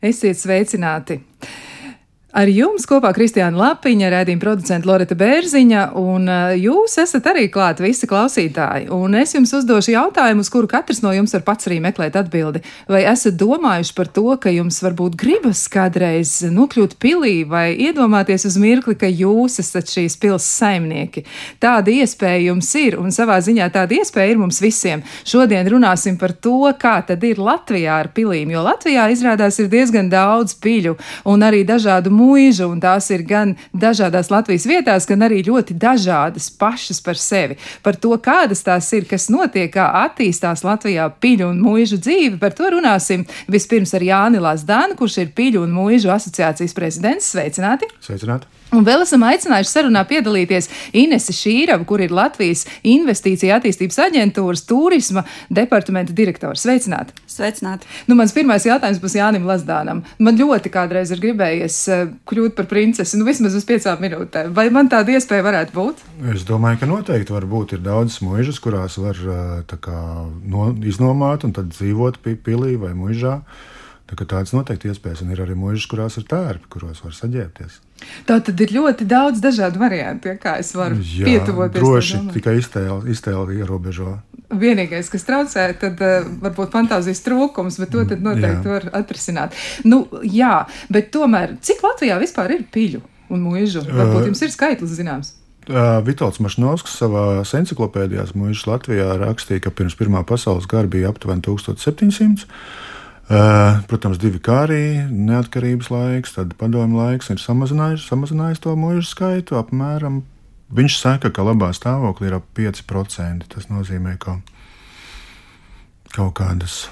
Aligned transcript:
Esiet 0.00 0.38
sveicināti! 0.40 1.18
Ar 2.30 2.46
jums 2.46 2.84
kopā 2.86 3.10
Kristiāna 3.10 3.58
Lapiņa, 3.58 4.06
rēdījuma 4.12 4.38
producenta 4.44 4.86
Loreta 4.86 5.16
Bērziņa, 5.18 5.80
un 5.98 6.28
uh, 6.30 6.52
jūs 6.54 6.92
esat 7.02 7.24
arī 7.26 7.48
klāt 7.50 7.80
visi 7.82 8.06
klausītāji. 8.06 8.84
Un 8.94 9.16
es 9.18 9.34
jums 9.34 9.50
uzdošu 9.58 9.96
jautājumu, 9.96 10.44
uz 10.44 10.50
kuru 10.54 10.70
katrs 10.70 11.00
no 11.02 11.10
jums 11.10 11.34
var 11.34 11.42
pats 11.48 11.66
arī 11.66 11.80
meklēt 11.82 12.14
atbildi. 12.20 12.62
Vai 12.86 13.00
esat 13.10 13.34
domājuši 13.40 13.94
par 13.96 14.10
to, 14.14 14.22
ka 14.38 14.52
jums 14.54 14.78
varbūt 14.84 15.16
gribas 15.18 15.64
kādreiz 15.72 16.36
nokļūt 16.54 16.94
pilī 17.02 17.32
vai 17.50 17.72
iedomāties 17.88 18.46
uz 18.46 18.60
mirkli, 18.62 18.94
ka 19.00 19.10
jūs 19.10 19.58
esat 19.64 19.90
šīs 19.90 20.14
pils 20.22 20.46
saimnieki? 20.46 21.24
Tāda 21.58 21.90
iespēja 21.90 22.46
jums 22.52 22.70
ir, 22.78 22.98
un 23.02 23.10
savā 23.10 23.40
ziņā 23.42 23.66
tāda 23.74 23.98
iespēja 23.98 24.36
ir 24.36 24.40
mums 24.44 24.62
visiem. 24.62 25.02
Šodien 25.26 25.66
runāsim 25.66 26.14
par 26.14 26.36
to, 26.38 26.62
kā 26.78 27.00
tad 27.10 27.26
ir 27.26 27.42
Latvijā 27.42 27.98
ar 28.04 28.12
pilīm, 28.14 28.54
jo 28.54 28.62
Latvijā 28.70 29.10
izrādās 29.10 29.58
ir 29.58 29.66
diezgan 29.74 30.14
daudz 30.14 30.54
piļu 30.62 30.94
un 31.26 31.42
arī 31.50 31.66
dažādu 31.66 32.19
mūžu, 32.20 32.68
un 32.70 32.82
tās 32.82 33.08
ir 33.14 33.24
gan 33.26 33.56
dažādās 33.72 34.30
Latvijas 34.32 34.68
vietās, 34.68 35.08
gan 35.08 35.26
arī 35.26 35.42
ļoti 35.46 35.76
dažādas 35.80 36.50
pašas 36.60 37.02
par 37.04 37.18
sevi. 37.20 37.58
Par 37.84 37.98
to, 38.00 38.12
kādas 38.22 38.64
tās 38.66 38.92
ir, 38.96 39.08
kas 39.10 39.30
notiek, 39.32 39.72
kā 39.74 39.88
attīstās 40.04 40.64
Latvijā 40.66 41.08
piļu 41.22 41.50
un 41.54 41.64
mūžu 41.64 42.00
dzīve, 42.02 42.38
par 42.42 42.56
to 42.56 42.70
runāsim 42.76 43.26
vispirms 43.50 43.94
ar 43.96 44.06
Jāni 44.06 44.42
Lazdānu, 44.42 44.98
kurš 45.00 45.22
ir 45.24 45.34
piļu 45.36 45.64
un 45.66 45.76
mūžu 45.76 46.12
asociācijas 46.12 46.76
prezidents. 46.76 47.32
Sveicināti! 47.34 47.90
Sveicināti! 48.04 48.59
Un 48.70 48.84
vēl 48.86 49.02
esam 49.02 49.24
aicinājuši 49.26 49.72
sarunā 49.72 50.04
piedalīties 50.06 50.68
Inese 50.94 51.34
Šīrava, 51.34 51.82
kur 51.88 52.02
ir 52.04 52.12
Latvijas 52.14 52.62
Investīcija 52.86 53.56
attīstības 53.58 53.98
aģentūras 54.04 54.62
turisma 54.68 55.24
departamenta 55.50 56.14
direktors. 56.14 56.62
Sveicināti! 56.62 57.16
Sveicināti! 57.30 57.88
Nu, 58.06 58.14
mans 58.18 58.34
pirmais 58.36 58.66
jautājums 58.68 59.00
būs 59.02 59.16
Jānim 59.18 59.48
Lazdānam. 59.48 60.04
Man 60.22 60.38
ļoti 60.38 60.70
kādreiz 60.70 61.10
ir 61.10 61.22
gribējies 61.24 61.80
uh, 61.90 62.04
kļūt 62.30 62.54
par 62.60 62.70
princesi, 62.70 63.18
nu 63.18 63.26
vismaz 63.26 63.58
uz 63.58 63.66
piecām 63.66 63.98
minūtēm. 64.06 64.54
Vai 64.54 64.68
man 64.70 64.92
tāda 64.92 65.18
iespēja 65.18 65.48
varētu 65.48 65.74
būt? 65.74 66.06
Es 66.36 66.46
domāju, 66.46 66.84
ka 66.84 66.90
noteikti 66.92 67.34
var 67.34 67.50
būt. 67.50 67.74
Ir 67.74 67.84
daudzas 67.90 68.22
mūžas, 68.22 68.62
kurās 68.62 69.00
var 69.02 69.18
uh, 69.26 69.76
kā, 69.82 69.98
no, 70.46 70.70
iznomāt 70.86 71.48
un 71.48 71.58
tad 71.58 71.74
dzīvot 71.74 72.22
pilī 72.22 72.76
vai 72.78 72.94
mūžā. 72.94 73.40
Tā 74.10 74.24
tādas 74.24 74.54
noteikti 74.54 74.90
iespējas, 74.90 75.22
un 75.22 75.34
ir 75.34 75.42
arī 75.42 75.58
mūžas, 75.58 75.90
kurās 75.90 76.18
ir 76.18 76.30
tērpi, 76.30 76.70
kuros 76.70 77.02
var 77.02 77.14
saģērbties. 77.14 77.78
Tā 78.28 78.38
tad 78.44 78.60
ir 78.62 78.74
ļoti 78.74 79.06
daudz 79.08 79.42
dažādu 79.42 79.80
variantu, 79.80 80.30
ja, 80.30 80.38
kā 80.40 80.56
es 80.62 80.72
varu 80.76 80.98
Jā, 81.00 81.26
pietuvoties. 81.26 81.80
Droši 81.80 82.20
tikai 82.34 82.56
iztēle, 82.60 83.00
iztēle 83.12 83.56
ierobežo. 83.58 84.18
Vienīgais, 84.50 85.08
kas 85.12 85.26
traucē, 85.26 85.68
tad 85.78 86.00
uh, 86.02 86.26
varbūt 86.42 86.72
fantāzijas 86.74 87.22
trūkums, 87.22 87.78
bet 87.82 87.92
to 87.94 88.04
tad 88.10 88.24
noteikti 88.24 88.66
jā. 88.66 88.78
var 88.78 88.88
atrisināt. 88.98 89.54
Nu, 89.86 90.02
jā, 90.26 90.64
bet 90.90 91.12
tomēr, 91.14 91.54
cik 91.62 91.84
Latvijā 91.86 92.18
vispār 92.22 92.56
ir 92.56 92.64
piļu 92.74 93.04
un 93.30 93.44
mūžu? 93.46 93.84
Varbūt 93.86 94.32
jums 94.32 94.42
ir 94.42 94.54
skaitlis 94.54 94.96
zināms. 94.98 95.36
Uh, 95.70 96.00
Vitāls 96.02 96.40
Mašnovskis 96.42 96.96
savā 96.98 97.42
encyklopēdijā 97.44 98.24
Mūžs 98.34 98.64
Latvijā 98.66 99.12
rakstīja, 99.20 99.66
ka 99.66 99.74
pirms 99.76 99.94
Pirmā 99.98 100.24
pasaules 100.26 100.66
kara 100.70 100.90
bija 100.90 101.12
aptuveni 101.12 101.44
1700. 101.46 102.48
Uh, 103.30 103.78
protams, 103.86 104.18
divi 104.18 104.40
kārī, 104.42 105.06
neatkarības 105.06 105.90
laiks, 105.94 106.32
tad 106.34 106.56
padomju 106.58 106.98
laiks 106.98 107.30
ir 107.30 107.38
samazinājis, 107.38 108.08
samazinājis 108.10 108.62
to 108.64 108.74
mūžu 108.74 109.04
skaitu. 109.06 109.54
Apmēram 109.60 110.24
viņš 110.74 110.96
saka, 110.98 111.30
ka 111.30 111.44
labā 111.46 111.70
stāvoklī 111.76 112.26
ir 112.26 112.40
ap 112.40 112.48
5%. 112.58 113.46
Tas 113.54 113.68
nozīmē, 113.70 114.16
ka 114.18 114.40
kaut 116.10 116.34
kādas 116.40 116.88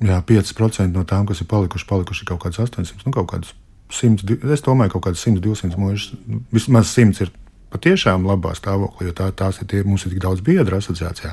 jā, 0.00 0.18
5% 0.24 0.92
no 0.94 1.04
tām, 1.08 1.26
kas 1.28 1.42
ir 1.44 1.48
palikuši, 1.50 1.86
palikuši 1.88 2.28
kaut 2.28 2.42
kādas 2.44 2.60
800, 2.64 3.04
nu 3.06 3.14
kaut 3.14 3.28
kādas 3.32 3.52
100, 3.92 4.38
es 4.56 4.64
domāju, 4.64 4.96
kaut 4.96 5.08
kādas 5.08 5.24
100, 5.24 5.42
200 5.44 5.80
mūžus, 5.80 6.14
vismaz 6.54 6.92
100 6.96 7.26
ir 7.26 7.32
patiešām 7.74 8.26
labā 8.28 8.54
stāvoklī, 8.56 9.08
jo 9.08 9.16
tā, 9.18 9.28
tās 9.34 9.58
ir 9.60 9.68
tie, 9.70 9.82
mums 9.86 10.06
ir 10.06 10.14
tik 10.14 10.22
daudz 10.22 10.42
biedru 10.46 10.78
asociācijā. 10.78 11.32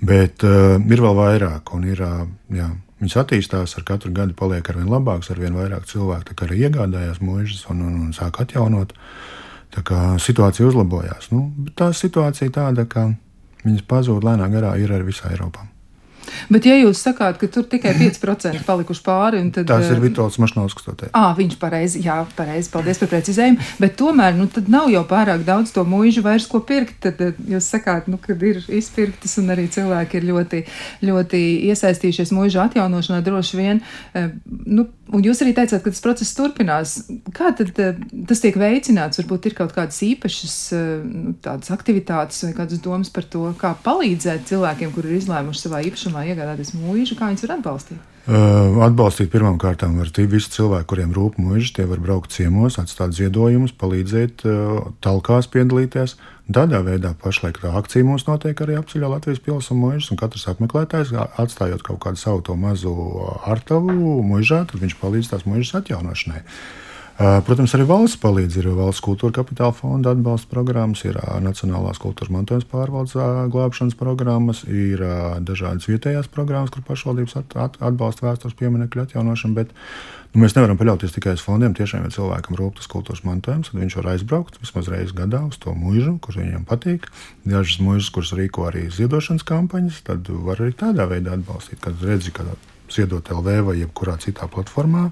Bet 0.00 0.44
uh, 0.46 0.78
ir 0.78 1.02
vēl 1.02 1.18
vairāk, 1.18 1.74
un 1.76 1.86
ir, 1.90 2.02
uh, 2.06 2.24
jā, 2.54 2.68
Viņas 3.02 3.18
attīstās 3.18 3.72
ar 3.74 3.82
katru 3.82 4.12
gadu, 4.14 4.36
paliek 4.38 4.68
ar 4.70 4.76
vien 4.78 4.86
labāks, 4.86 5.32
ar 5.34 5.40
vien 5.42 5.56
vairāk 5.58 5.88
cilvēku 5.90 6.36
arī 6.46 6.60
iegādājās 6.68 7.18
mūžus 7.18 7.64
un, 7.72 7.82
un, 7.82 7.96
un 8.04 8.14
sāk 8.14 8.38
atjaunot. 8.44 8.94
Tā 9.74 9.82
kā 9.88 9.98
situācija 10.22 10.68
uzlabojās. 10.68 11.32
Nu, 11.34 11.48
tā 11.74 11.90
situācija 11.96 12.52
tāda, 12.54 12.86
ka 12.86 13.08
viņas 13.64 13.88
pazūd 13.90 14.22
lēnā 14.22 14.46
garā, 14.52 14.76
ir 14.78 14.94
arī 14.94 15.10
visā 15.10 15.32
Eiropā. 15.32 15.71
Bet, 16.52 16.66
ja 16.68 16.76
jūs 16.78 17.02
sakāt, 17.02 17.38
ka 17.40 17.48
tur 17.52 17.66
tikai 17.70 17.94
5% 17.98 18.62
palikuši 18.66 19.04
pāri, 19.06 19.42
tad. 19.54 19.68
Tas 19.70 19.90
ir 19.92 20.02
Vitāls 20.02 20.38
Mašnovskis, 20.42 20.86
to 20.86 20.94
teikt. 21.04 21.14
Ah, 21.18 21.32
viņš 21.36 21.58
pareizi, 21.60 22.02
jā, 22.06 22.18
pareizi, 22.36 22.70
paldies 22.72 23.00
par 23.02 23.12
precizējumu. 23.12 23.68
Bet 23.82 23.96
tomēr, 24.00 24.36
nu, 24.38 24.48
tad 24.52 24.70
nav 24.72 24.90
jau 24.92 25.04
pārāk 25.08 25.44
daudz 25.48 25.74
to 25.74 25.84
mūžu 25.88 26.24
vairs, 26.26 26.48
ko 26.50 26.62
pirkt. 26.66 26.98
Tad 27.04 27.20
jūs 27.48 27.68
sakāt, 27.74 28.08
nu, 28.12 28.20
kad 28.22 28.42
ir 28.46 28.62
izpirktas 28.72 29.36
un 29.42 29.52
arī 29.54 29.68
cilvēki 29.72 30.20
ir 30.20 30.28
ļoti, 30.30 30.64
ļoti 31.08 31.42
iesaistījušies 31.72 32.34
mūžu 32.36 32.62
atjaunošanā 32.64 33.22
droši 33.26 33.60
vien. 33.60 33.82
Nu, 34.66 34.88
un 35.10 35.24
jūs 35.24 35.42
arī 35.42 35.54
teicāt, 35.56 35.82
ka 35.82 35.90
tas 35.90 36.02
process 36.04 36.36
turpinās. 36.38 36.94
Kā 37.34 37.50
tad 37.58 37.74
tas 37.74 38.42
tiek 38.44 38.56
veicināts? 38.60 39.18
Varbūt 39.22 39.50
ir 39.50 39.56
kaut 39.58 39.74
kādas 39.74 39.98
īpašas 40.06 40.56
nu, 41.08 41.34
tādas 41.42 41.72
aktivitātes 41.74 42.44
vai 42.46 42.54
kādas 42.60 42.82
domas 42.84 43.10
par 43.12 43.26
to, 43.32 43.48
kā 43.58 43.74
palīdzēt 43.84 44.46
cilvēkiem, 44.52 44.94
kuri 44.94 45.12
ir 45.12 45.20
izlēmuši 45.20 45.66
savā 45.66 45.82
īpašumā 45.88 46.26
iegādāties 46.30 46.74
mūžu, 46.78 47.18
kā 47.18 47.32
viņus 47.32 47.46
var 47.48 47.58
atbalstīt? 47.58 48.08
Uh, 48.22 48.76
atbalstīt 48.86 49.32
pirmām 49.32 49.56
kārtām 49.58 49.96
var 49.98 50.10
visi 50.30 50.52
cilvēki, 50.54 50.86
kuriem 50.92 51.14
rūp 51.16 51.40
mūžs, 51.42 51.72
tie 51.74 51.88
var 51.90 51.98
braukt 51.98 52.30
ciemos, 52.30 52.78
atstāt 52.78 53.16
ziedojumus, 53.18 53.74
palīdzēt, 53.74 54.44
talkās 55.02 55.50
piedalīties. 55.50 56.14
Tādā 56.52 56.82
veidā 56.84 57.14
pašlaik 57.22 57.60
akcija 57.64 58.04
mums 58.04 58.26
notiek 58.26 58.58
arī 58.64 58.76
apceļā 58.80 59.08
Latvijas 59.08 59.40
pilsētas 59.44 59.78
mūžs, 59.78 60.10
un 60.12 60.20
katrs 60.20 60.48
apmeklētājs, 60.52 61.12
atstājot 61.40 61.84
kaut 61.86 62.00
kādu 62.04 62.20
savu 62.20 62.42
to 62.44 62.56
mazu 62.58 62.92
artavu 63.48 64.20
mūžā, 64.26 64.64
tad 64.70 64.82
viņš 64.82 64.96
palīdz 65.00 65.32
tās 65.32 65.46
mūžas 65.48 65.78
atjaunošanai. 65.80 66.42
Protams, 67.46 67.74
arī 67.76 67.84
valsts 67.86 68.18
palīdz. 68.18 68.56
Ir 68.58 68.70
valsts 68.74 69.02
kultūra 69.04 69.36
kapitāla 69.36 69.74
fonda 69.76 70.14
atbalsta 70.16 70.48
programmas, 70.50 71.04
ir 71.06 71.18
Nacionālās 71.44 72.00
kultūras 72.02 72.32
mantojuma 72.32 72.66
pārvaldes 72.72 73.14
glābšanas 73.52 73.98
programmas, 74.00 74.64
ir 74.66 75.04
dažādas 75.44 75.86
vietējās 75.90 76.30
programmas, 76.32 76.72
kur 76.74 76.82
pašvaldības 76.88 77.36
at, 77.38 77.54
at, 77.66 77.78
atbalsta 77.84 78.26
vēstures 78.26 78.56
pieminiektu 78.58 79.04
atjaunošanu. 79.04 79.68
Nu, 80.32 80.40
mēs 80.40 80.54
nevaram 80.56 80.78
paļauties 80.80 81.12
tikai 81.12 81.34
uz 81.36 81.42
fondiem. 81.44 81.74
Tiešām, 81.76 82.06
ja 82.06 82.14
cilvēkam 82.14 82.56
rūp 82.56 82.78
tas 82.78 82.88
kultūras 82.88 83.20
mantojums, 83.26 83.68
tad 83.68 83.82
viņš 83.82 83.96
var 83.98 84.06
aizbraukt 84.14 84.56
vismaz 84.62 84.88
reizes 84.88 85.12
gadā 85.16 85.42
uz 85.44 85.58
to 85.60 85.74
mūžu, 85.76 86.14
kurš 86.24 86.38
viņam 86.40 86.64
patīk. 86.68 87.10
Dažas 87.44 87.82
mūžas, 87.84 88.08
kuras 88.14 88.32
rīko 88.38 88.64
arī 88.70 88.86
ziedošanas 88.96 89.44
kampaņas, 89.44 90.00
tad 90.08 90.30
var 90.32 90.62
arī 90.64 90.72
tādā 90.80 91.04
veidā 91.10 91.36
atbalstīt. 91.36 91.82
Kad 91.84 92.00
redzi, 92.00 92.32
ka 92.32 92.46
ziedot 92.92 93.28
LV 93.28 93.58
vai 93.66 93.76
jebkurā 93.82 94.16
citā 94.24 94.48
platformā 94.48 95.10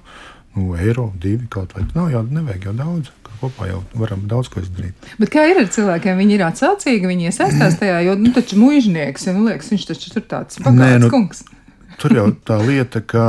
nu, 0.55 0.71
eiro, 0.75 1.11
divi 1.21 1.45
kaut 1.53 1.75
vai. 1.77 1.85
Nav 1.93 2.09
jau, 2.15 2.23
nevajag 2.25 2.71
jau 2.71 2.73
daudz. 2.81 3.13
Kopā 3.41 3.69
jau 3.71 3.79
varam 3.97 4.25
daudz 4.29 4.51
ko 4.53 4.61
izdarīt. 4.61 5.07
Bet 5.17 5.31
kā 5.33 5.47
ir 5.49 5.57
ar 5.57 5.69
cilvēkiem? 5.73 6.19
Viņi 6.21 6.35
ir 6.35 6.43
atsaucīgi, 6.45 7.07
viņi 7.09 7.29
iesaistās 7.31 7.79
tajā, 7.79 7.95
jo, 8.05 8.13
nu, 8.21 8.29
taču 8.35 8.59
mužnieks, 8.61 9.25
ja, 9.25 9.33
nu, 9.33 9.47
liekas, 9.47 9.71
viņš 9.73 9.85
taču 9.89 10.11
tur 10.13 10.25
tāds 10.29 10.61
pagājis 10.61 11.01
nu, 11.01 11.09
kungs. 11.09 11.41
Tur 12.01 12.13
jau 12.19 12.27
tā 12.45 12.59
lieta, 12.61 13.01
ka 13.01 13.23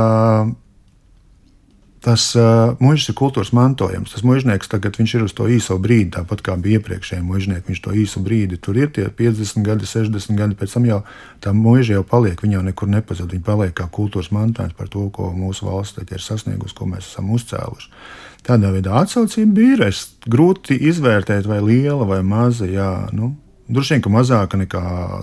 Tas 2.03 2.23
uh, 2.35 2.73
mūžs 2.83 3.05
ir 3.07 3.15
kultūras 3.15 3.53
mantojums. 3.55 4.11
Tas 4.11 4.25
mūžnieks 4.27 4.67
tagad 4.67 4.97
ir 4.99 5.21
uz 5.23 5.33
to 5.37 5.45
īso 5.47 5.77
brīdi, 5.79 6.09
tāpat 6.17 6.41
kā 6.43 6.57
bija 6.59 6.81
iepriekšējie 6.81 7.23
mūžnieki. 7.23 7.63
Viņš 7.69 7.79
to 7.85 7.93
īso 7.95 8.19
brīdi 8.19 8.59
tur 8.59 8.75
ir 8.75 8.89
tie 8.91 9.05
50 9.07 9.63
gadi, 9.63 9.87
60 9.87 10.35
gadi. 10.35 10.57
Pēc 10.59 10.75
tam 10.75 10.87
jau 10.89 10.97
tā 11.39 11.53
mūža 11.55 11.95
jau 11.95 12.03
paliek. 12.03 12.35
Viņa 12.43 12.57
jau 12.57 12.63
nekur 12.67 12.91
nepazūd. 12.91 13.31
Viņa 13.31 13.47
paliek 13.47 13.71
kā 13.77 13.87
kultūras 13.87 14.33
mantojums 14.35 14.75
par 14.75 14.91
to, 14.91 15.05
ko 15.15 15.29
mūsu 15.31 15.69
valsts 15.69 16.03
ir 16.03 16.25
sasniegusi, 16.25 16.75
ko 16.75 16.89
mēs 16.91 17.07
esam 17.07 17.31
uzcēluši. 17.37 17.87
Tādā 18.43 18.73
veidā 18.75 18.99
atsaucība 18.99 19.63
ir. 19.63 19.85
Es 19.87 20.03
grūti 20.27 20.75
izvērtēt, 20.91 21.47
vai 21.47 21.61
liela 21.63 22.03
vai 22.09 22.19
maza. 22.19 22.67
Jā, 22.67 23.07
nu, 23.15 23.37
Droši 23.63 23.93
vien, 23.93 24.01
ka 24.03 24.11
mazāka 24.11 24.57
nekā 24.59 24.81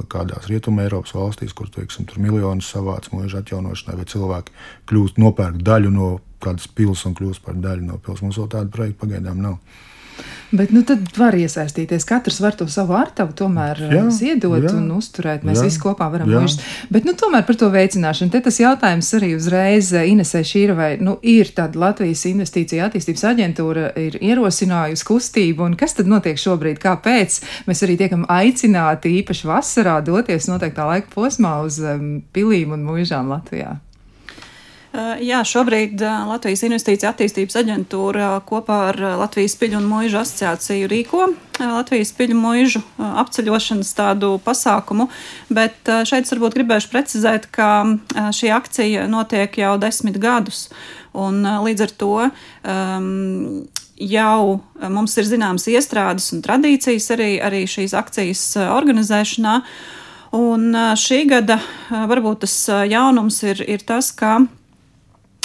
kādās 0.09 0.47
rietumē 0.49 0.87
Eiropas 0.87 1.13
valstīs, 1.13 1.53
kur 1.53 1.69
teiksim, 1.69 2.07
tur 2.09 2.23
miljonus 2.25 2.71
savāc 2.73 3.11
mūža 3.13 3.43
atjaunošanai, 3.43 3.99
vai 3.99 4.07
cilvēki 4.09 4.55
kļūst 4.89 5.21
nopērk 5.21 5.61
daļu 5.61 5.93
no 5.93 6.09
kādas 6.43 6.69
pilsētas 6.69 7.07
un 7.11 7.17
kļūst 7.21 7.47
par 7.47 7.61
daļu 7.61 7.87
no 7.87 8.01
pilsētas. 8.01 8.27
Mums 8.27 8.43
vēl 8.43 8.51
tādu 8.57 8.75
projektu 8.77 9.01
pagaidām 9.05 9.41
nav. 9.45 9.61
Bet 10.51 10.73
nu, 10.75 10.83
tad 10.83 11.07
var 11.15 11.37
iesaistīties. 11.39 12.05
Katrs 12.09 12.41
var 12.43 12.57
to 12.59 12.67
savu 12.71 12.97
artavu 12.99 13.35
tomēr 13.39 13.79
jā, 13.85 14.01
eh, 14.01 14.09
ziedot 14.11 14.65
jā, 14.65 14.73
un 14.75 14.89
uzturēt. 14.97 15.45
Mēs 15.47 15.61
jā, 15.61 15.69
visi 15.69 15.81
kopā 15.83 16.09
varam 16.11 16.31
mūžīt. 16.31 16.65
Bet 16.91 17.07
nu, 17.07 17.15
tomēr 17.15 17.45
par 17.47 17.59
to 17.61 17.69
veicināšanu. 17.71 18.33
Te 18.35 18.41
tas 18.43 18.59
jautājums 18.59 19.11
arī 19.15 19.31
uzreiz 19.37 19.93
eh, 19.95 20.09
Inesē 20.11 20.43
Šīravai. 20.47 20.91
Nu, 21.07 21.19
ir 21.23 21.53
tāda 21.55 21.79
Latvijas 21.79 22.25
investīcija 22.27 22.89
attīstības 22.91 23.27
aģentūra, 23.31 23.93
ir 24.01 24.19
ierosinājusi 24.19 25.07
kustību. 25.07 25.69
Un 25.71 25.77
kas 25.79 25.95
tad 25.99 26.11
notiek 26.11 26.41
šobrīd? 26.41 26.83
Kāpēc 26.83 27.39
mēs 27.71 27.85
arī 27.87 28.01
tiekam 28.01 28.27
aicināti 28.27 29.15
īpaši 29.21 29.53
vasarā 29.53 30.01
doties 30.03 30.51
noteiktā 30.51 30.89
laika 30.89 31.15
posmā 31.15 31.61
uz 31.63 31.79
um, 31.79 32.19
pilīm 32.35 32.75
un 32.75 32.83
mūžām 32.91 33.31
Latvijā? 33.31 33.79
Jā, 34.91 35.45
šobrīd 35.47 36.01
Latvijas 36.03 36.65
Investīcija 36.67 37.13
attīstības 37.13 37.61
aģentūra 37.61 38.33
kopā 38.43 38.79
ar 38.89 38.97
Latvijas 39.21 39.55
Piļu 39.61 39.79
un 39.79 39.87
Mūžu 39.87 40.19
asociāciju 40.19 40.89
rīko 40.91 41.29
Latvijas 41.61 42.11
Piļu 42.17 42.35
mūžu 42.35 42.81
apceļošanas 42.99 43.93
tādu 43.95 44.33
pasākumu, 44.43 45.07
bet 45.53 45.87
šeit 46.09 46.27
es 46.27 46.35
varbūt 46.35 46.59
gribēšu 46.59 46.91
precizēt, 46.91 47.47
ka 47.55 47.69
šī 48.35 48.51
akcija 48.57 49.07
notiek 49.11 49.61
jau 49.61 49.77
desmit 49.79 50.19
gadus, 50.19 50.69
un 51.15 51.45
līdz 51.45 51.87
ar 51.87 51.95
to 52.03 52.13
um, 52.27 53.09
jau 53.95 54.61
mums 54.91 55.19
ir 55.21 55.29
zināmas 55.29 55.69
iestrādes 55.71 56.31
un 56.35 56.43
tradīcijas 56.43 57.11
arī, 57.15 57.33
arī 57.39 57.67
šīs 57.71 57.95
akcijas 57.99 58.45
organizēšanā. 58.67 59.61
Un 60.39 60.71
šī 60.95 61.25
gada 61.27 61.59
varbūt 61.91 62.45
tas 62.45 62.55
jaunums 62.87 63.43
ir, 63.43 63.65
ir 63.67 63.83
tas, 63.83 64.13
ka 64.15 64.39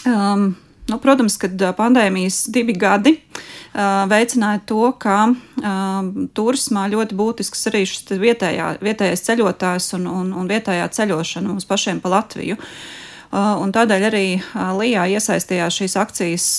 Um, 0.06 0.56
nu, 0.86 1.00
protams, 1.02 1.38
ka 1.42 1.50
pandēmijas 1.78 2.46
divi 2.54 2.75
gadi 2.78 3.16
uh, 3.16 4.06
veicināja 4.12 4.62
to, 4.69 4.92
ka 5.02 5.18
uh, 5.31 6.12
turismā 6.38 6.86
ļoti 6.94 7.18
būtisks 7.18 7.66
arī 7.72 7.86
šis 7.90 8.13
vietējā, 8.22 8.75
vietējais 8.86 9.25
ceļotājs 9.25 9.96
un, 9.98 10.06
un, 10.12 10.30
un 10.38 10.52
vietējā 10.52 10.86
ceļošana 11.00 11.50
mums 11.50 11.66
pašiem 11.69 12.04
pa 12.04 12.13
Latviju. 12.18 12.60
Uh, 12.60 13.56
un 13.63 13.74
tādēļ 13.74 14.07
arī 14.12 14.28
uh, 14.38 14.72
Lijā 14.78 15.07
iesaistījās 15.18 15.81
šīs 15.81 15.98
akcijas. 16.00 16.50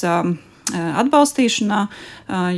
Atbalstīšanā, 0.75 1.81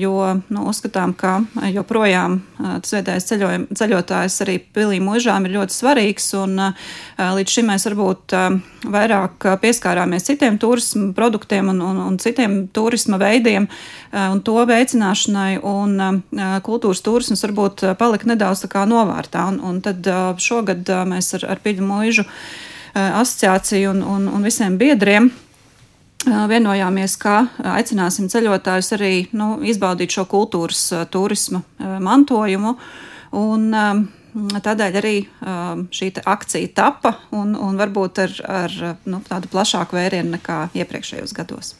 jo 0.00 0.12
nu, 0.48 0.62
uzskatām, 0.70 1.10
ka 1.12 1.42
joprojām 1.68 2.38
tas 2.56 2.94
vietējais 2.94 3.26
ceļotājs 3.76 4.36
arī 4.44 4.54
pilī 4.72 4.96
mūžām 5.04 5.44
ir 5.44 5.58
ļoti 5.58 5.74
svarīgs. 5.76 6.30
Un, 6.40 6.54
līdz 7.18 7.52
šim 7.52 7.68
mēs 7.68 7.84
varbūt 7.90 8.32
vairāk 8.88 9.44
pieskārāmies 9.60 10.24
citiem 10.30 10.56
turisma 10.62 11.10
produktiem 11.16 11.68
un, 11.74 11.82
un, 11.84 12.00
un 12.06 12.16
citiem 12.22 12.62
turisma 12.72 13.18
veidiem 13.20 13.66
un 14.16 14.40
to 14.46 14.56
veicināšanai, 14.70 15.58
un 15.60 16.22
kultūras 16.64 17.04
turisms 17.04 17.44
varbūt 17.44 17.84
palika 18.00 18.30
nedaudz 18.30 18.64
novārtā. 18.88 19.50
Un, 19.52 19.60
un 19.60 19.82
tad 19.84 20.08
šogad 20.40 20.88
mēs 21.12 21.34
ar, 21.36 21.44
ar 21.52 21.60
Piļu 21.60 21.84
mūžu 21.84 22.24
asociāciju 22.96 23.92
un, 23.92 24.02
un, 24.16 24.26
un 24.32 24.48
visiem 24.48 24.80
biedriem 24.80 25.28
vienojāmies, 26.26 27.16
ka 27.20 27.46
aicināsim 27.76 28.28
ceļotājus 28.30 28.92
arī 28.96 29.12
nu, 29.38 29.58
izbaudīt 29.62 30.14
šo 30.14 30.26
kultūras 30.30 30.88
turisma 31.12 31.62
mantojumu. 31.78 32.76
Un, 33.38 33.68
Tādēļ 34.38 34.96
arī 35.00 35.14
šī 35.90 36.10
akcija 36.28 36.68
tapa 36.76 37.14
un, 37.34 37.56
un 37.56 37.78
varbūt 37.80 38.20
ar, 38.22 38.34
ar 38.44 38.74
nu, 39.08 39.22
tādu 39.26 39.50
plašāku 39.50 39.96
vērienu 39.98 40.36
nekā 40.36 40.58
iepriekšējos 40.78 41.32
gados. 41.34 41.72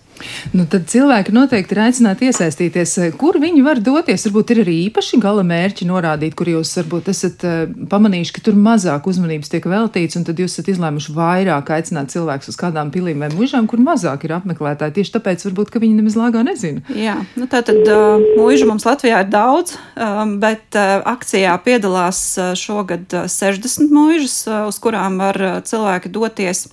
Nu, 0.52 0.64
tad 0.70 0.86
cilvēki 0.90 1.32
noteikti 1.34 1.74
ir 1.74 1.80
aicināti 1.86 2.28
iesaistīties. 2.28 2.94
Kur 3.20 3.38
viņi 3.40 3.62
var 3.66 3.80
doties? 3.84 4.26
Varbūt 4.28 4.52
ir 4.54 4.62
arī 4.64 4.76
īpaši 4.88 5.20
gala 5.22 5.44
mērķi 5.46 5.88
norādīt, 5.88 6.34
kur 6.38 6.50
jūs 6.50 6.74
varbūt 6.80 7.10
esat 7.12 7.44
uh, 7.46 7.58
pamanījuši, 7.90 8.34
ka 8.36 8.44
tur 8.48 8.58
mazāk 8.58 9.08
uzmanības 9.10 9.52
tiek 9.52 9.68
veltīts, 9.68 10.18
un 10.18 10.26
tad 10.28 10.40
jūs 10.40 10.56
esat 10.56 10.70
izlēmuši 10.74 11.14
vairāk 11.16 11.72
aicināt 11.78 12.12
cilvēkus 12.14 12.52
uz 12.52 12.58
kādām 12.60 12.92
pilīm 12.94 13.24
vai 13.24 13.30
mužām, 13.34 13.68
kur 13.70 13.82
mazāk 13.82 14.26
ir 14.26 14.36
apmeklētāji. 14.38 14.96
Tieši 14.98 15.14
tāpēc 15.18 15.44
varbūt, 15.48 15.72
ka 15.74 15.82
viņi 15.82 16.00
nemaz 16.00 16.18
lāgā 16.18 16.44
nezina. 16.46 16.82
Jā, 16.94 17.18
nu 17.38 17.48
tā 17.50 17.62
tad 17.66 17.82
uh, 17.84 18.16
mužu 18.38 18.70
mums 18.70 18.88
Latvijā 18.88 19.22
ir 19.24 19.30
daudz, 19.32 19.76
um, 19.94 20.38
bet 20.42 20.78
uh, 20.78 20.98
akcijā 21.14 21.54
piedalās 21.66 22.24
šogad 22.58 23.06
uh, 23.14 23.28
60 23.30 23.94
mužas, 23.94 24.40
uh, 24.48 24.66
uz 24.70 24.80
kurām 24.82 25.20
var 25.22 25.38
cilvēki 25.68 26.12
doties. 26.14 26.66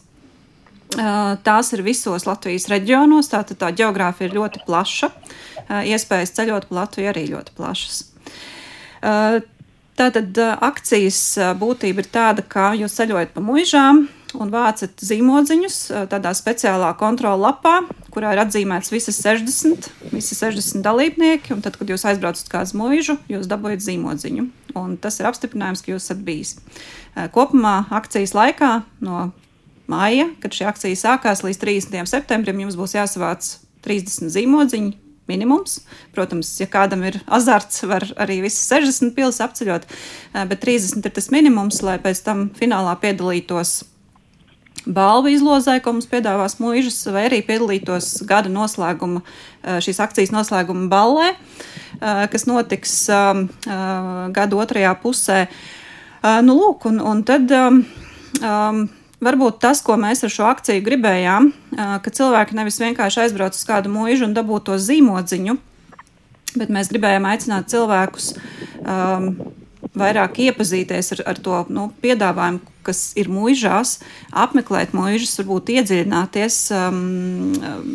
Tās 0.96 1.72
ir 1.76 1.84
visos 1.84 2.26
Latvijas 2.28 2.70
reģionos, 2.72 3.30
tātad 3.32 3.60
tā 3.60 3.72
geogrāfija 3.76 4.30
ir 4.30 4.38
ļoti 4.38 4.64
plaša. 4.68 5.12
Iespējas 5.92 6.36
ceļot 6.38 6.70
pa 6.70 6.82
Latviju 6.82 7.12
arī 7.12 7.26
ļoti 7.34 7.56
plašas. 7.58 8.04
Tātad 9.96 10.40
akcijas 10.64 11.20
būtība 11.60 12.04
ir 12.04 12.12
tāda, 12.12 12.44
ka 12.44 12.74
jūs 12.76 12.96
ceļojat 12.98 13.36
pa 13.36 13.44
muižām 13.44 14.06
un 14.36 14.52
vācat 14.52 15.00
zīmodziņus 15.00 15.78
tādā 16.12 16.34
speciālā 16.36 16.90
kontrola 17.00 17.52
lapā, 17.52 17.78
kurā 18.12 18.34
ir 18.36 18.42
atzīmēts 18.44 18.92
visas 18.92 19.22
60, 19.24 19.88
visi 20.12 20.36
60 20.36 20.84
dalībnieki, 20.84 21.54
un 21.56 21.64
tad, 21.64 21.80
kad 21.80 21.92
jūs 21.92 22.04
aizbraucat 22.12 22.52
kādu 22.52 22.80
mūžu, 22.82 23.16
jūs 23.32 23.48
dabūjat 23.52 23.86
zīmodziņu, 23.86 24.46
un 24.80 24.98
tas 25.00 25.20
ir 25.22 25.30
apstiprinājums, 25.32 25.84
ka 25.86 25.94
jūs 25.94 26.10
esat 26.10 26.24
bijis. 26.28 26.58
Kopumā 27.36 27.86
akcijas 27.96 28.36
laikā 28.36 28.78
no 29.08 29.30
maija, 29.92 30.30
kad 30.44 30.56
šī 30.56 30.68
akcija 30.70 31.00
sākās, 31.00 31.44
līdz 31.46 31.62
30. 31.62 32.06
septembrim 32.10 32.62
jums 32.66 32.78
būs 32.80 32.98
jāsavāc 32.98 33.56
30 33.86 34.34
zīmodziņi. 34.34 34.94
Minimums. 35.26 35.80
Protams, 36.14 36.52
ja 36.60 36.68
kādam 36.70 37.02
ir 37.08 37.18
azarts, 37.26 37.82
var 37.90 38.04
arī 38.22 38.44
visas 38.44 38.68
60 38.70 39.16
pilsētas 39.18 39.42
apceļot, 39.48 39.88
eh, 39.90 40.46
bet 40.46 40.62
30 40.62 41.06
ir 41.06 41.14
tas 41.16 41.32
minimums, 41.34 41.82
lai 41.82 41.98
pēc 41.98 42.22
tam 42.24 42.50
finālā 42.54 42.94
piedalītos 43.02 43.84
balvu 44.86 45.32
izlozē, 45.34 45.80
ko 45.82 45.94
mums 45.94 46.06
piedāvās 46.06 46.60
mūžas, 46.62 47.00
vai 47.12 47.26
arī 47.30 47.42
piedalītos 47.42 48.22
gada 48.30 48.50
noslēguma, 48.54 49.24
eh, 49.64 49.80
šīs 49.82 49.98
akcijas 49.98 50.30
noslēguma 50.30 50.90
ballē, 50.90 51.34
eh, 52.02 52.28
kas 52.28 52.46
notiks 52.46 53.08
gada 53.08 54.56
otrajā 54.56 54.94
pusē. 55.02 55.48
Nu, 56.22 56.54
lūk, 56.58 56.86
un, 56.86 57.00
un 57.00 57.24
tad 57.24 57.52
um, 57.52 57.86
Varbūt 59.26 59.58
tas, 59.64 59.82
ko 59.82 59.96
mēs 59.98 60.22
ar 60.26 60.34
šo 60.34 60.46
akciju 60.52 60.84
gribējām, 60.86 61.50
ka 61.76 62.14
cilvēki 62.14 62.58
nevis 62.58 62.78
vienkārši 62.82 63.24
aizbrauc 63.24 63.58
uz 63.58 63.66
kādu 63.66 63.90
mūžu 63.94 64.28
un 64.28 64.36
dabūtu 64.38 64.70
to 64.70 64.78
zīmodziņu, 64.86 65.56
bet 66.60 66.74
mēs 66.74 66.92
gribējām 66.92 67.26
aicināt 67.32 67.72
cilvēkus 67.74 68.36
um, 68.36 69.32
vairāk 69.98 70.38
iepazīties 70.46 71.12
ar, 71.16 71.24
ar 71.34 71.42
to 71.42 71.64
nu, 71.74 71.88
piedāvājumu, 72.04 72.62
kas 72.86 73.02
ir 73.18 73.32
mūžās, 73.34 73.98
apmeklēt 74.46 74.94
mūžus, 74.94 75.34
varbūt 75.42 75.74
iedziļināties 75.80 76.60
um, 76.78 77.02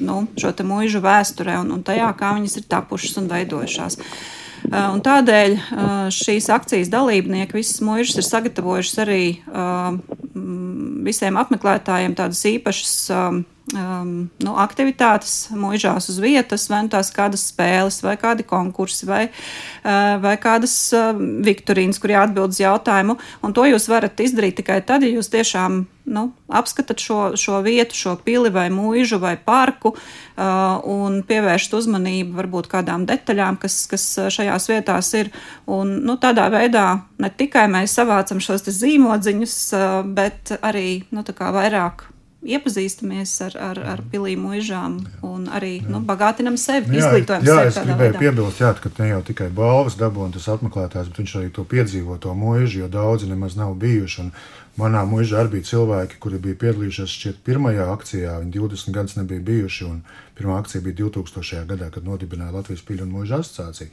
nu, 0.02 0.24
šo 0.40 0.52
mūžu 0.66 1.04
vēsturē 1.04 1.60
un, 1.62 1.70
un 1.78 1.86
tajā, 1.86 2.10
kā 2.18 2.34
viņas 2.40 2.58
ir 2.58 2.68
tapušas 2.74 3.20
un 3.22 3.30
veidojušās. 3.30 4.00
Uh, 4.00 4.36
un 4.68 5.00
tādēļ 5.04 5.54
uh, 5.56 5.92
šīs 6.14 6.50
akcijas 6.52 6.90
dalībnieki 6.92 7.56
visas 7.56 7.80
mūžas 7.84 8.20
ir 8.20 8.26
sagatavojušas 8.26 9.00
arī 9.04 9.22
uh, 9.48 9.96
visiem 11.06 11.38
apmeklētājiem 11.40 12.16
tādas 12.18 12.42
īpašas 12.50 12.94
um, 13.14 13.40
nu, 13.72 14.54
aktivitātes, 14.58 15.50
mūžās 15.54 16.10
uz 16.10 16.18
vietas, 16.22 16.66
vai 16.70 16.82
nu 16.84 16.92
tās 16.92 17.12
kādas 17.14 17.46
spēles, 17.52 18.00
vai 18.04 18.16
kādi 18.20 18.46
konkursi, 18.46 19.06
vai, 19.08 19.22
uh, 19.30 20.18
vai 20.22 20.36
kādas 20.42 20.74
uh, 20.96 21.12
viktorīnas, 21.46 22.00
kur 22.02 22.14
jāatbild 22.14 22.56
uz 22.56 22.60
jautājumu. 22.62 23.16
Un 23.46 23.56
to 23.56 23.66
jūs 23.70 23.88
varat 23.90 24.20
izdarīt 24.20 24.60
tikai 24.60 24.80
tad, 24.86 25.06
ja 25.06 25.12
jūs 25.14 25.30
tiešām 25.32 25.84
nu, 26.10 26.26
apskatāt 26.50 27.02
šo, 27.02 27.20
šo 27.40 27.60
vietu, 27.66 27.96
šo 27.96 28.16
pili 28.24 28.52
vai 28.52 28.66
mūžu 28.74 29.20
vai 29.22 29.36
parku 29.38 29.94
uh, 29.94 30.82
un 30.84 31.20
pievēršat 31.26 31.78
uzmanību 31.80 32.38
varbūt 32.40 32.70
kādām 32.72 33.06
detaļām, 33.08 33.60
kas, 33.62 33.82
kas 33.90 34.06
šajās 34.34 34.70
vietās 34.72 35.12
ir. 35.18 35.32
Un, 35.70 36.00
nu, 36.06 36.18
tādā 36.20 36.50
veidā 36.52 36.86
ne 37.22 37.30
tikai 37.30 37.66
mēs 37.72 37.96
savācam 37.98 38.42
šos 38.42 38.66
zīmodziņus, 38.70 39.58
uh, 39.76 40.00
bet 40.04 40.56
arī 40.60 41.02
nu, 41.14 41.24
vairāk 41.40 42.10
iepazīstamies 42.40 43.32
ar, 43.44 43.56
ar, 43.60 43.78
ar 43.94 44.02
pilīm 44.10 44.46
mūžām 44.46 44.96
un 45.26 45.44
arī 45.52 45.74
jā. 45.80 45.88
nu, 45.92 46.00
bagātinam 46.08 46.56
sevi, 46.60 46.94
jā, 46.94 47.02
izglītojam 47.02 47.44
jā, 47.44 47.56
sevi. 47.56 47.66
Jā, 47.66 47.72
es 47.72 47.78
gribēju 47.84 48.14
veidā. 48.14 48.22
piebilst, 48.22 48.62
jā, 48.62 48.70
ka 48.80 48.92
ne 48.96 49.08
jau 49.10 49.20
tikai 49.28 49.48
balvas 49.56 49.98
dabūna 50.00 50.32
tas 50.36 50.48
apmeklētājs, 50.54 51.10
bet 51.10 51.20
viņš 51.20 51.34
arī 51.40 51.50
to 51.56 51.66
piedzīvo 51.68 52.16
to 52.22 52.32
mūžu, 52.36 52.84
jo 52.84 52.88
daudzi 52.92 53.28
nemaz 53.28 53.58
nav 53.60 53.74
bijuši. 53.80 54.24
Un 54.24 54.32
manā 54.80 55.04
mūžā 55.08 55.42
arī 55.42 55.58
bija 55.58 55.68
cilvēki, 55.70 56.18
kuri 56.22 56.40
bija 56.42 56.58
piedalījušies 56.64 57.12
šķiet 57.18 57.44
pirmajā 57.46 57.86
akcijā, 57.92 58.38
viņi 58.42 58.56
20 58.56 58.96
gadus 58.96 59.16
nebija 59.18 59.44
bijuši, 59.46 59.86
un 59.86 60.00
pirmā 60.38 60.58
akcija 60.62 60.84
bija 60.86 61.02
2000. 61.04 61.68
gadā, 61.70 61.90
kad 61.94 62.08
nodibināja 62.08 62.56
Latvijas 62.56 62.84
Pīļu 62.88 63.06
un 63.06 63.14
mūža 63.18 63.40
asociāciju. 63.44 63.92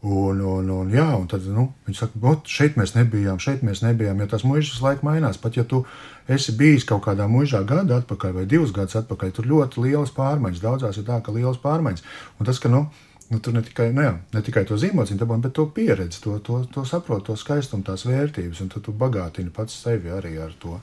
Un, 0.00 0.38
un, 0.40 0.68
un, 0.72 0.92
jā, 0.96 1.04
un 1.12 1.26
tad 1.28 1.44
nu, 1.52 1.66
viņi 1.84 1.98
saka, 1.98 2.30
šeit 2.48 2.78
mēs 2.80 2.94
nebijām, 2.94 3.36
šeit 3.42 3.60
mēs 3.66 3.82
nebijām. 3.84 4.22
Jo 4.22 4.30
tas 4.32 4.46
mūžs 4.48 4.70
visu 4.72 4.86
laiku 4.86 5.04
mainās. 5.04 5.36
Pat 5.36 5.58
ja 5.58 5.64
tu 5.68 5.82
esi 6.24 6.54
bijis 6.56 6.86
kaut 6.88 7.02
kādā 7.04 7.26
mūžā 7.28 7.60
gada 7.68 7.98
atpakaļ 8.00 8.32
vai 8.38 8.46
divus 8.48 8.72
gadus 8.72 8.96
atpakaļ, 9.02 9.34
tur 9.36 9.50
ļoti 9.50 9.84
liels 9.84 10.14
pārmaiņas. 10.16 10.62
Daudzās 10.64 11.02
ir 11.02 11.04
tā, 11.04 11.20
ka 11.20 11.36
liels 11.36 11.60
pārmaiņas. 11.60 12.06
Un 12.40 12.48
tas, 12.48 12.62
ka 12.62 12.72
nu, 12.72 12.86
nu, 13.30 13.38
tur 13.38 13.54
ne 13.54 13.62
tikai, 13.62 13.90
nu, 13.94 14.02
jā, 14.02 14.14
ne 14.34 14.42
tikai 14.42 14.64
to 14.66 14.78
zīmociņu, 14.80 15.26
bet 15.30 15.52
to 15.54 15.66
pieredzi, 15.74 16.20
to, 16.24 16.38
to, 16.44 16.64
to 16.74 16.84
saprot, 16.88 17.24
to 17.28 17.36
skaistumu, 17.38 17.86
tās 17.86 18.04
vērtības, 18.08 18.64
un 18.64 18.70
tu, 18.72 18.82
tu 18.82 18.94
bagātini 18.96 19.52
pats 19.54 19.76
sevi 19.84 20.10
arī 20.10 20.34
ar 20.42 20.54
to. 20.62 20.80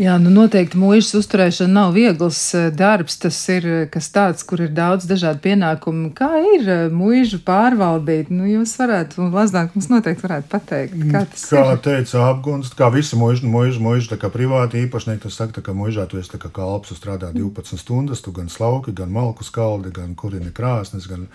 Jā, 0.00 0.14
nu 0.20 0.30
noteikti 0.32 0.78
mūžas 0.80 1.12
uzturēšana 1.18 1.72
nav 1.74 1.92
viegls 1.94 2.38
eh, 2.56 2.68
darbs. 2.74 3.18
Tas 3.20 3.36
ir 3.52 3.66
eh, 3.68 3.82
kas 3.92 4.08
tāds, 4.14 4.44
kur 4.48 4.62
ir 4.64 4.72
daudz 4.74 5.06
dažādu 5.10 5.42
pienākumu. 5.44 6.10
Kā 6.16 6.30
ir 6.56 6.64
eh, 6.64 6.82
mūžu 6.94 7.42
pārvaldīt? 7.46 8.32
Nu, 8.32 8.48
jūs 8.48 8.74
varētu, 8.80 9.20
un 9.24 9.34
Lazdāk 9.34 9.76
mums 9.76 9.90
noteikti 9.92 10.26
varētu 10.26 10.50
pateikt, 10.52 10.96
kā 11.12 11.24
tas 11.30 11.46
kā 11.52 11.64
ir. 11.74 11.82
teica 11.84 12.24
apgunst, 12.30 12.76
kā 12.78 12.90
visi 12.94 13.18
mūži, 13.20 13.46
mūži, 13.50 13.82
mūži 13.84 14.12
tā 14.14 14.20
kā 14.20 14.32
privāti 14.32 14.84
īpašnieki, 14.86 15.24
tas 15.26 15.40
saka, 15.42 15.64
ka 15.64 15.76
mūžā 15.76 16.08
tu 16.10 16.20
esi 16.20 16.34
tā 16.34 16.40
kā 16.42 16.52
kalps, 16.54 16.90
tu 16.90 16.98
strādā 16.98 17.32
12 17.36 17.80
stundas, 17.80 18.24
tu 18.24 18.34
gan 18.36 18.48
slauki, 18.52 18.96
gan 18.96 19.12
malku 19.12 19.46
skaldi, 19.46 19.92
gan 19.94 20.16
kurini 20.18 20.54
krāsnes, 20.56 21.08
gan, 21.10 21.28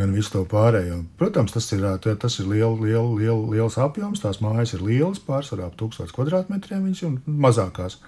gan 0.00 0.16
visu 0.16 0.34
to 0.34 0.42
pārējo. 0.48 1.02
Protams, 1.20 1.54
tas 1.54 1.70
ir, 1.76 1.86
tas 2.00 2.40
ir 2.40 2.50
liel, 2.50 2.76
liel, 2.80 3.14
liel, 3.20 3.46
liels 3.52 3.78
apjoms, 3.80 4.22
tās 4.24 4.42
mājas 4.44 4.74
ir 4.76 4.84
lielas, 4.86 5.22
pārsvarā 5.24 5.70
ap 5.70 5.78
1000 5.80 6.14
kvadrātmetriem 6.16 6.84
viņas 6.88 7.06
ir 7.06 7.38
mazākās. 7.46 8.00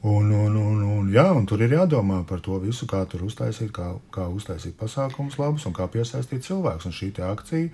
Un, 0.00 0.30
un, 0.30 0.54
un, 0.54 0.82
un, 0.86 1.06
jā, 1.10 1.24
un 1.34 1.46
tur 1.50 1.64
ir 1.64 1.72
jādomā 1.74 2.20
par 2.26 2.38
to 2.38 2.60
visu, 2.62 2.86
kā 2.86 3.00
tur 3.10 3.24
uztaisīt, 3.26 3.72
kā, 3.74 3.96
kā 4.14 4.28
uztaisīt 4.30 4.76
pasākumus 4.78 5.40
labus 5.40 5.66
un 5.66 5.74
kā 5.74 5.88
piesaistīt 5.90 6.46
cilvēkus. 6.46 6.86
Un 6.86 6.94
šī 6.94 7.10
akcija 7.26 7.72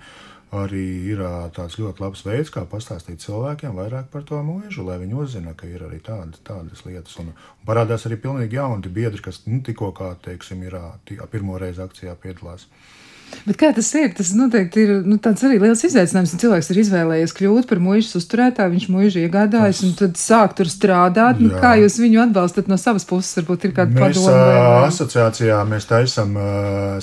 arī 0.55 0.85
ir 1.11 1.21
tāds 1.53 1.77
ļoti 1.77 2.01
labs 2.01 2.23
veids, 2.25 2.51
kā 2.53 2.63
pastāstīt 2.69 3.21
cilvēkiem 3.21 3.77
vairāk 3.77 4.09
par 4.13 4.25
to 4.25 4.41
mūžu, 4.45 4.85
lai 4.87 4.97
viņi 5.01 5.17
uzzina, 5.21 5.53
ka 5.57 5.69
ir 5.69 5.85
arī 5.85 5.99
tādas, 6.01 6.41
tādas 6.45 6.85
lietas. 6.85 7.13
Un, 7.21 7.33
un 7.33 7.67
parādās 7.67 8.05
arī 8.09 8.17
pilnīgi 8.21 8.57
jauni 8.57 8.93
biedri, 8.93 9.21
kas 9.21 9.43
nu, 9.45 9.61
tikko 9.65 9.91
kā, 9.93 10.15
teiksim, 10.25 10.63
ir 10.65 10.77
pirmo 11.31 11.59
reizi 11.61 11.83
akcijā 11.85 12.15
piedalās. 12.21 12.69
Bet 13.45 13.57
kā 13.61 13.69
tas 13.75 13.87
ir? 13.93 14.11
Tas 14.17 14.31
noteikti 14.33 14.81
ir 14.85 14.91
nu, 15.05 15.17
tāds 15.21 15.43
arī 15.45 15.59
liels 15.61 15.81
izaicinājums. 15.85 16.31
Ja 16.33 16.39
cilvēks 16.41 16.69
ir 16.73 16.79
izvēlējies 16.81 17.33
kļūt 17.37 17.67
par 17.69 17.81
mūžas 17.83 18.15
uzturētāju, 18.19 18.73
viņš 18.75 18.85
mūžu 18.93 19.21
iegādājas 19.25 19.83
un 19.85 19.93
tad 19.99 20.17
sāk 20.17 20.55
tur 20.57 20.65
strādāt. 20.71 21.41
Nu, 21.43 21.51
Jā. 21.53 21.59
kā 21.61 21.71
jūs 21.81 21.99
viņu 22.01 22.23
atbalstat 22.25 22.69
no 22.71 22.77
savas 22.81 23.05
puses? 23.05 23.35
Varbūt 23.37 23.67
ir 23.69 23.75
kāda 23.77 23.93
Mēs 23.93 24.17
padoma. 24.17 24.37
vai- 24.39 24.87
asociācijā 24.89 25.59
mēs 25.69 25.85
taisām 25.89 26.33
ā, 26.37 26.47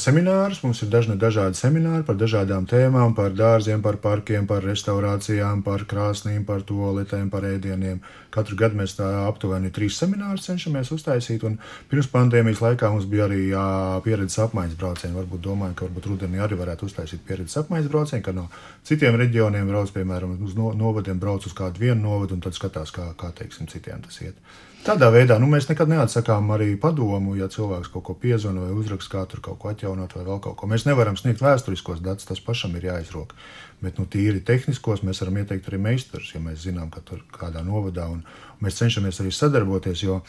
seminārus. 0.02 0.62
Mums 0.64 0.82
ir 0.82 0.88
dažni 0.88 1.16
dažādi 1.20 1.58
semināri 1.58 2.04
par 2.06 2.16
dažādām 2.16 2.66
tēmām, 2.66 3.14
par 3.14 3.30
dārziem, 3.30 3.82
par 3.82 3.96
parkiem, 4.02 4.46
par 4.46 4.62
restaurācijām, 4.62 5.62
par 5.62 5.84
krāsnīm, 5.84 6.44
par 6.46 6.62
toaletēm, 6.62 7.30
par 7.30 7.42
ēdieniem. 7.42 8.00
Katru 8.32 8.56
gadu 8.56 8.76
mēs 8.80 8.96
tā 8.96 9.06
aptuveni 9.28 9.70
trīs 9.70 9.98
seminārus 10.00 10.46
cenšamies 10.48 10.90
uztaisīt. 10.94 11.44
un 11.44 11.58
Pirms 11.90 12.06
pandēmijas 12.08 12.60
laikā 12.64 12.90
mums 12.90 13.04
bija 13.04 13.26
arī 13.28 13.50
ā, 13.52 14.02
pieredzes 14.02 14.38
apmaiņas 14.38 14.78
braucieni. 14.80 15.14
Varbūt 15.14 15.42
domāju, 15.44 15.74
ka 15.76 15.84
varbūt 15.86 16.06
rudenī 16.12 16.42
arī 16.42 16.58
varētu 16.60 16.86
uztaisīt 16.88 17.24
pieredzes 17.26 17.58
apmaiņas 17.62 17.90
braucienu, 17.92 18.24
kad 18.26 18.36
no 18.38 18.48
citiem 18.88 19.18
reģioniem 19.20 19.72
brauc, 19.72 19.90
piemēram, 19.94 20.36
uz 20.46 20.54
no, 20.58 20.70
novadiem 20.76 21.20
brauc 21.22 21.48
uz 21.48 21.56
kādu 21.56 21.82
vienu 21.82 22.00
novadu 22.04 22.36
un 22.36 22.44
tad 22.44 22.58
skatās, 22.58 22.94
kā, 22.94 23.10
kā 23.18 23.32
teiksim, 23.38 23.70
citiem 23.72 24.04
tas 24.04 24.20
iet. 24.22 24.38
Tādā 24.82 25.12
veidā 25.14 25.36
nu, 25.38 25.46
mēs 25.46 25.68
nekad 25.68 25.86
neatsakām 25.92 26.48
arī 26.56 26.72
padomu, 26.80 27.36
ja 27.38 27.46
cilvēks 27.46 27.92
kaut 27.92 28.02
ko 28.08 28.16
piezvana 28.18 28.64
vai 28.64 28.72
uzraksta, 28.74 29.12
kā 29.12 29.20
tur 29.30 29.42
kaut 29.44 29.60
ko 29.62 29.70
atjaunot 29.70 30.16
vai 30.16 30.24
vēl 30.26 30.40
kaut 30.42 30.56
ko. 30.58 30.66
Mēs 30.66 30.88
nevaram 30.88 31.14
sniegt 31.18 31.44
vēsturiskos 31.44 32.02
datus, 32.02 32.26
tas 32.26 32.42
pašam 32.42 32.74
ir 32.80 32.88
jāizrok. 32.88 33.36
Bet 33.82 33.98
nu, 33.98 34.06
tīri 34.06 34.38
tehniskos 34.46 35.02
mēs 35.02 35.20
varam 35.24 35.40
ieteikt 35.40 35.66
arī 35.68 35.80
meistarus, 35.82 36.30
ja 36.36 36.40
mēs 36.42 36.62
zinām, 36.68 36.90
ka 36.94 37.02
tur 37.06 37.24
kādā 37.34 37.64
novadā 37.66 38.06
un 38.12 38.20
mēs 38.62 38.78
cenšamies 38.78 39.18
arī 39.22 39.32
sadarboties, 39.34 40.04
jo 40.06 40.20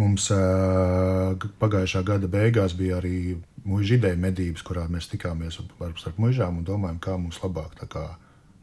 mums 0.00 0.30
pagājušā 1.60 2.04
gada 2.08 2.30
beigās 2.32 2.72
bija 2.78 3.02
arī 3.02 3.36
mūža 3.68 3.98
ideja 4.00 4.18
medības, 4.18 4.64
kurā 4.66 4.88
mēs 4.88 5.10
tikāmies 5.12 5.60
ar 5.60 5.92
starp 6.00 6.22
mužām 6.24 6.62
un 6.62 6.68
domājam, 6.68 7.02
kā 7.04 7.18
mums 7.20 7.42
labāk 7.44 7.76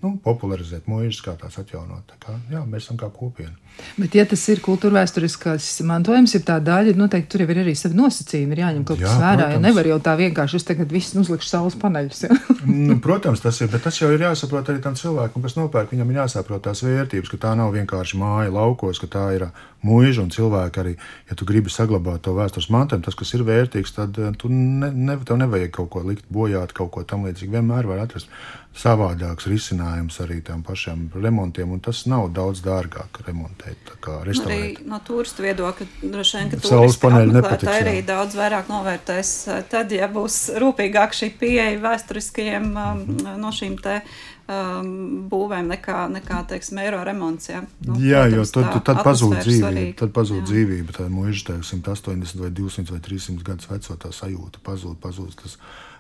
nu, 0.03 0.13
popularizēt 0.23 0.87
mūžus, 0.89 1.21
kā 1.25 1.33
tās 1.39 1.57
atjaunot. 1.59 2.05
Tā 2.07 2.19
kā, 2.23 2.35
jā, 2.51 2.61
mēs 2.67 2.85
esam 2.87 2.99
kā 2.99 3.09
kopiena. 3.13 3.55
Bet, 3.99 4.15
ja 4.15 4.25
tas 4.27 4.41
ir 4.51 4.59
kultūra 4.63 4.99
vēsturiskās 4.99 5.67
mantojums, 5.87 6.33
ir 6.35 6.43
tā 6.47 6.57
daļa, 6.63 6.95
noteikti 6.99 7.31
tur 7.31 7.43
jau 7.43 7.49
ir 7.53 7.61
arī 7.63 7.75
savi 7.79 7.95
nosacījumi. 7.99 8.55
Ir 8.55 8.61
jāņem 8.63 8.85
kaut 8.87 8.99
kas 8.99 9.13
Jā, 9.13 9.17
vērā. 9.21 9.45
Ja 9.45 9.55
protams. 9.55 9.65
nevar 9.67 9.89
jau 9.91 9.99
tā 10.03 10.15
vienkārši 10.19 10.59
uz 10.59 10.67
tagad 10.67 10.95
viss 10.95 11.15
uzlikt 11.19 11.47
saules 11.47 11.77
paneļus. 11.79 12.23
Ja? 12.27 12.39
Nu, 12.89 12.99
protams, 13.03 13.41
tas 13.43 13.59
ir, 13.63 13.69
bet 13.71 13.83
tas 13.85 13.97
jau 13.99 14.09
ir 14.13 14.23
jāsaprot 14.23 14.67
arī 14.71 14.81
tam 14.83 14.95
cilvēkam, 14.99 15.43
kas 15.45 15.55
nopērk. 15.57 15.93
Viņam 15.93 16.11
ir 16.11 16.21
jāsaprot 16.21 16.63
tās 16.67 16.83
vērtības, 16.85 17.31
ka 17.31 17.41
tā 17.47 17.55
nav 17.59 17.71
vienkārši 17.75 18.19
māja 18.19 18.51
laukos, 18.53 18.99
ka 19.01 19.09
tā 19.11 19.25
ir 19.37 19.47
mūža 19.85 20.23
un 20.25 20.31
cilvēki 20.33 20.81
arī. 20.81 20.93
Ja 21.29 21.37
tu 21.39 21.47
gribi 21.49 21.71
saglabāt 21.71 22.23
to 22.25 22.33
vēstures 22.37 22.69
mantojumu, 22.73 23.05
tas, 23.05 23.17
kas 23.19 23.33
ir 23.37 23.45
vērtīgs, 23.47 23.95
tad 23.95 24.17
eh, 24.19 24.31
tu 24.39 24.51
ne, 24.51 24.91
ne, 24.93 25.17
tev 25.25 25.39
nevajag 25.39 25.73
kaut 25.75 25.91
ko 25.95 26.03
likt 26.05 26.27
bojāt, 26.33 26.73
kaut 26.77 26.91
ko 26.95 27.05
tam 27.07 27.27
līdzīgu. 27.27 27.55
Vienmēr 27.59 27.87
var 27.89 28.03
atrast 28.03 28.31
savādāks 28.79 29.47
risinājums 29.49 30.19
arī 30.23 30.39
tam 30.45 30.61
pašiem 30.63 31.07
remontiem, 31.15 31.71
un 31.73 31.81
tas 31.83 32.03
nav 32.11 32.29
daudz 32.35 32.61
dārgāk 32.63 33.21
remontēt 33.25 33.93
kā 34.03 34.19
Arī 34.21 34.29
restaurēt. 34.29 34.81
no 34.87 34.99
turistu 35.05 35.43
viedokļa 35.43 35.87
droši 36.03 36.37
vien, 36.37 36.51
ka 36.53 36.61
Saules 36.63 36.99
paneļi 37.01 37.33
nepatiks, 37.39 37.71
jā. 37.71 37.79
arī 37.81 37.95
daudz 38.07 38.37
vairāk 38.39 38.69
novērtēs 38.71 39.31
eh, 39.47 39.63
tad, 39.71 39.95
ja 39.95 40.09
būs 40.11 40.41
rūpīgāk 40.61 41.17
šī 41.17 41.31
pieeja 41.39 41.79
vēsturiskajiem 41.81 42.69
um, 42.69 43.07
no 43.41 43.53
šīm 43.55 43.79
te 43.81 44.01
um, 44.49 45.27
būvēm 45.29 45.69
nekā, 45.73 45.99
nekā 46.15 46.41
teiksim, 46.49 46.81
eiro 46.83 47.01
remonts. 47.05 47.51
Jā, 47.51 47.63
Nu, 47.85 47.97
Jā, 48.01 48.25
jo 48.29 48.43
protams, 48.43 48.53
tad, 48.55 48.71
tā 48.73 48.81
tad 48.89 49.03
pazūd 49.05 49.35
dzīvība. 49.37 49.67
svarīga. 49.67 49.97
Tad 50.01 50.15
pazūd 50.15 50.41
Jā. 50.41 50.47
dzīvība. 50.49 50.95
Tā 50.97 51.05
mūža, 51.13 51.45
tā 51.51 51.59
180 51.65 52.41
vai 52.43 52.49
200 52.57 52.95
vai 52.95 52.99
300 53.05 53.45
gadus 53.45 53.69
veco 53.69 53.99
tā 54.03 54.11
sajūta 54.15 54.63
pazūd, 54.65 54.97
pazūd 55.03 55.37
tas 55.43 55.57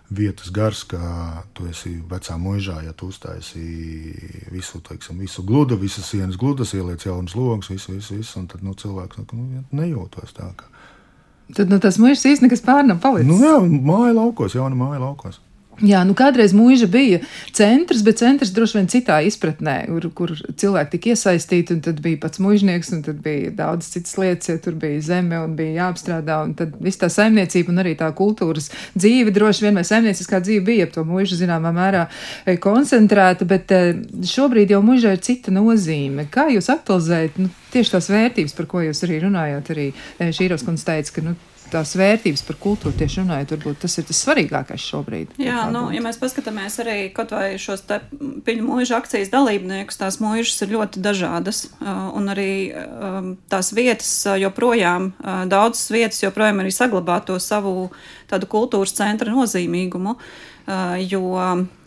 vietas 0.09 0.49
gars, 0.49 0.83
ka 0.89 1.43
tu 1.53 1.67
esi 1.69 1.99
vecā 2.09 2.37
mūžā, 2.41 2.79
ja 2.85 2.93
tu 2.97 3.11
uztaisi 3.13 3.61
visu, 4.49 4.81
teiksim, 4.81 5.19
visu 5.21 5.43
gludu, 5.45 5.77
visas 5.77 6.09
sienas 6.09 6.37
gludas, 6.39 6.73
ieliec 6.73 7.05
jaunas 7.05 7.35
logus, 7.37 7.69
visu, 7.69 7.93
visu, 7.93 8.17
visu, 8.17 8.39
un 8.41 8.47
tad 8.49 8.63
nu, 8.65 8.73
cilvēks 8.73 9.21
nu, 9.21 9.27
nu, 9.33 9.63
nejūtos 9.71 10.33
tā. 10.33 10.49
Ka... 10.57 10.65
Tad 11.53 11.69
no 11.69 11.77
tās 11.81 12.01
mūžas 12.01 12.25
īstenībā 12.25 12.49
nekas 12.49 12.65
pār 12.65 12.89
nav 12.89 13.03
palicis. 13.03 13.29
Nu, 13.29 13.37
jā, 13.37 13.59
māja 13.61 14.17
laukos, 14.17 14.57
jauna 14.57 14.77
māja 14.77 15.03
laukos. 15.05 15.37
Jā, 15.79 16.01
nu 16.03 16.11
kādreiz 16.17 16.51
mūža 16.55 16.89
bija 16.91 17.21
centrs, 17.55 18.01
bet 18.03 18.19
centrs 18.19 18.51
droši 18.51 18.77
vien 18.79 18.89
citā 18.91 19.19
izpratnē, 19.23 19.75
kur, 19.87 20.07
kur 20.15 20.33
cilvēki 20.35 20.91
tika 20.95 21.13
iesaistīti, 21.13 21.77
un 21.77 21.83
tad 21.85 22.01
bija 22.03 22.19
pats 22.25 22.41
mūžnieks, 22.43 22.91
un 22.97 23.03
tad 23.05 23.21
bija 23.23 23.53
daudz 23.55 23.87
citas 23.93 24.17
lietas, 24.19 24.49
ja 24.51 24.59
tur 24.59 24.75
bija 24.79 24.99
zeme 25.05 25.39
un 25.39 25.53
bija 25.55 25.85
jāapstrādā, 25.85 26.41
un 26.43 26.51
tad 26.59 26.75
viss 26.83 26.99
tā 26.99 27.07
saimniecība 27.13 27.71
un 27.71 27.83
arī 27.85 27.95
tā 27.99 28.09
kultūras 28.15 28.67
dzīve 28.97 29.31
droši 29.35 29.67
vien 29.67 29.79
vai 29.79 29.85
saimnieciskā 29.87 30.41
dzīve 30.43 30.65
bija 30.67 30.87
ap 30.89 30.95
to 30.97 31.05
mūžu 31.07 31.39
zināmā 31.39 31.71
mērā 31.75 32.05
eh, 32.09 32.59
koncentrēta, 32.59 33.47
bet 33.47 33.71
eh, 33.75 33.93
šobrīd 34.33 34.75
jau 34.75 34.81
mūžā 34.83 35.15
ir 35.15 35.23
cita 35.23 35.53
nozīme. 35.55 36.27
Kā 36.33 36.49
jūs 36.51 36.67
aktualizējat 36.75 37.39
nu, 37.39 37.53
tieši 37.71 37.95
tās 37.95 38.11
vērtības, 38.11 38.57
par 38.57 38.67
ko 38.67 38.83
jūs 38.83 39.05
arī 39.07 39.23
runājāt, 39.23 39.71
arī 39.71 39.87
eh, 39.93 40.33
Šīros 40.35 40.67
kundze 40.67 40.91
teica, 40.91 41.15
ka 41.15 41.25
nu, 41.29 41.37
tās 41.71 41.93
vērtības 41.99 42.43
par 42.47 42.57
kultūru 42.61 42.95
tieši 42.99 43.21
runājot, 43.23 43.53
varbūt 43.55 43.79
tas 43.83 43.97
ir 43.99 44.07
tas 44.09 44.21
svarīgākais 44.25 44.85
šobrīd. 44.91 45.33
Jā, 45.41 45.63
nu, 45.69 45.85
domājat? 45.85 45.95
ja 45.97 46.03
mēs 46.05 46.19
paskatāmies 46.21 46.77
arī 46.83 46.97
kaut 47.15 47.33
vai 47.35 47.53
šos 47.61 47.85
te 47.89 48.01
piņu 48.45 48.67
mūža 48.67 48.99
akcijas 48.99 49.31
dalībniekus, 49.33 49.99
tās 50.01 50.19
mūžas 50.23 50.65
ir 50.65 50.75
ļoti 50.75 51.03
dažādas. 51.05 51.65
Un 51.79 52.29
arī 52.33 52.51
tās 53.51 53.73
vietas 53.77 54.13
joprojām, 54.41 55.11
daudzas 55.51 55.89
vietas 55.93 56.21
joprojām 56.23 56.63
arī 56.63 56.73
saglabā 56.75 57.19
to 57.25 57.39
savu 57.43 57.89
tādu 58.29 58.49
kultūras 58.49 58.95
centra 58.97 59.33
nozīmīgumu. 59.33 60.17
Jo, 61.09 61.25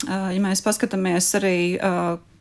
ja 0.09 0.43
mēs 0.43 0.65
paskatāmies 0.65 1.29
arī 1.39 1.57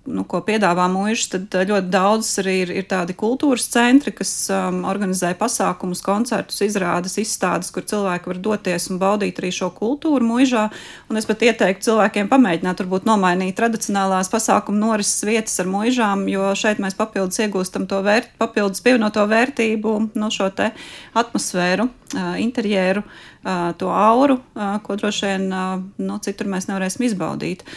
nu, 0.10 0.24
ko 0.26 0.40
piedāvā 0.46 0.88
mūžs, 0.90 1.28
tad 1.36 1.54
uh, 1.54 1.64
ļoti 1.68 1.90
daudz 1.94 2.30
arī 2.42 2.56
ir, 2.64 2.72
ir 2.82 2.88
tādi 2.90 3.14
kultūras 3.18 3.68
centri, 3.70 4.14
kas 4.16 4.32
um, 4.54 4.82
organizē 4.90 5.34
pasākumus, 5.38 6.02
koncertus, 6.06 6.62
izrādes, 6.66 7.20
izstādes, 7.22 7.70
kur 7.74 7.86
cilvēki 7.88 8.32
var 8.32 8.42
doties 8.42 8.90
un 8.90 9.02
baudīt 9.02 9.42
arī 9.42 9.52
šo 9.54 9.70
kultūru 9.76 10.26
mūžā. 10.26 10.68
Un 11.12 11.22
es 11.22 11.30
pat 11.30 11.46
ieteiktu 11.46 11.92
cilvēkiem 11.92 12.32
pamēģināt, 12.32 12.82
varbūt 12.82 13.08
nomainīt 13.10 13.58
tradicionālās 13.60 14.32
pasākumu 14.34 14.82
norises 14.82 15.22
vietas 15.28 15.60
ar 15.62 15.70
mūžām, 15.70 16.26
jo 16.32 16.50
šeit 16.58 16.82
mēs 16.82 16.98
papildus 16.98 17.44
iegūstam 17.46 17.86
to 17.92 18.02
vērt, 18.06 18.34
papildus 18.42 18.82
pievienoto 18.82 19.28
vērtību, 19.30 19.98
no 20.18 20.34
šo 20.34 20.50
te 20.56 20.72
atmosfēru, 21.18 21.88
uh, 21.88 22.34
interjeru, 22.42 23.06
uh, 23.06 23.70
to 23.78 23.94
auru, 23.94 24.42
uh, 24.56 24.80
ko 24.82 24.98
droši 24.98 25.30
vien 25.30 25.52
uh, 25.52 25.76
no 26.02 26.18
citur 26.26 26.50
mēs 26.50 26.72
nevarēsim 26.72 27.06
izbaudīt. 27.06 27.68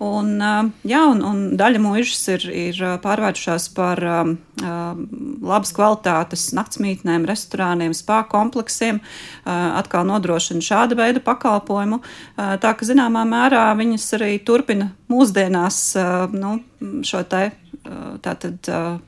Un, 0.00 0.30
uh, 0.40 0.68
jā, 0.88 1.02
un, 1.12 1.18
un 1.28 1.40
daļa 1.60 1.80
mūžas 1.84 2.22
ir, 2.32 2.44
ir 2.48 2.78
uh, 2.80 2.94
pārvērtušās 3.02 3.66
par 3.76 4.00
um, 4.00 4.30
um, 4.64 5.02
labas 5.44 5.74
kvalitātes 5.76 6.46
naktsmītnēm, 6.56 7.26
restorāniem, 7.28 7.92
spā 7.96 8.22
kompleksiem, 8.30 9.02
uh, 9.02 9.52
atkal 9.76 10.08
nodrošina 10.08 10.64
šāda 10.64 10.96
veida 10.96 11.20
pakalpojumu. 11.24 12.00
Uh, 12.00 12.54
tā 12.62 12.72
ka 12.72 12.88
zināmā 12.88 13.26
mērā 13.28 13.66
viņas 13.76 14.08
arī 14.16 14.32
turpina 14.40 14.88
mūsdienās 15.12 15.82
uh, 16.00 16.32
nu, 16.32 16.56
šo 17.04 17.20
te 17.28 17.50
uh, 17.52 18.16
tātad. 18.24 18.58
Uh, 18.66 18.98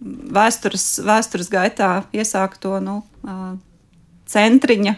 Vēstures, 0.00 0.84
vēstures 1.04 1.50
gaitā 1.52 2.06
iesākto 2.16 2.78
nu, 2.80 3.02
centriņa, 4.30 4.94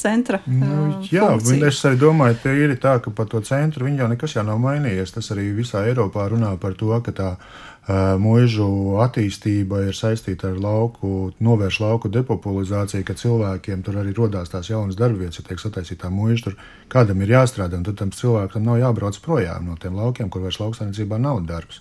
centra. 0.00 0.40
Nu, 0.46 1.00
jā, 1.08 1.30
funkcija. 1.32 1.68
es 1.70 1.80
arī 1.88 2.00
domāju, 2.02 2.40
ka 2.42 2.52
ir 2.52 2.74
tā, 2.80 2.98
ka 3.04 3.12
par 3.16 3.30
to 3.32 3.40
centru 3.44 3.88
jau 3.88 4.08
nekas 4.10 4.36
jau 4.36 4.44
nav 4.46 4.60
mainījies. 4.62 5.14
Tas 5.16 5.30
arī 5.32 5.50
visā 5.56 5.86
Eiropā 5.88 6.26
runā 6.32 6.52
par 6.60 6.76
to, 6.76 6.92
ka 7.04 7.14
tā 7.16 7.30
uh, 7.34 8.14
mūžu 8.20 8.68
attīstība 9.04 9.86
ir 9.88 9.96
saistīta 9.96 10.52
ar 10.52 10.60
lauku, 10.60 11.32
novērš 11.40 11.80
lauku 11.80 12.12
depopulizāciju, 12.12 13.06
ka 13.08 13.16
cilvēkiem 13.24 13.84
tur 13.86 14.00
arī 14.02 14.14
rodās 14.16 14.52
tās 14.52 14.68
jaunas 14.70 15.00
darbvietas, 15.00 15.40
ja 15.40 15.48
tiek 15.48 15.64
sataisītā 15.64 16.12
mūža, 16.12 16.50
tur 16.50 16.58
kādam 16.92 17.24
ir 17.24 17.36
jāstrādā, 17.38 17.80
un 17.80 17.88
tad 17.88 18.00
tam 18.02 18.12
cilvēkam 18.12 18.68
nav 18.68 18.82
jābrauc 18.84 19.20
projām 19.24 19.70
no 19.70 19.80
tiem 19.80 19.96
laukiem, 19.96 20.28
kur 20.28 20.44
vairs 20.44 20.60
lauksaimniecībā 20.60 21.20
nav 21.20 21.44
darbs. 21.48 21.80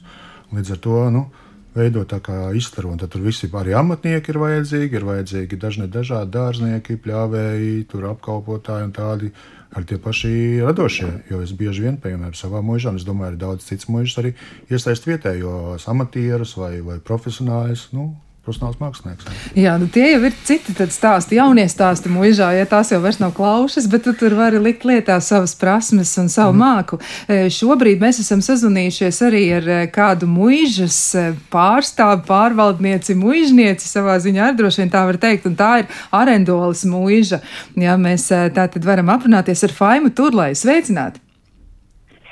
Līdz 0.54 0.76
ar 0.76 0.84
to, 0.86 1.00
nu, 1.12 1.28
veidot 1.76 2.10
tā 2.10 2.20
kā 2.24 2.38
izstaru. 2.58 2.94
Un 2.94 3.02
tad 3.02 3.14
tur 3.14 3.24
visi 3.26 3.50
arī 3.50 3.76
amatnieki 3.78 4.34
ir 4.34 4.40
vajadzīgi, 4.42 5.00
ir 5.00 5.08
vajadzīgi 5.10 5.60
dažni 5.60 5.90
dažādi 5.92 6.34
dārznieki, 6.34 7.00
pļāvēji, 7.04 7.86
tur 7.92 8.10
apkalpotāji 8.14 8.90
un 8.90 8.96
tādi. 8.96 9.34
Ar 9.74 9.88
tie 9.90 9.98
paši 9.98 10.62
radošie, 10.62 11.08
jo 11.32 11.40
es 11.42 11.50
bieži 11.58 11.88
vien, 11.88 11.96
piemēram, 11.98 12.36
savā 12.38 12.60
mūžā, 12.62 12.92
un 12.94 13.00
es 13.00 13.08
domāju, 13.08 13.32
arī 13.32 13.40
daudz 13.42 13.66
citas 13.66 13.88
mūžas 13.90 14.20
arī 14.22 14.36
iesaist 14.70 15.08
vietējos 15.10 15.88
amatierus 15.90 16.54
vai, 16.60 16.76
vai 16.86 17.00
profesionāļus. 17.02 17.88
Nu, 17.98 18.12
profesionāls 18.44 18.80
mākslinieks. 18.82 19.28
Jā, 19.56 19.78
nu 19.80 19.88
tie 19.92 20.10
jau 20.12 20.20
ir 20.28 20.36
citi 20.44 20.76
stāsti, 20.92 21.38
jaunie 21.40 21.64
stāsti 21.72 22.12
mūžā, 22.12 22.50
ja 22.58 22.68
tās 22.68 22.92
jau 22.92 23.00
vairs 23.04 23.22
nav 23.22 23.32
klaušas, 23.38 23.88
bet 23.92 24.04
tu 24.04 24.14
tur 24.20 24.36
vari 24.36 24.60
likt 24.60 24.84
lietā 24.88 25.16
savas 25.24 25.56
prasmes 25.60 26.12
un 26.20 26.28
savu 26.32 26.52
mm. 26.52 26.64
māku. 26.64 27.00
E, 27.32 27.48
šobrīd 27.54 28.04
mēs 28.04 28.20
esam 28.24 28.44
sazvanījušies 28.44 29.22
arī 29.30 29.44
ar 29.60 29.72
e, 29.72 29.80
kādu 29.96 30.28
mūžas 30.28 31.00
e, 31.16 31.26
pārstāvu, 31.54 32.26
pārvaldnieci, 32.28 33.16
mūžnieci 33.20 33.88
savā 33.88 34.20
ziņā, 34.24 34.52
ar 34.52 34.60
droši 34.60 34.84
vien 34.84 34.94
tā 34.94 35.08
var 35.08 35.22
teikt, 35.24 35.48
un 35.48 35.56
tā 35.60 35.72
ir 35.84 36.00
Arendolas 36.12 36.84
mūža. 36.90 37.40
Jā, 37.80 37.96
mēs 37.96 38.28
tā 38.28 38.68
tad 38.76 38.84
varam 38.84 39.14
aprunāties 39.14 39.64
ar 39.70 39.78
Faimu 39.80 40.12
Turlai. 40.12 40.52
Sveicināti! 40.58 41.23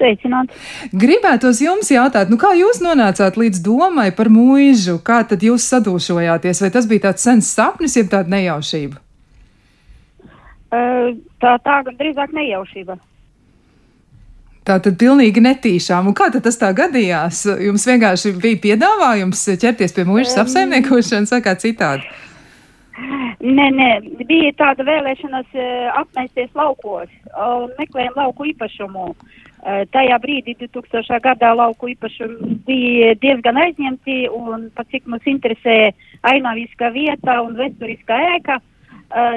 Sveicināti! 0.01 0.57
Gribētos 0.97 1.61
jums 1.61 1.91
jautāt, 1.93 2.31
nu 2.33 2.39
kā 2.41 2.55
jūs 2.57 2.81
nonācāt 2.81 3.37
līdz 3.37 3.61
domai 3.61 4.09
par 4.17 4.31
mūžu? 4.33 4.97
Kā 5.05 5.21
tad 5.29 5.45
jūs 5.45 5.67
sadūšojāties? 5.69 6.63
Vai 6.63 6.71
tas 6.73 6.89
bija 6.89 7.09
tāds 7.11 7.27
sens 7.27 7.51
sapnis, 7.53 7.97
jeb 7.99 8.09
tāda 8.09 8.33
nejaušība? 8.33 8.97
Tā, 10.71 11.53
tā 11.61 11.77
drīzāk 11.91 12.33
nejaušība. 12.33 12.97
Tā 14.65 14.77
tad 14.81 14.97
pilnīgi 15.01 15.41
netīšām. 15.43 16.09
Un 16.09 16.17
kā 16.17 16.29
tas 16.33 16.57
tā 16.57 16.69
gadījās? 16.77 17.43
Jums 17.65 17.85
vienkārši 17.89 18.33
bija 18.41 18.61
piedāvājums 18.65 19.41
ķerties 19.61 19.93
pie 19.97 20.05
mūža 20.07 20.31
um, 20.31 20.43
apsaimniekošanas 20.45 21.33
vai 21.33 21.41
kā 21.45 21.55
citādi? 21.61 22.05
Nē, 23.41 23.67
nē, 23.73 23.91
bija 24.29 24.51
tāda 24.57 24.85
vēlēšanās 24.85 25.55
apmēsties 25.97 26.51
laukos 26.57 27.09
meklējām 27.79 28.19
lauku 28.21 28.45
īpašumu. 28.51 29.07
Uh, 29.09 29.40
tajā 29.93 30.17
brīdī, 30.23 30.55
2000. 30.59 31.19
gadā, 31.21 31.51
lauku 31.57 31.91
īpašumi 31.91 32.57
bija 32.65 33.13
diezgan 33.21 33.59
aizņemti, 33.61 34.23
un 34.33 34.69
pat 34.75 34.89
cik 34.93 35.07
mums 35.11 35.27
interesē 35.29 35.91
ainaviskā 36.27 36.91
vieta 36.93 37.41
un 37.45 37.57
vēsturiskā 37.59 38.17
ēka, 38.37 38.57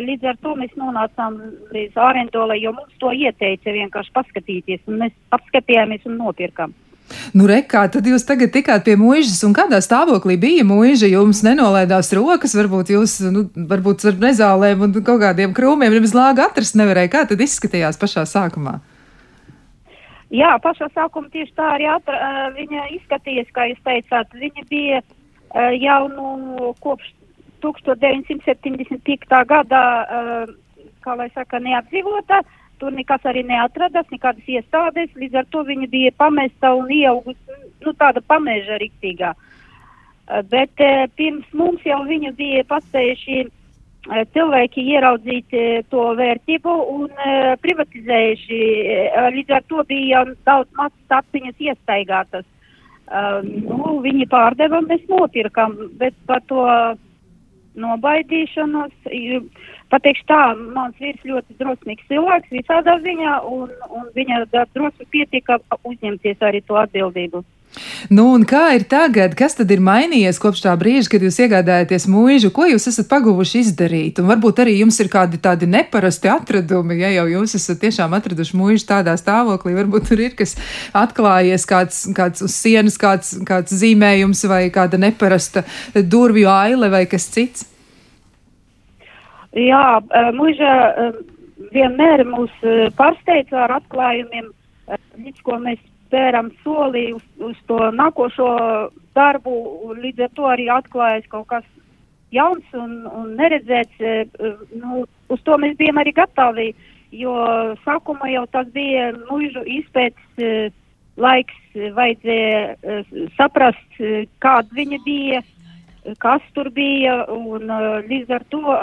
līdz 0.04 0.30
ar 0.30 0.38
to 0.40 0.54
mēs 0.56 0.72
nonācām 0.78 1.36
līdz 1.74 1.98
Ārendolai, 1.98 2.60
jo 2.62 2.72
mums 2.76 2.94
to 3.02 3.12
ieteica 3.12 3.74
vienkārši 3.74 4.14
paskatīties, 4.14 4.80
un 4.88 5.02
mēs 5.04 5.14
apskatījāmies 5.34 6.06
un 6.08 6.18
nopirkam. 6.22 6.74
Nu, 7.36 7.44
rekā, 7.44 7.82
tad 7.92 8.06
jūs 8.08 8.24
tagad 8.24 8.48
tikāt 8.54 8.86
pie 8.86 8.94
mūžas, 8.96 9.42
un 9.44 9.52
kādā 9.52 9.76
stāvoklī 9.84 10.38
bija 10.40 10.64
mūža? 10.64 11.10
Jums 11.10 11.42
nenolaidās 11.44 12.08
rokas, 12.16 12.54
varbūt 12.56 12.94
jūs, 12.94 13.18
nu, 13.28 13.44
varbūt 13.54 14.06
ar 14.08 14.16
nezālēm 14.22 14.86
un 14.86 14.96
kaut 15.02 15.20
kādiem 15.20 15.52
krūmiem 15.52 15.92
nemaz 15.92 16.14
lāga 16.16 16.48
atrast 16.48 16.78
nevarēja. 16.80 17.12
Kā 17.12 17.26
tad 17.28 17.44
izskatījās 17.44 18.00
pašā 18.00 18.24
sākumā? 18.30 18.78
Jā, 20.34 20.54
pašā 20.58 20.88
sākumā 20.90 21.30
tieši 21.30 21.52
tā 21.54 21.66
arī 21.76 21.86
atra, 21.92 22.48
viņa 22.56 22.88
izskatījās, 22.96 23.52
kā 23.54 23.68
jūs 23.70 23.84
teicāt. 23.86 24.32
Viņa 24.34 24.64
bija 24.70 25.02
jau 25.78 26.00
nu, 26.10 26.72
kopš 26.82 27.12
1975. 27.62 29.44
gadā, 29.46 29.84
kā 31.04 31.16
lai 31.20 31.30
saka, 31.34 31.62
neapdzīvota. 31.62 32.42
Tur 32.82 32.90
nekas 32.90 33.22
arī 33.30 33.44
neatradas, 33.46 34.08
nekādas 34.10 34.48
iestādes, 34.50 35.12
līdz 35.14 35.38
ar 35.38 35.46
to 35.54 35.62
viņa 35.68 35.86
bija 35.92 36.10
pamesta 36.18 36.72
un 36.74 36.90
ieaugusi, 36.90 37.58
nu, 37.86 37.92
tāda 37.94 38.18
pameža 38.26 38.80
riktīgā. 38.82 39.30
Bet 40.50 40.82
pirms 41.14 41.46
mums 41.54 41.84
jau 41.86 42.00
viņu 42.08 42.32
bija 42.34 42.64
paspējuši 42.66 43.44
cilvēki 44.06 44.84
ieraudzīt 44.94 45.54
eh, 45.56 45.82
to 45.90 46.10
vērtību 46.18 46.72
un 46.94 47.06
uh, 47.08 47.54
privatizējuši. 47.62 48.58
Līdz 49.36 49.54
ar 49.56 49.64
to 49.68 49.84
bija 49.88 50.24
daudz 50.44 50.68
mazas 50.76 51.08
tapiņas 51.08 51.64
iestaigātas. 51.70 52.44
Uh, 53.04 53.40
nu, 53.44 53.98
viņi 54.04 54.28
pārdeva, 54.32 54.80
mēs 54.84 55.02
nopirkam, 55.08 55.76
bet 56.00 56.14
par 56.28 56.40
to 56.48 56.64
nobaidīšanos, 57.76 58.92
pateikšu 59.92 60.24
tā, 60.30 60.42
mans 60.76 60.96
vīrs 61.02 61.24
ļoti 61.26 61.56
drosmīgs 61.58 62.06
cilvēks 62.08 62.52
visādā 62.54 62.94
ziņā 63.02 63.40
un, 63.50 63.72
un 63.90 64.06
viņa 64.14 64.44
drosmi 64.54 65.08
pietika 65.10 65.58
uzņemties 65.82 66.40
arī 66.40 66.62
to 66.68 66.78
atbildību. 66.80 67.42
Nu, 68.10 68.28
un 68.36 68.44
kā 68.46 68.68
ir 68.76 68.84
tagad? 68.90 69.34
Kas 69.38 69.56
tad 69.58 69.70
ir 69.74 69.82
mainījies 69.84 70.38
kopš 70.42 70.62
tā 70.66 70.74
brīža, 70.78 71.08
kad 71.14 71.24
jūs 71.24 71.40
iegādājaties 71.42 72.06
mūžu? 72.10 72.52
Ko 72.54 72.68
jūs 72.68 72.86
esat 72.90 73.08
paguvuši 73.10 73.62
izdarīt? 73.64 74.20
Un 74.22 74.30
varbūt 74.30 74.62
arī 74.62 74.76
jums 74.78 75.00
ir 75.02 75.10
kādi 75.12 75.40
tādi 75.42 75.66
neparasti 75.70 76.30
atradumi, 76.30 77.00
ja 77.02 77.10
jau 77.16 77.26
jūs 77.32 77.56
esat 77.58 77.80
tiešām 77.82 78.14
atraduši 78.18 78.58
mūžu 78.60 78.86
tādā 78.90 79.16
stāvoklī. 79.20 79.74
Varbūt 79.80 80.10
tur 80.10 80.22
ir 80.22 80.36
kas 80.38 80.54
atklājies, 80.94 81.66
kāds, 81.70 82.02
kāds 82.16 82.44
uz 82.46 82.54
sienas, 82.54 82.98
kāds, 83.00 83.34
kāds 83.48 83.74
zīmējums 83.82 84.44
vai 84.50 84.66
kāda 84.74 85.00
neparasta 85.00 85.64
durvju 85.94 86.50
aile 86.52 86.92
vai 86.92 87.06
kas 87.10 87.26
cits. 87.34 87.66
Jā, 89.54 90.00
mūža 90.34 90.70
vienmēr 91.74 92.24
mūs 92.26 92.54
pārsteidza 92.98 93.66
ar 93.66 93.76
atklājumiem, 93.78 94.48
līdz 95.22 95.42
ko 95.46 95.58
mēs 95.62 95.82
spēram 96.14 96.50
soli 96.62 97.08
uz, 97.12 97.22
uz 97.42 97.56
to 97.66 97.78
nākošo 97.90 98.48
darbu, 99.16 99.54
līdz 99.98 100.26
ar 100.26 100.30
to 100.38 100.46
arī 100.46 100.68
atklājas 100.70 101.26
kaut 101.32 101.48
kas 101.50 101.64
jauns 102.34 102.64
un, 102.78 103.02
un 103.06 103.34
neredzēts. 103.38 103.98
E, 103.98 104.14
e, 104.22 104.52
nu, 104.78 105.04
uz 105.28 105.42
to 105.42 105.58
mēs 105.58 105.74
bijām 105.78 105.98
arī 105.98 106.14
gatavi, 106.14 106.68
jo 107.14 107.34
sākumā 107.82 108.30
jau 108.30 108.46
tas 108.54 108.70
bija 108.74 109.10
mūžu 109.26 109.64
izpētes 109.80 110.38
e, 110.38 110.70
laiks, 111.18 111.58
vajadzēja 111.74 113.02
saprast, 113.34 113.98
kāda 114.42 114.74
viņa 114.74 114.98
bija, 115.04 115.42
kas 116.22 116.42
tur 116.54 116.70
bija, 116.74 117.20
un 117.30 117.70
līdz 118.06 118.34
ar 118.34 118.46
to 118.50 118.78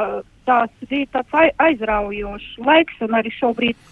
tās 0.48 0.72
bija 0.88 1.10
tāds 1.18 1.60
aizraujošs 1.60 2.56
laiks, 2.64 3.04
un 3.04 3.20
arī 3.20 3.36
šobrīd 3.36 3.92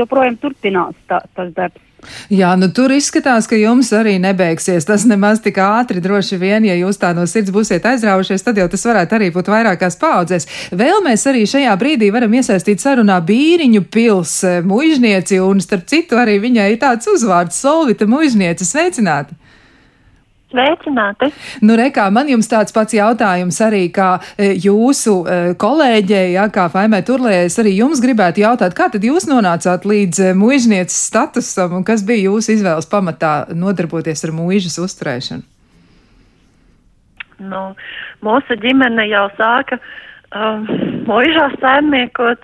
joprojām 0.00 0.40
turpinās 0.40 0.96
tā, 1.08 1.20
tas 1.36 1.52
darbs. 1.56 1.89
Jā, 2.32 2.52
nu 2.56 2.70
tur 2.74 2.92
izskatās, 2.94 3.48
ka 3.50 3.58
jums 3.58 3.90
arī 3.96 4.16
nebeigsies 4.22 4.86
tas 4.88 5.04
nemaz 5.08 5.42
tik 5.44 5.58
ātri. 5.60 6.02
Droši 6.02 6.38
vien, 6.40 6.64
ja 6.68 6.76
jūs 6.78 7.00
tā 7.00 7.12
no 7.16 7.26
sirds 7.28 7.52
būsiet 7.54 7.86
aizraujušies, 7.90 8.44
tad 8.46 8.60
jau 8.60 8.68
tas 8.70 8.86
varētu 8.88 9.18
arī 9.18 9.30
būt 9.34 9.50
vairākās 9.52 9.98
paudzēs. 10.00 10.48
Vēl 10.72 11.02
mēs 11.04 11.26
arī 11.30 11.44
šajā 11.50 11.76
brīdī 11.80 12.10
varam 12.14 12.34
iesaistīt 12.40 12.82
sarunā 12.82 13.20
Bīriņu 13.26 13.84
pils 13.92 14.38
mužnieci, 14.64 15.40
un 15.44 15.60
starp 15.64 15.86
citu 15.90 16.20
arī 16.20 16.38
viņai 16.42 16.72
ir 16.74 16.82
tāds 16.82 17.10
uzvārds 17.10 17.60
Solvita 17.60 18.08
mužniece. 18.10 18.64
Sveicināti! 18.64 19.36
Sveicināti! 20.50 21.28
Nu, 21.62 21.76
rekā, 21.78 22.08
man 22.10 22.28
jums 22.30 22.48
tāds 22.50 22.74
pats 22.74 22.96
jautājums 22.96 23.60
arī 23.62 23.84
kā 23.94 24.16
e, 24.34 24.50
jūsu 24.58 25.14
e, 25.22 25.38
kolēģei, 25.60 26.32
ja, 26.34 26.48
kā 26.50 26.64
Faimē 26.72 27.04
Turlē, 27.06 27.44
es 27.46 27.58
arī 27.62 27.76
jums 27.76 28.02
gribētu 28.02 28.42
jautāt, 28.42 28.74
kā 28.74 28.88
tad 28.90 29.06
jūs 29.06 29.28
nonācāt 29.30 29.86
līdz 29.86 30.24
e, 30.24 30.32
muižnieces 30.34 30.98
statusam 31.06 31.78
un 31.78 31.86
kas 31.86 32.02
bija 32.06 32.26
jūsu 32.26 32.56
izvēles 32.56 32.90
pamatā 32.90 33.34
nodarboties 33.54 34.26
ar 34.26 34.34
muižas 34.34 34.80
uzturēšanu? 34.82 35.46
Nu, 37.40 37.62
mūsu 38.26 38.58
ģimene 38.60 39.06
jau 39.08 39.28
sāka 39.38 39.78
um, 40.34 40.66
muižā 41.06 41.46
saimniekot 41.62 42.42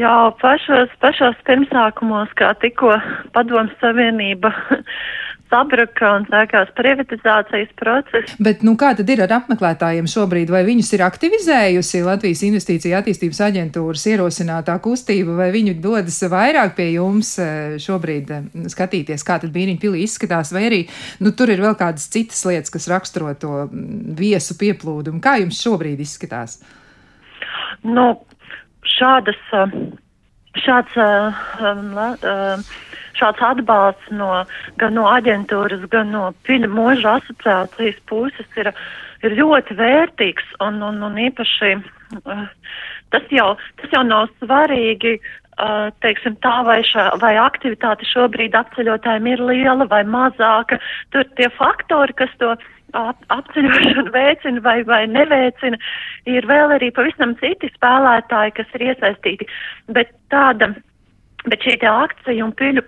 jau 0.00 0.30
pašos, 0.40 0.90
pašos 1.04 1.36
pirmsākumos, 1.46 2.32
kā 2.40 2.54
tikko 2.64 2.96
padomu 3.36 3.70
savienība 3.82 4.50
sabruka 5.50 6.14
un 6.16 6.26
sākās 6.30 6.70
privatizācijas 6.78 7.74
process. 7.80 8.36
Bet 8.42 8.64
nu, 8.66 8.76
kā 8.80 8.92
tad 8.98 9.10
ir 9.12 9.24
ar 9.26 9.34
apmeklētājiem 9.40 10.08
šobrīd? 10.10 10.52
Vai 10.54 10.62
viņus 10.68 10.92
ir 10.96 11.04
aktivizējusi 11.06 12.02
Latvijas 12.06 12.44
Investīcija 12.48 13.02
attīstības 13.02 13.42
aģentūras 13.50 14.06
ierosinātā 14.14 14.78
kustība, 14.82 15.36
vai 15.42 15.50
viņi 15.54 15.76
dodas 15.82 16.22
vairāk 16.30 16.76
pie 16.78 16.92
jums 16.94 17.36
e, 17.42 17.50
šobrīd 17.82 18.34
e, 18.34 18.42
skatīties, 18.72 19.26
kā 19.26 19.40
tad 19.42 19.52
Bīriņu 19.54 19.82
pilī 19.82 20.04
izskatās, 20.06 20.54
vai 20.56 20.66
arī 20.70 20.82
nu, 21.20 21.34
tur 21.36 21.52
ir 21.52 21.62
vēl 21.62 21.76
kādas 21.78 22.08
citas 22.12 22.42
lietas, 22.48 22.72
kas 22.72 22.90
raksturo 22.90 23.34
to 23.38 23.64
viesu 24.18 24.58
pieplūdumu? 24.60 25.22
Kā 25.24 25.40
jums 25.42 25.60
šobrīd 25.60 26.00
izskatās? 26.06 26.60
nu, 27.82 28.06
šādas, 28.96 29.40
šāds, 30.60 30.96
šāds 33.20 33.44
atbalsts 33.50 34.12
no, 34.16 34.30
gan 34.80 34.96
no 34.98 35.06
aģentūras, 35.12 35.86
gan 35.92 36.12
no 36.14 36.30
Piļu 36.48 36.70
mūža 36.72 37.18
asociācijas 37.20 38.00
puses 38.10 38.60
ir, 38.60 38.72
ir 39.26 39.36
ļoti 39.38 39.76
vērtīgs 39.78 40.56
un, 40.64 40.80
un, 40.86 41.02
un 41.06 41.20
īpaši 41.28 41.76
tas 43.10 43.30
jau, 43.34 43.52
tas 43.80 43.94
jau 43.94 44.02
nav 44.06 44.30
svarīgi 44.40 45.18
teiksim, 46.00 46.36
tā 46.44 46.60
vai, 46.64 46.80
šā, 46.86 47.10
vai 47.20 47.34
aktivitāte 47.40 48.06
šobrīd 48.08 48.54
apceļotājiem 48.56 49.26
ir 49.32 49.42
liela 49.44 49.86
vai 49.90 50.02
mazāka. 50.08 50.78
Tur 51.12 51.26
tie 51.36 51.50
faktori, 51.56 52.14
kas 52.16 52.32
to 52.40 52.54
ap, 52.96 53.18
apceļošanu 53.28 54.12
veicina 54.14 54.62
vai, 54.64 54.80
vai 54.88 55.02
neveicina, 55.10 55.78
ir 56.30 56.46
vēl 56.48 56.76
arī 56.78 56.90
pavisam 56.96 57.36
citi 57.42 57.70
spēlētāji, 57.74 58.56
kas 58.56 58.78
ir 58.78 58.86
iesaistīti. 58.90 59.48
Bet 59.92 60.14
tāda 60.32 60.72
Bet 61.48 61.62
šī 61.64 61.78
akcija 61.88 62.44
un 62.44 62.50
piļu, 62.52 62.82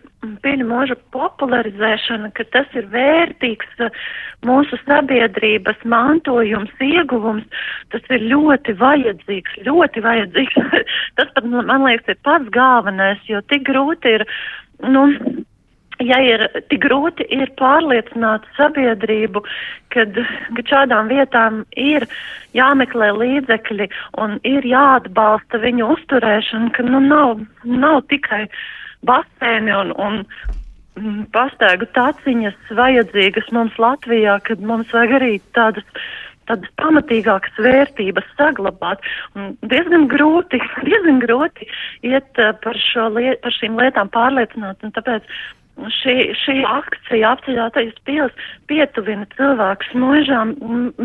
piļu 0.44 0.66
mūža 0.68 0.96
popularizēšana, 1.14 2.32
ka 2.36 2.44
tas 2.52 2.74
ir 2.76 2.84
vērtīgs 2.92 3.80
uh, 3.80 4.02
mūsu 4.44 4.76
sabiedrības 4.82 5.80
mantojums, 5.88 6.72
ieguvums, 6.84 7.46
tas 7.94 8.04
ir 8.12 8.26
ļoti 8.32 8.74
vajadzīgs, 8.80 9.56
ļoti 9.68 10.04
vajadzīgs. 10.04 10.58
tas 11.20 11.32
pat, 11.32 11.48
man 11.48 11.86
liekas, 11.86 12.12
ir 12.12 12.20
pats 12.28 12.52
galvenais, 12.52 13.24
jo 13.30 13.40
tik 13.48 13.64
grūti 13.70 14.18
ir, 14.18 14.26
nu, 14.84 15.06
ja 16.06 16.18
ir 16.24 16.44
tik 16.70 16.84
grūti 16.84 17.26
ir 17.32 17.50
pārliecināt 17.60 18.46
sabiedrību, 18.58 19.42
kad, 19.94 20.18
ka 20.56 20.64
šādām 20.70 21.10
vietām 21.12 21.62
ir 21.78 22.06
jāmeklē 22.56 23.12
līdzekļi 23.18 23.88
un 24.22 24.38
ir 24.48 24.66
jāatbalsta 24.68 25.62
viņu 25.62 25.92
uzturēšana, 25.96 26.72
ka 26.76 26.86
nu 26.86 27.02
nav, 27.06 27.44
nav 27.64 28.02
tikai 28.12 28.46
basēni 29.06 29.74
un, 29.74 29.94
un 29.98 31.22
pastaigu 31.32 31.88
taciņas 31.96 32.74
vajadzīgas 32.76 33.48
mums 33.56 33.78
Latvijā, 33.80 34.36
kad 34.44 34.60
mums 34.60 34.92
vajag 34.92 35.16
arī 35.20 35.32
tādas 35.56 35.88
tādas 36.50 36.70
pamatīgākas 36.80 37.58
vērtības 37.62 38.26
saglabāt. 38.36 39.02
Un 39.38 39.54
diezgan 39.70 40.08
grūti, 40.10 40.60
diezgan 40.88 41.20
grūti 41.22 41.68
iet 42.08 42.28
par, 42.36 42.78
liet, 43.16 43.42
par 43.44 43.58
šīm 43.58 43.78
lietām 43.80 44.10
pārliecināt, 44.12 44.82
un 44.82 44.94
tāpēc 44.96 45.28
šī, 45.98 46.16
šī 46.37 46.56
akcija 46.68 47.32
apceļotais 47.37 47.94
pils 48.06 48.35
pietuvina 48.70 49.26
cilvēkus 49.37 49.94
mūžām, 49.98 50.54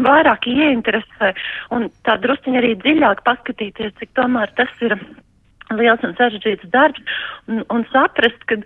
vairāk 0.06 0.48
ieinteresē 0.52 1.34
un 1.76 1.88
tā 2.08 2.18
drusciņi 2.24 2.62
arī 2.62 2.76
dziļāk 2.84 3.24
paskatīties, 3.28 3.96
cik 4.00 4.14
tomēr 4.20 4.52
tas 4.60 4.72
ir 4.86 4.98
liels 5.76 6.04
un 6.08 6.16
sarežģīts 6.16 6.70
darbs 6.72 7.02
un, 7.48 7.64
un 7.74 7.84
saprast, 7.92 8.40
ka, 8.48 8.60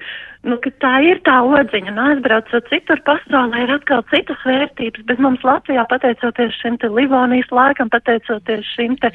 nu, 0.48 0.58
tā 0.84 0.94
ir 1.06 1.22
tā 1.28 1.38
odziņa 1.46 1.92
un 1.94 2.00
aizbraucot 2.06 2.70
citur 2.72 3.02
pasaulē 3.08 3.66
ir 3.66 3.74
atkal 3.76 4.04
citas 4.14 4.42
vērtības, 4.48 5.06
bet 5.10 5.22
mums 5.24 5.44
Latvijā 5.46 5.86
pateicoties 5.90 6.58
šim 6.62 6.80
te 6.82 6.90
Livonijas 6.90 7.52
laikam, 7.54 7.92
pateicoties 7.94 8.66
šim 8.76 8.98
te 9.04 9.12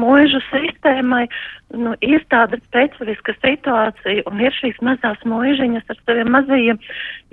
mūžu 0.00 0.42
sistēmai, 0.50 1.26
nu, 1.74 1.94
ir 2.04 2.24
tāda 2.30 2.58
specifiska 2.62 3.34
situācija 3.40 4.26
un 4.30 4.42
ir 4.42 4.54
šīs 4.54 4.78
mazās 4.86 5.22
mūžiņas 5.26 5.94
ar 5.94 6.02
saviem 6.04 6.30
mazajiem 6.34 6.78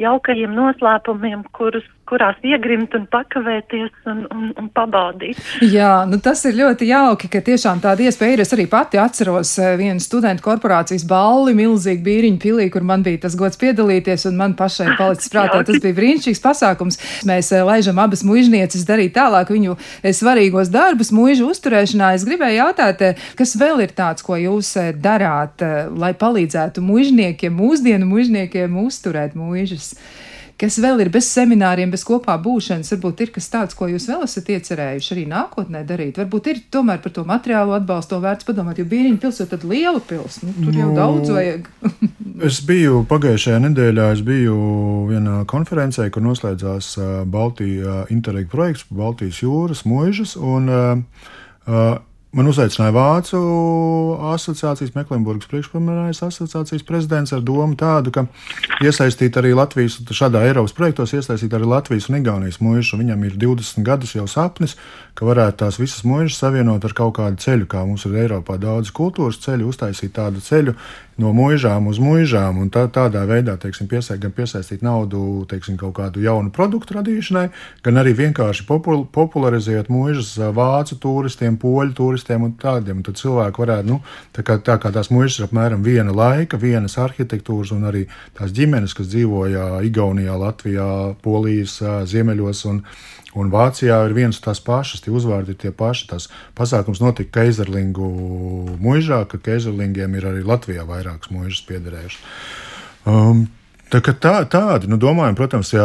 jaukajiem 0.02 0.54
noslēpumiem, 0.58 1.43
kurus, 1.54 1.86
kurās 2.10 2.38
iegrimt 2.46 2.96
un 2.98 3.06
pakavēties 3.13 4.10
un, 4.10 4.24
un, 4.34 4.50
un 4.60 4.69
pabaudīt. 4.74 5.39
Jā, 5.62 6.04
nu 6.10 6.19
tas 6.24 6.41
ir 6.50 6.58
ļoti 6.58 6.89
jauki, 6.89 7.30
ka 7.32 7.43
tiešām 7.46 7.82
tāda 7.84 8.08
iespēja 8.08 8.38
ir. 8.38 8.43
Es 8.46 8.54
arī 8.56 8.65
pati 8.72 9.00
atceros 9.02 9.54
eh, 9.62 9.76
vienu 9.80 10.02
studentu 10.04 10.46
korporācijas 10.46 11.06
balli, 11.10 11.56
milzīgu 11.58 12.04
bīriņu 12.06 12.41
pilī, 12.43 12.67
kur 12.74 12.86
man 12.88 13.06
bija 13.06 13.22
tas 13.23 13.38
gods 13.39 13.59
piedalīties 13.62 14.27
un 14.29 14.38
man 14.39 14.55
pašai 14.59 14.93
palicis 14.99 15.31
prātā. 15.33 15.62
Tas 15.65 15.79
bija 15.83 15.97
brīnišķīgs 15.99 16.43
pasākums. 16.43 16.99
Mēs 17.29 17.51
eh, 17.53 17.63
laižam 17.65 18.01
abas 18.03 18.25
mužnieces 18.27 18.86
darīt 18.89 19.15
tālāk 19.17 19.53
viņu 19.53 19.77
eh, 19.77 20.12
svarīgos 20.15 20.71
darbus 20.73 21.13
mužu 21.15 21.49
uzturēšanā. 21.53 22.13
Es 22.17 22.27
gribēju 22.27 22.59
jautāt, 22.59 23.05
kas 23.39 23.55
vēl 23.59 23.86
ir 23.88 23.95
tāds, 23.95 24.25
ko 24.25 24.38
jūs 24.39 24.75
darāt, 24.99 25.63
lai 25.97 26.13
palīdzētu 26.17 26.83
mužniekiem, 26.83 27.55
mūsdienu 27.57 28.07
mužniekiem 28.09 28.77
uzturēt 28.83 29.38
mūžas? 29.39 29.93
Kas 30.60 30.78
vēl 30.82 31.02
ir 31.04 31.10
bez 31.13 31.28
semināriem, 31.34 31.92
bez 31.92 32.04
kopā 32.08 32.36
būšanas, 32.42 32.92
varbūt 32.94 33.24
ir 33.26 33.32
kas 33.36 33.50
tāds, 33.52 33.78
ko 33.78 33.88
jūs 33.89 34.06
vēl 34.10 34.26
esat 34.28 34.52
iecerējuši 34.54 35.13
arī 35.16 35.24
nākotnē 35.32 35.82
darīt. 35.89 36.20
Varbūt 36.22 36.50
ir 36.52 36.62
tomēr 36.74 37.02
par 37.04 37.16
to 37.16 37.26
materiālu 37.28 37.74
atbalstu 37.78 38.20
vērts 38.24 38.48
padomāt, 38.48 38.80
jo 38.80 38.86
Bīriņa 38.89 39.20
pilsēta 39.24 39.58
tad 39.58 39.66
liela 39.70 40.02
pils, 40.08 40.39
nu, 40.46 40.54
tur 40.60 40.78
jau 40.78 40.92
nu, 40.92 40.98
daudz 41.00 41.34
vajag. 41.34 41.68
es 42.50 42.62
biju 42.68 43.02
pagājušajā 43.10 43.60
nedēļā, 43.66 44.08
es 44.16 44.24
biju 44.26 44.58
vienā 45.10 45.42
konferencē, 45.50 46.08
kur 46.13 46.26
noslēdzās 46.28 46.94
Baltija 47.34 48.04
Interreg 48.13 48.50
projekts 48.54 48.86
Baltijas 48.94 49.42
jūras 49.44 49.84
mūžas. 49.89 50.38
Un, 50.38 50.70
uh, 50.70 51.30
uh, 51.68 51.96
Man 52.34 52.48
uzaicināja 52.50 52.89
Vācu 52.96 53.39
asociācijas, 54.34 54.96
Meklēmburgas 54.96 55.46
priekšpamērājas 55.52 56.24
asociācijas 56.26 56.86
prezidents 56.88 57.34
ar 57.36 57.43
domu 57.46 57.78
tādu, 57.78 58.10
ka 58.15 58.24
iesaistīt 58.82 59.38
arī 59.38 59.52
Latvijas, 59.54 60.00
šādā 60.10 60.41
Eiropas 60.48 60.74
projektos 60.74 61.13
iesaistīt 61.13 61.54
arī 61.54 61.69
Latvijas 61.69 62.10
un 62.10 62.17
Igaunijas 62.17 62.58
mūžu. 62.58 62.98
Viņam 62.98 63.28
ir 63.28 63.38
20 63.38 63.86
gadus 63.86 64.15
jau 64.17 64.26
sapnis, 64.26 64.74
ka 65.13 65.30
varētu 65.30 65.60
tās 65.62 65.78
visas 65.78 66.02
mūžas 66.10 66.39
savienot 66.41 66.82
ar 66.82 66.98
kaut 66.98 67.19
kādu 67.19 67.38
ceļu, 67.38 67.69
kā 67.69 67.86
mums 67.86 68.08
ir 68.10 68.17
Eiropā 68.26 68.58
daudz 68.58 68.89
kultūras 68.89 69.38
ceļu, 69.46 69.69
uztaisīt 69.69 70.15
tādu 70.17 70.41
ceļu 70.41 70.74
no 71.22 71.30
mūžām 71.38 71.86
uz 71.91 72.00
mūžām 72.02 72.58
un 72.63 72.72
tā, 72.74 72.88
tādā 72.89 73.22
veidā 73.30 73.54
teiksim, 73.62 73.86
piesaist, 73.91 74.17
gan 74.24 74.34
piesaistīt 74.34 74.82
naudu 74.82 75.43
teiksim, 75.50 75.78
kaut 75.78 75.93
kādu 76.00 76.24
jaunu 76.24 76.50
produktu 76.54 76.98
radīšanai, 76.98 77.46
gan 77.86 78.02
arī 78.02 78.15
vienkārši 78.17 78.65
popul 78.65 79.06
popularizēt 79.13 79.91
mūžas 79.93 80.34
vācu 80.58 80.98
turistiem, 81.04 81.60
poļu 81.62 81.93
turistiem 82.00 82.22
un 82.29 82.53
tādiem. 82.59 82.99
Un 82.99 83.07
tad 83.07 83.19
cilvēki 83.19 83.63
varētu, 83.63 83.89
nu, 83.89 83.99
tā 84.36 84.45
kā, 84.45 84.59
tā 84.63 84.77
kā 84.81 84.91
tās 84.95 85.12
mūžas 85.13 85.39
ir 85.39 85.47
apmēram 85.47 85.83
viena 85.86 86.13
laika, 86.15 86.59
vienas 86.62 86.97
arhitektūras 87.01 87.73
un 87.75 87.89
arī 87.89 88.05
tās 88.38 88.53
ģimenes, 88.55 88.95
kas 88.97 89.12
dzīvoja 89.12 89.81
Igaunijā, 89.88 90.38
Latvijā, 90.39 90.88
Polijas 91.23 91.79
ziemeļos 92.09 92.65
un, 92.71 92.86
Un 93.33 93.49
Vācijā 93.49 93.95
ir 94.05 94.13
viens 94.13 94.38
un 94.38 94.43
tās 94.45 94.59
pašas, 94.62 95.01
tie 95.01 95.09
uzvārdi 95.09 95.55
ir 95.55 95.57
tie 95.57 95.71
paši. 95.73 96.05
Tas 96.12 96.27
pasākums 96.53 97.01
notika 97.01 97.39
Keizerlingu 97.39 98.05
mūžā, 98.77 99.23
ka 99.25 99.39
Keizerlingiem 99.41 100.13
ir 100.19 100.27
arī 100.29 100.43
Latvijā 100.45 100.86
vairākas 100.86 101.33
mūžas 101.33 101.63
piederējušas. 101.65 102.19
Um, 103.09 103.47
Tā, 103.93 103.99
tā, 104.01 104.34
tādi, 104.49 104.88
nu, 104.89 104.97
domājam, 104.97 105.36
protams, 105.38 105.69
ja 105.75 105.84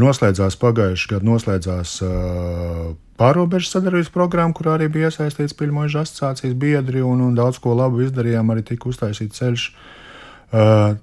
noslēdzās 0.00 0.54
pagājušajā 0.62 1.10
gadā, 1.12 1.26
noslēdzās 1.28 1.92
uh, 2.06 2.86
pārobežu 3.20 3.68
sadarbības 3.68 4.08
programma, 4.14 4.56
kurā 4.56 4.78
arī 4.78 4.88
bija 4.94 5.10
iesaistīts 5.10 5.58
Piļmoža 5.58 6.06
asociācijas 6.06 6.56
biedri 6.56 7.04
un, 7.04 7.20
un 7.26 7.36
daudz 7.36 7.60
ko 7.60 7.76
labu 7.76 8.00
izdarījām, 8.06 8.54
arī 8.54 8.64
tika 8.70 8.88
uztaisīts 8.88 9.42
ceļš. 9.42 9.68
Uh, 10.50 10.96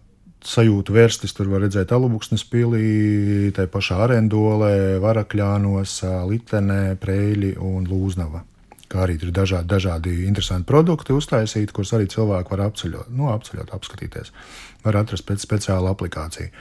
sajūtu 0.48 0.98
vērstis. 0.98 1.34
Tur 1.38 1.52
var 1.52 1.62
redzēt 1.66 1.94
alubuksnes 1.94 2.46
pilī, 2.50 3.52
tā 3.54 3.68
pašā 3.70 4.02
arendolē, 4.08 4.98
varakļānos, 5.04 6.00
litenē, 6.32 6.84
preļi 7.02 7.58
un 7.62 7.86
lūznava 7.90 8.48
kā 8.88 9.04
arī 9.04 9.18
ir 9.20 9.34
dažādi, 9.36 9.68
dažādi 9.68 10.12
interesanti 10.30 10.68
produkti 10.70 11.12
uztaisīti, 11.16 11.74
kurus 11.76 11.92
arī 11.98 12.08
cilvēki 12.12 12.54
var 12.54 12.62
apceļot, 12.70 13.10
nu, 13.12 13.28
apceļot 13.34 13.74
apskatīties. 13.76 14.32
Var 14.86 14.96
atrast 15.00 15.26
pēc 15.28 15.42
speciāla 15.44 15.92
aplikācija 15.92 16.52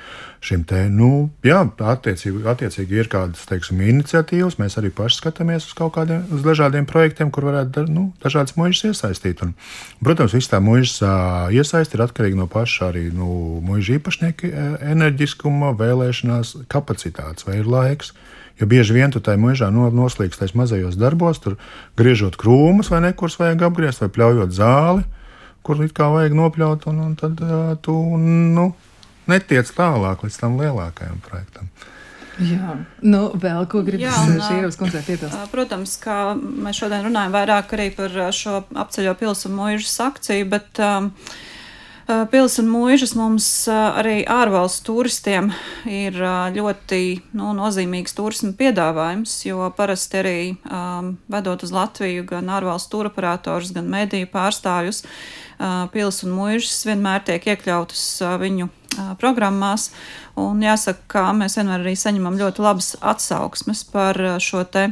šim 0.47 0.63
te. 0.69 0.87
Nu, 0.93 1.29
jā, 1.47 1.61
attiecīgi, 1.93 2.43
attiecīgi 2.49 3.01
ir 3.01 3.11
kādas, 3.13 3.45
teiksim, 3.49 3.81
iniciatīvas. 3.83 4.59
Mēs 4.61 4.79
arī 4.81 4.93
paši 4.95 5.21
skatāmies 5.21 5.69
uz 5.69 5.75
kaut 5.79 5.95
kādiem, 5.97 6.25
uz 6.35 6.45
dažādiem 6.47 6.89
projektiem, 6.89 7.31
kur 7.35 7.49
varētu, 7.49 7.87
nu, 7.93 8.09
dažādas 8.23 8.57
muižas 8.59 8.93
iesaistīt. 8.93 9.43
Un, 9.47 9.55
protams, 10.05 10.37
viss 10.37 10.51
tā 10.53 10.63
muižas 10.65 11.03
iesaist 11.55 11.97
ir 11.97 12.05
atkarīga 12.07 12.41
no 12.41 12.49
paša 12.51 12.91
arī, 12.91 13.09
nu, 13.15 13.29
muiža 13.67 13.99
īpašnieka 13.99 14.53
enerģiskuma, 14.95 15.75
vēlēšanās, 15.79 16.57
kapacitātes 16.73 17.49
vai 17.49 17.61
ir 17.61 17.71
laiks. 17.71 18.15
Jo 18.57 18.65
bieži 18.71 18.95
vien 18.97 19.13
tu 19.13 19.21
tajā 19.21 19.37
mūžā 19.37 19.69
noslīkst 19.69 20.41
tajos 20.41 20.55
mazajos 20.57 20.97
darbos, 20.97 21.43
tur 21.45 21.59
griežot 21.99 22.39
krūmus 22.41 22.89
vai 22.89 23.03
nekurus 23.05 23.37
vajag 23.37 23.67
apgriezt, 23.69 24.01
vai 24.01 24.09
pļaujot 24.15 24.55
zāli, 24.57 25.05
kur 25.67 25.83
it 25.83 25.95
kā 25.97 26.09
vajag 26.13 26.37
nopļaut, 26.39 26.87
un, 26.93 27.03
un 27.09 27.19
tad 27.19 27.43
uh, 27.43 27.75
tu 27.83 27.97
nu, 28.21 28.71
netiec 29.31 29.71
tālāk 29.75 30.23
līdz 30.27 30.41
tam 30.43 30.59
lielākajam 30.63 31.21
projektam. 31.27 31.71
Jā, 32.37 32.75
nu, 33.01 33.31
vēl 33.41 33.65
ko 33.73 33.81
gribas 33.85 34.77
piebilst? 35.07 35.37
Protams, 35.53 35.97
ka 36.03 36.37
mēs 36.37 36.83
šodien 36.83 37.07
runājam 37.09 37.33
vairāk 37.33 37.73
arī 37.79 37.89
par 37.97 38.13
šo 38.37 38.61
apceļo 38.77 39.17
pilsētu 39.17 39.57
mūžas 39.57 39.97
akciju, 40.05 40.49
bet 40.53 40.83
um, 40.85 41.15
Pils 42.07 42.55
un 42.63 42.69
mūžas 42.71 43.17
mums 43.19 43.47
arī 43.67 44.21
ārvalstu 44.31 44.85
turistiem 44.93 45.49
ir 45.91 46.15
ļoti 46.55 47.01
nu, 47.35 47.49
nozīmīgs 47.59 48.15
turisma 48.15 48.53
piedāvājums, 48.55 49.33
jo 49.49 49.67
parasti 49.75 50.21
arī 50.21 50.37
um, 50.71 51.17
vedot 51.33 51.65
uz 51.67 51.73
Latviju 51.75 52.29
gan 52.29 52.53
ārvalstu 52.61 52.93
turoperators, 52.95 53.73
gan 53.75 53.91
mediju 53.91 54.31
pārstāvjus, 54.31 55.03
uh, 55.03 55.46
pils 55.93 56.23
un 56.27 56.35
mūžas 56.37 56.85
vienmēr 56.89 57.25
tiek 57.27 57.47
iekļautas 57.55 58.05
viņu 58.43 58.69
programmās. 59.21 59.91
Un 60.41 60.61
jāsaka, 60.65 61.05
ka 61.09 61.25
mēs 61.37 61.59
vienmēr 61.59 61.83
arī 61.85 61.97
saņemam 61.99 62.39
ļoti 62.41 62.65
labas 62.65 62.95
atsauksmes 63.01 63.85
par 63.93 64.21
šo 64.43 64.65
te 64.69 64.91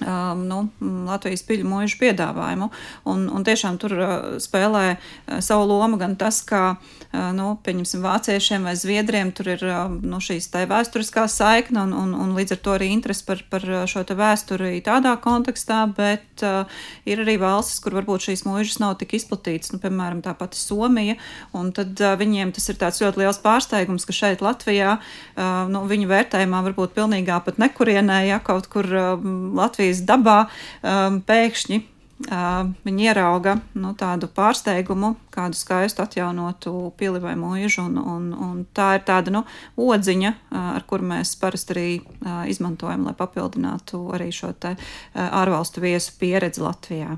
Um, 0.00 0.46
nu, 0.48 0.58
Latvijas 1.04 1.42
piļu 1.44 1.66
mūžu 1.68 1.98
piedāvājumu. 2.00 2.70
Un, 3.10 3.26
un 3.28 3.42
tiešām 3.44 3.76
tur 3.82 3.92
uh, 3.98 4.12
spēlē 4.40 4.94
uh, 4.94 5.40
savu 5.44 5.66
lomu 5.68 5.98
gan 6.00 6.14
tas, 6.16 6.38
ka, 6.46 6.78
uh, 6.78 7.26
nu, 7.36 7.50
pieņemsim, 7.60 8.00
vāciešiem 8.00 8.64
vai 8.64 8.72
zviedriem 8.80 9.28
tur 9.36 9.50
ir 9.52 9.64
uh, 9.66 9.90
nu, 9.92 10.22
šīs 10.24 10.48
tā 10.54 10.62
vēsturiskā 10.70 11.26
saikna 11.28 11.82
un, 11.84 11.92
un, 11.92 12.14
un 12.16 12.32
līdz 12.38 12.54
ar 12.56 12.60
to 12.64 12.76
arī 12.78 12.88
interesi 12.94 13.26
par, 13.26 13.42
par 13.52 13.66
uh, 13.66 13.82
šo 13.90 14.04
te 14.08 14.16
vēsturi 14.16 14.78
tādā 14.86 15.12
kontekstā, 15.20 15.82
bet 15.98 16.46
uh, 16.48 16.80
ir 17.04 17.20
arī 17.26 17.36
valstis, 17.42 17.82
kur 17.84 17.98
varbūt 17.98 18.30
šīs 18.30 18.46
mūžas 18.48 18.80
nav 18.80 18.96
tik 19.02 19.18
izplatītas, 19.20 19.74
nu, 19.74 19.82
piemēram, 19.84 20.24
tā 20.24 20.32
pati 20.38 20.56
Somija, 20.56 21.18
un 21.52 21.74
tad 21.76 22.00
uh, 22.00 22.14
viņiem 22.16 22.54
tas 22.56 22.70
ir 22.72 22.80
tāds 22.80 23.02
ļoti 23.04 23.26
liels 23.26 23.42
pārsteigums, 23.44 24.08
ka 24.08 24.16
šeit 24.16 24.40
Latvijā, 24.40 24.96
uh, 24.96 25.68
nu, 25.68 25.84
viņu 25.92 26.08
vērtējumā 26.14 26.64
varbūt 26.70 26.96
pilnīgā 26.96 27.42
pat 27.44 27.60
nekurienē, 27.60 28.22
ja 28.30 28.40
kaut 28.40 28.72
kur 28.72 28.88
uh, 28.88 29.30
Latvijas 29.60 29.79
Latvijas 29.80 30.04
dabā 30.04 30.44
um, 30.82 31.22
pēkšņi 31.24 31.86
Uh, 32.20 32.66
viņi 32.84 33.06
ierauga 33.08 33.54
nu, 33.80 33.94
tādu 33.96 34.28
pārsteigumu, 34.28 35.14
kādu 35.32 35.56
skaistu 35.56 36.02
atjaunotu 36.04 36.90
pili 37.00 37.16
vai 37.16 37.32
mūžu. 37.32 37.86
Un, 37.86 37.96
un, 37.96 38.26
un 38.36 38.58
tā 38.76 38.90
ir 38.98 39.06
tāda 39.08 39.32
nu, 39.32 39.40
odziņa, 39.80 40.34
uh, 40.36 40.66
ar 40.74 40.84
kuru 40.84 41.08
mēs 41.14 41.32
parasti 41.40 41.72
arī 41.72 41.86
uh, 41.96 42.42
izmantojam, 42.52 43.08
lai 43.08 43.16
papildinātu 43.16 44.02
arī 44.12 44.28
šo 44.36 44.52
te, 44.52 44.74
ārvalstu 45.16 45.80
viesu 45.80 46.12
pieredzi 46.20 46.60
Latvijā. 46.60 47.16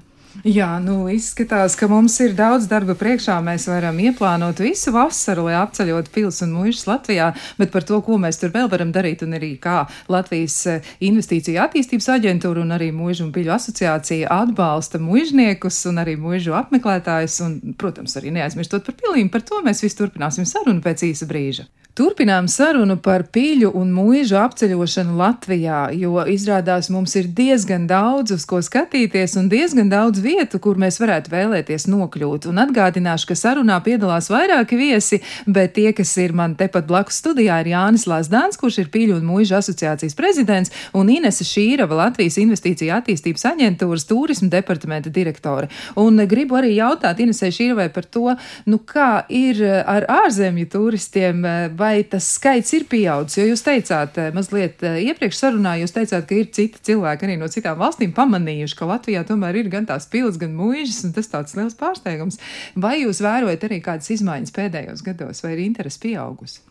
Jā, 0.49 0.79
nu 0.81 1.05
izskatās, 1.12 1.75
ka 1.77 1.87
mums 1.92 2.14
ir 2.25 2.33
daudz 2.37 2.64
darba 2.71 2.95
priekšā. 2.97 3.35
Mēs 3.45 3.66
varam 3.68 3.99
ieplānot 4.01 4.62
visu 4.64 4.95
vasaru, 4.95 5.45
lai 5.51 5.59
apceļot 5.61 6.09
pils 6.14 6.40
un 6.47 6.55
mužas 6.57 6.87
Latvijā, 6.88 7.29
bet 7.59 7.73
par 7.75 7.85
to, 7.88 8.01
ko 8.07 8.16
mēs 8.23 8.40
tur 8.40 8.55
vēl 8.55 8.71
varam 8.73 8.95
darīt, 8.95 9.27
un 9.27 9.37
arī 9.37 9.53
kā 9.61 9.83
Latvijas 10.12 10.57
eh, 10.73 10.88
investīcija 11.05 11.68
attīstības 11.68 12.09
aģentūra 12.16 12.64
un 12.64 12.73
arī 12.79 12.88
mužu 12.97 13.27
un 13.27 13.35
piļu 13.35 13.53
asociācija 13.59 14.33
atbalsta 14.33 15.03
mužniekus 15.03 15.85
un 15.92 16.01
arī 16.01 16.16
mužu 16.16 16.57
apmeklētājus, 16.57 17.38
un, 17.45 17.61
protams, 17.77 18.16
arī 18.16 18.33
neaizmirstot 18.33 18.88
par 18.88 18.97
pilīm. 19.05 19.29
Par 19.33 19.45
to 19.45 19.61
mēs 19.66 19.85
visu 19.85 20.01
turpināsim 20.01 20.49
sarunu 20.49 20.81
pēc 20.85 21.05
īsa 21.12 21.29
brīža. 21.29 21.68
Turpinām 21.92 22.46
sarunu 22.48 22.94
par 23.05 23.26
pīļu 23.28 23.68
un 23.76 23.90
mūžu 23.92 24.38
apceļošanu 24.40 25.12
Latvijā, 25.12 25.90
jo 25.92 26.22
izrādās 26.24 26.87
mums 26.88 27.12
ir 27.20 27.26
diezgan 27.37 27.83
daudz 27.85 28.33
uz 28.33 28.46
ko 28.48 28.62
skatīties 28.64 29.35
un 29.37 29.50
diezgan 29.52 29.90
daudz 29.92 30.22
vietu, 30.24 30.57
kur 30.57 30.81
mēs 30.81 30.96
varētu 31.02 31.28
vēlēties 31.35 31.85
nokļūt. 31.92 32.46
Un 32.48 32.62
atgādināšu, 32.62 33.28
ka 33.28 33.37
sarunā 33.37 33.76
piedalās 33.85 34.31
vairāki 34.33 34.78
viesi, 34.81 35.18
bet 35.44 35.74
tie, 35.76 35.90
kas 35.92 36.14
ir 36.16 36.33
man 36.33 36.55
tepat 36.57 36.88
blakus 36.88 37.18
studijā, 37.20 37.59
ir 37.61 37.74
Jānis 37.74 38.07
Lāsdāns, 38.09 38.57
kurš 38.57 38.81
ir 38.87 38.88
pīļu 38.96 39.18
un 39.20 39.28
mūžu 39.28 39.59
asociācijas 39.61 40.16
prezidents, 40.16 40.72
un 40.96 41.12
Inese 41.12 41.44
Šīrava, 41.44 42.00
Latvijas 42.07 42.40
investīcija 42.40 43.02
attīstības 43.02 43.44
aģentūras 43.52 44.09
turisma 44.09 44.48
departamenta 44.57 45.12
direktore. 45.12 45.68
Un 46.00 46.24
gribu 46.24 46.57
arī 46.57 46.72
jautāt 46.78 47.20
Inesē 47.20 47.52
Šīravai 47.52 47.90
par 47.92 48.09
to, 48.09 48.33
nu 48.64 48.81
kā 48.81 49.26
ir 49.28 49.61
ar 49.85 50.09
ārzemju 50.22 50.72
turistiem 50.72 51.44
vai 51.83 52.03
tas 52.07 52.29
skaits 52.37 52.73
ir 52.77 52.87
pieaudzis? 52.90 53.40
Jo 53.40 53.51
jūs 53.51 53.64
teicāt, 53.66 54.18
eh, 54.23 54.31
mazliet 54.35 54.83
eh, 54.87 55.01
iepriekš 55.11 55.42
sarunā, 55.42 55.75
jūs 55.83 55.95
teicāt, 55.97 56.27
ka 56.29 56.38
ir 56.38 56.51
citi 56.55 56.83
cilvēki 56.90 57.29
arī 57.29 57.38
no 57.40 57.51
citām 57.53 57.81
valstīm 57.83 58.14
pamanījuši, 58.16 58.79
ka 58.79 58.90
Latvijā 58.95 59.25
tomēr 59.29 59.62
ir 59.62 59.71
gan 59.73 59.88
tās 59.88 60.09
pils, 60.12 60.40
gan 60.40 60.55
mūžas, 60.59 61.03
un 61.09 61.16
tas 61.16 61.31
tāds 61.33 61.57
liels 61.59 61.79
pārsteigums. 61.79 62.40
Vai 62.75 63.01
jūs 63.03 63.23
vērojat 63.25 63.66
arī 63.68 63.83
kādas 63.85 64.12
izmaiņas 64.14 64.55
pēdējos 64.59 65.07
gados, 65.07 65.42
vai 65.45 65.57
ir 65.57 65.66
interesi 65.66 66.07
pieaugusi? 66.07 66.62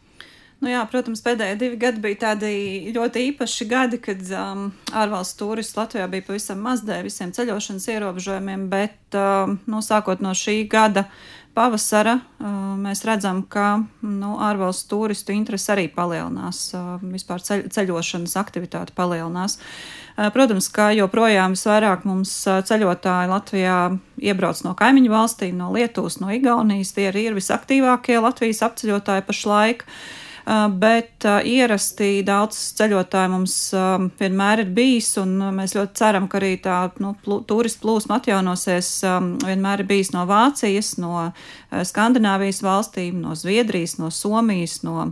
Nu 0.62 0.70
jā, 0.70 0.82
protams, 0.86 1.24
pēdējie 1.26 1.56
divi 1.58 1.78
gadi 1.82 2.02
bija 2.04 2.18
tādi 2.28 2.50
ļoti 2.94 3.24
īpaši 3.32 3.66
gadi, 3.66 3.98
kad 3.98 4.20
um, 4.38 4.68
ārvalstu 4.94 5.48
turistu 5.48 5.80
Latvijā 5.80 6.06
bija 6.12 6.28
pavisam 6.28 6.62
maz 6.62 6.84
dēļ 6.86 7.08
visiem 7.08 7.32
ceļošanas 7.34 7.88
ierobežojumiem, 7.96 8.68
bet 8.70 9.18
um, 9.18 9.56
nu, 9.66 9.82
sākot 9.82 10.22
no 10.22 10.36
šī 10.38 10.60
gada 10.70 11.08
pavasara 11.56 12.18
mēs 12.82 13.04
redzam, 13.08 13.42
ka 13.44 13.82
nu, 14.06 14.36
ārvalstu 14.42 14.90
turistu 14.94 15.36
interesi 15.36 15.72
arī 15.74 15.88
palielinās, 15.94 16.64
vispār 17.04 17.44
ceļ, 17.46 17.66
ceļošanas 17.76 18.38
aktivitāte 18.42 18.96
palielinās. 18.98 19.58
Protams, 20.36 20.68
ka 20.74 20.90
joprojām 20.96 21.56
visvairāk 21.56 22.04
mums 22.08 22.34
ceļotāji 22.46 23.32
Latvijā 23.32 23.78
iebrauc 24.22 24.64
no 24.66 24.74
kaimiņu 24.78 25.14
valstīm, 25.14 25.56
no 25.60 25.72
Lietuvas, 25.76 26.20
no 26.24 26.34
Igaunijas. 26.36 26.96
Tie 26.98 27.08
ir 27.10 27.38
visaktīvākie 27.38 28.20
Latvijas 28.22 28.64
apceļotāji 28.68 29.28
pašlaik. 29.30 29.88
Uh, 29.88 30.22
bet 30.82 31.26
uh, 31.28 31.40
ierasti 31.46 32.24
daudz 32.26 32.58
ceļotāju 32.80 33.32
mums 33.34 33.56
um, 33.78 34.10
vienmēr 34.20 34.64
ir 34.66 34.74
bijis, 34.76 35.14
un 35.22 35.38
mēs 35.58 35.76
ļoti 35.78 35.98
ceram, 36.02 36.28
ka 36.32 36.40
arī 36.42 36.56
tā 36.64 36.80
nu, 37.04 37.14
turistu 37.48 37.86
plūsma 37.86 38.20
atjaunosies. 38.20 38.92
Vienmēr 39.46 39.84
ir 39.84 39.90
bijis 39.90 40.14
no 40.16 40.26
Vācijas, 40.30 40.96
no 41.02 41.32
Skandināvijas 41.72 42.62
valstīm, 42.66 43.22
no 43.24 43.38
Zviedrijas, 43.38 43.98
no 44.02 44.12
Somijas, 44.14 44.82
no 44.88 45.12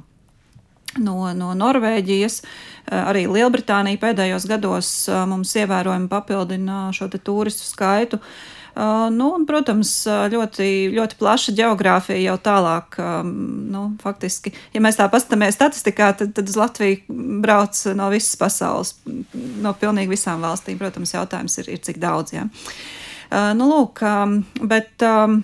no, 0.98 1.18
no 1.38 1.54
Norvēģijas. 1.54 2.42
Arī 2.90 3.28
Lielbritānija 3.30 4.02
pēdējos 4.02 4.48
gados 4.50 4.94
mums 5.30 5.52
ievērojami 5.62 6.10
papildina 6.10 6.88
šo 6.98 7.12
turistu 7.14 7.68
skaitu. 7.70 8.18
Uh, 8.18 8.59
nu, 9.16 9.28
un, 9.36 9.46
protams, 9.50 9.92
ļoti, 10.08 10.70
ļoti 10.96 11.20
plaša 11.20 11.54
geogrāfija 11.58 12.20
jau 12.22 12.38
tālāk. 12.46 13.00
Nu, 13.26 13.84
faktiski, 14.04 14.54
ja 14.76 14.84
mēs 14.84 15.00
tā 15.00 15.10
paskatāmies 15.12 15.58
statistikā, 15.58 16.14
tad, 16.20 16.34
tad 16.38 16.50
uz 16.52 16.58
Latviju 16.60 17.20
brauc 17.44 17.80
no 17.98 18.10
visas 18.14 18.40
pasaules, 18.40 18.96
no 19.64 19.76
pilnīgi 19.80 20.14
visām 20.16 20.46
valstīm. 20.46 20.80
Protams, 20.82 21.16
jautājums 21.18 21.60
ir, 21.62 21.72
ir 21.76 21.84
cik 21.86 22.02
daudz. 22.02 22.36
Ja. 22.38 22.48
Nu, 23.58 23.70
lūk, 23.70 24.04
bet. 24.64 24.96
Um, 25.06 25.42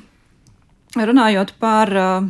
Runājot 0.95 1.51
par 1.59 1.91
uh, 1.91 2.27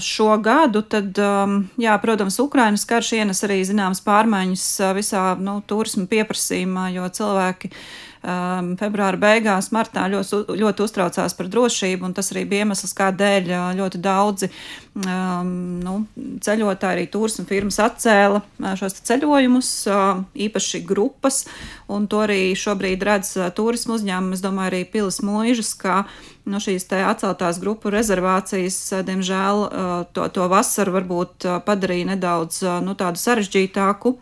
šo 0.00 0.38
gadu, 0.40 0.80
tad, 0.80 1.18
um, 1.20 1.58
jā, 1.76 1.92
protams, 2.00 2.38
Ukrainas 2.40 2.86
karš 2.88 3.12
ienes 3.18 3.44
arī 3.44 3.60
zināmas 3.68 4.00
pārmaiņas 4.06 4.66
uh, 4.80 4.92
visā 4.96 5.24
nu, 5.36 5.58
turisma 5.68 6.06
pieprasījumā, 6.08 6.88
jo 6.96 7.10
cilvēki 7.18 7.72
uh, 7.72 7.80
um, 8.26 8.72
februāra 8.78 9.18
beigās, 9.20 9.70
martā 9.74 10.06
ļoti, 10.10 10.56
ļoti 10.58 10.84
uztraucās 10.84 11.36
par 11.36 11.50
drošību, 11.52 12.06
un 12.08 12.14
tas 12.16 12.30
arī 12.32 12.44
bija 12.48 12.64
iemesls, 12.64 12.94
kādēļ 12.96 13.50
uh, 13.52 13.66
ļoti 13.78 14.00
daudzi 14.02 14.50
um, 14.50 15.50
nu, 15.82 15.96
ceļotāji, 16.44 16.92
arī 16.92 17.06
turisma 17.12 17.46
firmas 17.48 17.80
atcēla 17.82 18.42
uh, 18.42 18.70
šos 18.78 19.00
ceļojumus, 19.06 19.72
uh, 19.90 20.22
īpaši 20.48 20.82
grupas, 20.88 21.44
un 21.92 22.08
to 22.10 22.24
arī 22.26 22.40
šobrīd 22.58 23.04
redz 23.06 23.36
uh, 23.40 23.50
turismu 23.54 23.98
uzņēmumi, 23.98 24.38
es 24.38 24.44
domāju, 24.44 24.72
arī 24.72 24.82
pilis 24.90 25.22
mūžas, 25.24 25.74
ka 25.78 26.04
nu, 26.46 26.60
šīs 26.62 26.86
atceltās 27.02 27.58
grupu 27.62 27.90
rezervācijas, 27.92 28.78
diemžēl, 29.06 29.64
to, 30.16 30.28
to 30.32 30.46
vasaru 30.50 30.94
varbūt 30.98 31.48
padarīja 31.66 32.12
nedaudz 32.14 32.62
nu, 32.86 32.94
tādu 32.98 33.20
sarežģītāku 33.22 34.16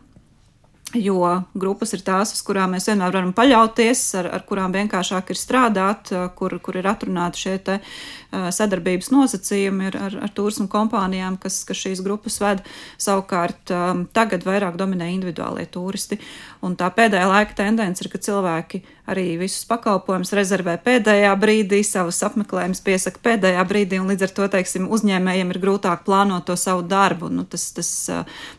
jo 0.94 1.20
grupas 1.54 1.94
ir 1.96 2.02
tās, 2.07 2.33
uz 2.37 2.42
kurām 2.46 2.74
mēs 2.74 2.88
vienmēr 2.88 3.12
varam 3.14 3.33
paļauties, 3.37 4.02
ar, 4.20 4.30
ar 4.38 4.44
kurām 4.48 4.74
vienkāršāk 4.74 5.33
ir 5.35 5.40
strādāt, 5.40 6.12
kur, 6.38 6.57
kur 6.62 6.78
ir 6.78 6.88
atrunāti 6.90 7.44
šie 7.44 7.57
te, 7.66 7.78
uh, 7.80 8.48
sadarbības 8.54 9.11
nosacījumi 9.14 9.88
ar, 9.90 9.98
ar, 10.09 10.16
ar 10.26 10.33
turismu 10.35 10.66
kompānijām, 10.70 11.38
kas, 11.40 11.62
kas 11.68 11.80
šīs 11.85 12.02
grupas 12.04 12.38
ved. 12.42 12.64
Savukārt 13.00 13.72
um, 13.74 14.04
tagad 14.14 14.46
vairāk 14.46 14.78
dominē 14.80 15.11
individuālie 15.14 15.66
turisti. 15.70 16.18
Un 16.64 16.78
tā 16.80 16.88
pēdējā 16.94 17.28
laika 17.28 17.57
tendence 17.59 18.04
ir, 18.04 18.11
ka 18.12 18.20
cilvēki 18.24 18.83
arī 19.11 19.35
visus 19.37 19.66
pakalpojumus 19.68 20.33
rezervē 20.37 20.78
pēdējā 20.85 21.33
brīdī, 21.37 21.83
savus 21.85 22.22
apmeklējumus 22.24 22.80
piesaka 22.85 23.20
pēdējā 23.24 23.64
brīdī, 23.68 24.00
un 24.00 24.09
līdz 24.09 24.26
ar 24.28 24.33
to, 24.38 24.48
teiksim, 24.57 24.88
uzņēmējiem 24.96 25.52
ir 25.52 25.61
grūtāk 25.61 26.07
plānot 26.07 26.46
to 26.48 26.57
savu 26.61 26.87
darbu. 26.88 27.28
Nu, 27.33 27.44
tas, 27.44 27.66
tas, 27.76 27.90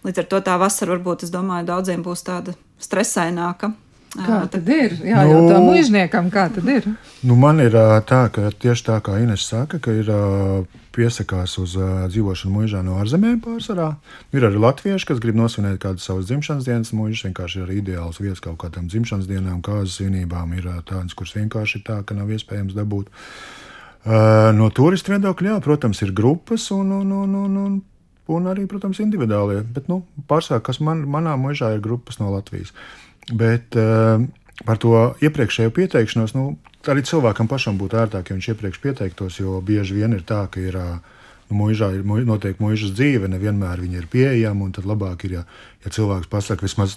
līdz 0.06 0.22
ar 0.22 0.30
to 0.30 0.42
tā 0.46 0.60
vasara 0.62 0.94
varbūt, 0.94 1.26
es 1.26 1.34
domāju, 1.34 1.66
daudziem 1.72 2.06
būs 2.06 2.25
tāda 2.26 2.56
stresaināka. 2.82 3.74
Kā 4.16 4.46
tad 4.48 4.70
ir? 4.72 4.94
Jā, 5.04 5.26
nu, 5.28 5.32
jau 5.34 5.40
tā 5.50 5.60
mūžniekam, 5.60 6.30
kā 6.32 6.46
tad 6.56 6.68
ir? 6.72 6.86
Nu, 7.26 7.36
man 7.40 7.60
ir 7.60 7.74
tā, 8.08 8.22
ka 8.32 8.48
tieši 8.64 8.86
tā 8.88 9.00
kā 9.04 9.18
Ines 9.20 9.44
saka, 9.44 9.80
ka 9.84 9.92
ir 9.92 10.08
piesakās 10.96 11.58
uz 11.60 11.74
dzīvošanu 12.14 12.54
mūžā 12.54 12.84
no 12.86 12.96
ārzemēm 13.02 13.42
pārsvarā. 13.44 13.90
Ir 14.32 14.48
arī 14.48 14.62
latvieši, 14.64 15.10
kas 15.10 15.20
grib 15.24 15.36
nosvinēt 15.36 15.82
kādu 15.84 16.04
savas 16.04 16.30
dzimšanas 16.30 16.68
dienas 16.70 16.94
mūžus. 16.96 17.26
Vienkārši 17.28 17.66
ir 17.66 17.74
ideāls 17.76 18.22
vietas 18.22 18.44
kaut 18.46 18.62
kādām 18.64 18.88
dzimšanas 18.92 19.28
dienām, 19.28 19.60
kāzas 19.66 20.00
svinībām. 20.00 20.56
Ir 20.56 20.70
tādas, 20.88 21.18
kuras 21.18 21.36
vienkārši 21.36 21.82
ir 21.82 21.86
tā, 21.90 22.00
ka 22.08 22.16
nav 22.16 22.32
iespējams 22.32 22.78
dabūt. 22.78 23.12
No 24.56 24.70
turistu 24.72 25.12
viedokļa, 25.12 25.56
jā, 25.56 25.60
protams, 25.66 26.00
ir 26.06 26.16
grupas 26.16 26.70
un, 26.72 26.94
un, 27.02 27.12
un, 27.26 27.36
un, 27.42 27.60
un, 27.66 27.78
un 28.32 28.48
arī, 28.52 28.66
protams, 28.70 29.02
individuālie. 29.04 29.62
Bet, 29.76 29.90
nu, 29.92 30.02
pārsvarā, 30.30 30.64
kas 30.66 30.82
man, 30.84 31.04
manā 31.10 31.36
mūžā 31.40 31.74
ir 31.76 31.84
grupas 31.84 32.20
no 32.22 32.32
Latvijas. 32.34 32.74
Bet 33.34 33.78
uh, 33.80 34.24
par 34.66 34.80
to 34.82 34.94
iepriekšējo 35.26 35.74
pieteikšanos, 35.76 36.36
nu, 36.38 36.48
arī 36.90 37.06
cilvēkam 37.06 37.50
pašam 37.52 37.78
būtu 37.82 38.00
ērtāk, 38.04 38.30
ja 38.30 38.38
viņš 38.38 38.50
iepriekš 38.54 38.82
pieteiktos, 38.84 39.40
jo 39.42 39.60
bieži 39.66 40.00
vien 40.02 40.18
ir 40.18 40.26
tā, 40.28 40.46
ka 40.52 40.64
ir. 40.64 40.80
Nu, 40.80 41.12
Mūžā 41.46 41.92
ir 41.94 42.02
noteikti 42.02 42.58
mūžas 42.58 42.96
dzīve, 42.98 43.28
nevienmēr 43.30 43.78
viņa 43.78 44.00
ir 44.00 44.08
pieejama. 44.10 44.72
Tad 44.74 44.88
labāk 44.90 45.28
ir, 45.28 45.36
ja, 45.36 45.44
ja 45.86 45.92
cilvēks 45.94 46.26
pasakā 46.32 46.66
vismaz 46.66 46.96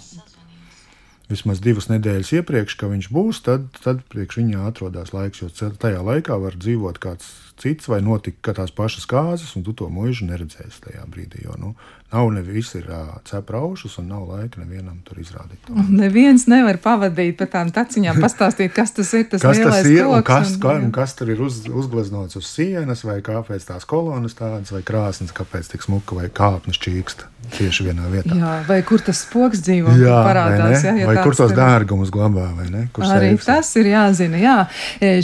vismaz 1.29 1.61
divas 1.61 1.89
nedēļas 1.91 2.31
iepriekš, 2.39 2.75
ka 2.79 2.89
viņš 2.89 3.09
būs, 3.13 3.43
tad, 3.45 3.69
tad 3.83 4.01
priekš 4.11 4.41
viņa 4.41 4.65
atrodas 4.65 5.13
laiks. 5.13 5.43
Jo 5.43 5.71
tajā 5.77 6.01
laikā 6.05 6.37
var 6.41 6.57
dzīvot 6.57 6.97
kāds 7.01 7.29
cits, 7.61 7.89
vai 7.91 8.01
notika 8.05 8.53
tās 8.57 8.73
pašas 8.75 9.07
kāzas, 9.09 9.55
un 9.57 9.65
tu 9.67 9.75
to 9.77 9.89
mūžu 9.91 10.27
neredzēsi 10.29 10.85
tajā 10.87 11.05
brīdī. 11.11 11.43
Jo 11.45 11.57
nu, 11.59 11.73
nav 12.11 12.31
ne 12.33 12.41
visi 12.41 12.79
ir 12.79 12.89
uh, 12.89 13.09
cepraušus, 13.25 13.97
un 14.01 14.07
nav 14.07 14.25
laika 14.29 14.61
nevienam 14.61 14.97
tur 15.05 15.19
izrādīt. 15.21 15.61
To. 15.67 15.75
Neviens 16.03 16.47
nevar 16.49 16.79
pavadīt 16.81 17.37
pa 17.37 17.45
tām 17.51 17.69
taciņām, 17.73 18.21
pastāstīt, 18.25 18.73
kas 18.73 18.95
tas 18.97 19.13
ir. 19.13 19.27
Tas 19.29 19.45
kas 19.45 19.61
tas 19.61 19.85
ir 19.85 20.05
koks, 20.05 20.15
un 20.17 20.25
kas, 20.25 20.53
un, 20.55 20.61
kā, 20.63 20.75
un 20.87 20.93
kas 20.95 21.17
tur 21.19 21.33
ir 21.33 21.43
uz, 21.45 21.61
uzgleznots 21.69 22.39
uz 22.39 22.49
sienas, 22.49 23.05
vai 23.05 23.19
kāpēc 23.25 23.67
tās 23.69 23.85
kolonas 23.89 24.37
tādas, 24.39 24.73
vai 24.73 24.81
krāsnes, 24.85 25.35
kāpēc 25.35 25.69
tik 25.75 25.85
smuka, 25.85 26.17
vai 26.17 26.31
kāpnes 26.33 26.81
čīkst 26.81 27.27
tieši 27.53 27.85
vienā 27.87 28.09
vietā. 28.11 28.35
Jā, 28.37 28.55
vai 28.67 28.79
kur 28.85 29.01
tas 29.03 29.21
spoks 29.25 29.61
dzīvo? 29.65 29.93
Jā, 29.99 30.17
parādās, 30.25 30.83
vai, 30.83 30.93
jā, 31.01 31.07
vai 31.09 31.15
kur 31.23 31.37
tos 31.37 31.53
dārgumus 31.55 32.11
glabā, 32.13 32.49
vai 32.57 32.67
ne? 32.69 32.83
Kur 32.93 33.05
Arī 33.07 33.31
seifs? 33.33 33.47
tas 33.47 33.71
ir 33.79 33.89
jāzina. 33.89 34.41
Jā. 34.41 34.57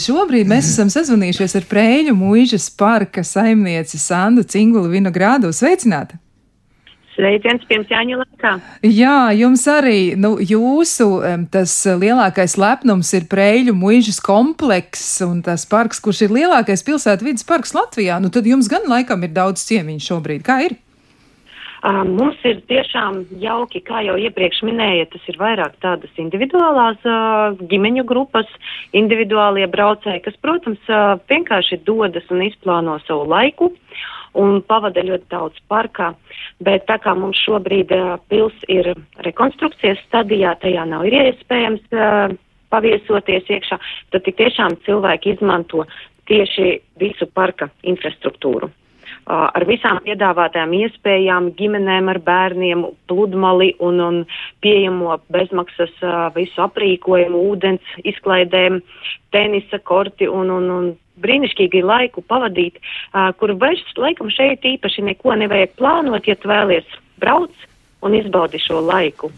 Šobrīd 0.01 0.49
mēs 0.49 0.71
esam 0.71 0.89
sazvanījušies 0.93 1.57
ar 1.59 1.67
Prēļu 1.69 2.15
mūžas 2.25 2.69
parka 2.73 3.23
saimnieci 3.25 3.99
Sandu 4.01 4.43
Cingulu 4.43 4.89
Vinogrādu. 4.91 5.53
Sveicināti! 5.53 6.17
Sveiciens 7.15 7.63
pirms 7.69 7.87
Jāņa 7.87 8.17
laikā. 8.19 8.49
Jā, 8.91 9.19
jums 9.39 9.63
arī, 9.71 9.99
nu, 10.19 10.33
jūsu 10.43 11.07
tas 11.53 11.71
lielākais 11.87 12.57
lepnums 12.59 13.13
ir 13.15 13.29
Prēļu 13.31 13.75
muižas 13.77 14.19
komplekss 14.23 15.21
un 15.23 15.39
tas 15.45 15.63
parks, 15.69 16.01
kurš 16.03 16.25
ir 16.27 16.35
lielākais 16.35 16.83
pilsētu 16.83 17.29
vidas 17.29 17.47
parks 17.47 17.71
Latvijā. 17.77 18.19
Nu, 18.19 18.33
tad 18.35 18.49
jums 18.49 18.67
gan 18.71 18.89
laikam 18.91 19.23
ir 19.23 19.31
daudz 19.35 19.63
ciemiņu 19.69 20.03
šobrīd. 20.09 20.43
Kā 20.43 20.59
ir? 20.67 20.75
Uh, 21.85 21.99
mums 22.01 22.39
ir 22.49 22.63
tiešām 22.65 23.19
jauki, 23.37 23.77
kā 23.85 23.99
jau 24.01 24.15
iepriekš 24.17 24.63
minēja, 24.65 25.05
tas 25.11 25.25
ir 25.29 25.35
vairāk 25.37 25.75
tādas 25.83 26.15
individuālās 26.17 27.03
uh, 27.05 27.59
ģimeņu 27.69 28.01
grupas, 28.09 28.49
individuālie 28.97 29.67
braucēji, 29.69 30.23
kas, 30.25 30.39
protams, 30.41 30.81
uh, 30.89 31.19
vienkārši 31.29 31.77
dodas 31.85 32.25
un 32.33 32.41
izplāno 32.47 32.95
savu 33.05 33.27
laiku 33.29 33.69
un 34.33 34.63
pavada 34.65 35.03
ļoti 35.05 35.29
daudz 35.29 35.61
parkā. 35.69 36.07
Bet 36.65 36.87
tā 36.89 36.97
kā 37.03 37.13
mums 37.13 37.43
šobrīd 37.45 37.93
uh, 37.93 38.15
pils 38.33 38.65
ir 38.65 38.89
rekonstrukcijas 39.27 40.01
stadijā, 40.07 40.55
tajā 40.63 40.87
nav 40.89 41.05
iespējams 41.05 41.85
uh, 41.93 42.33
paviesoties 42.73 43.51
iekšā, 43.59 43.77
tad 44.15 44.25
tiešām 44.41 44.79
cilvēki 44.87 45.35
izmanto 45.35 45.85
tieši 46.25 46.79
visu 46.97 47.29
parka 47.37 47.69
infrastruktūru 47.85 48.71
ar 49.25 49.65
visām 49.65 49.99
piedāvātajām 50.05 50.73
iespējām, 50.77 51.49
ģimenēm 51.57 52.11
ar 52.13 52.19
bērniem, 52.25 52.83
pludmali 53.09 53.71
un, 53.83 54.01
un 54.01 54.19
pieejamo 54.61 55.17
bezmaksas 55.33 55.93
visu 56.35 56.61
aprīkojumu, 56.65 57.41
ūdens 57.51 57.95
izklaidēm, 58.05 58.81
tenisa 59.33 59.79
korti 59.81 60.29
un, 60.29 60.51
un, 60.53 60.69
un 60.71 60.91
brīnišķīgi 61.21 61.81
laiku 61.85 62.21
pavadīt, 62.27 62.77
kur 63.39 63.55
vairs 63.61 63.85
laikam 63.97 64.29
šeit 64.33 64.65
īpaši 64.67 65.07
neko 65.09 65.37
nevajag 65.41 65.73
plānot, 65.79 66.27
ja 66.27 66.35
tu 66.35 66.51
vēlies 66.51 66.85
brauc 67.21 67.65
un 68.05 68.17
izbaudi 68.17 68.61
šo 68.61 68.83
laiku. 68.85 69.31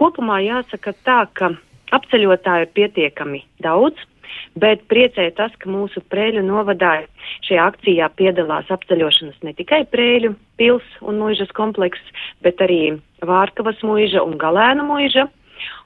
Kopumā 0.00 0.40
jāsaka 0.40 0.94
tā, 1.04 1.20
ka 1.36 1.52
apceļotāju 1.94 2.66
ir 2.66 2.74
pietiekami 2.74 3.44
daudz 3.62 4.00
bet 4.60 4.84
priecē 4.90 5.28
tas, 5.38 5.52
ka 5.60 5.70
mūsu 5.70 6.02
Prēļu 6.12 6.44
novadā 6.46 6.96
šajā 7.46 7.68
akcijā 7.72 8.08
piedalās 8.18 8.70
apceļošanas 8.74 9.40
ne 9.46 9.54
tikai 9.58 9.84
Prēļu 9.92 10.34
pils 10.60 10.86
un 11.02 11.20
muižas 11.22 11.52
komplekss, 11.56 12.02
bet 12.44 12.62
arī 12.64 12.96
Vārkavas 13.24 13.80
muiža 13.86 14.22
un 14.24 14.36
Galēna 14.40 14.86
muiža. 14.86 15.28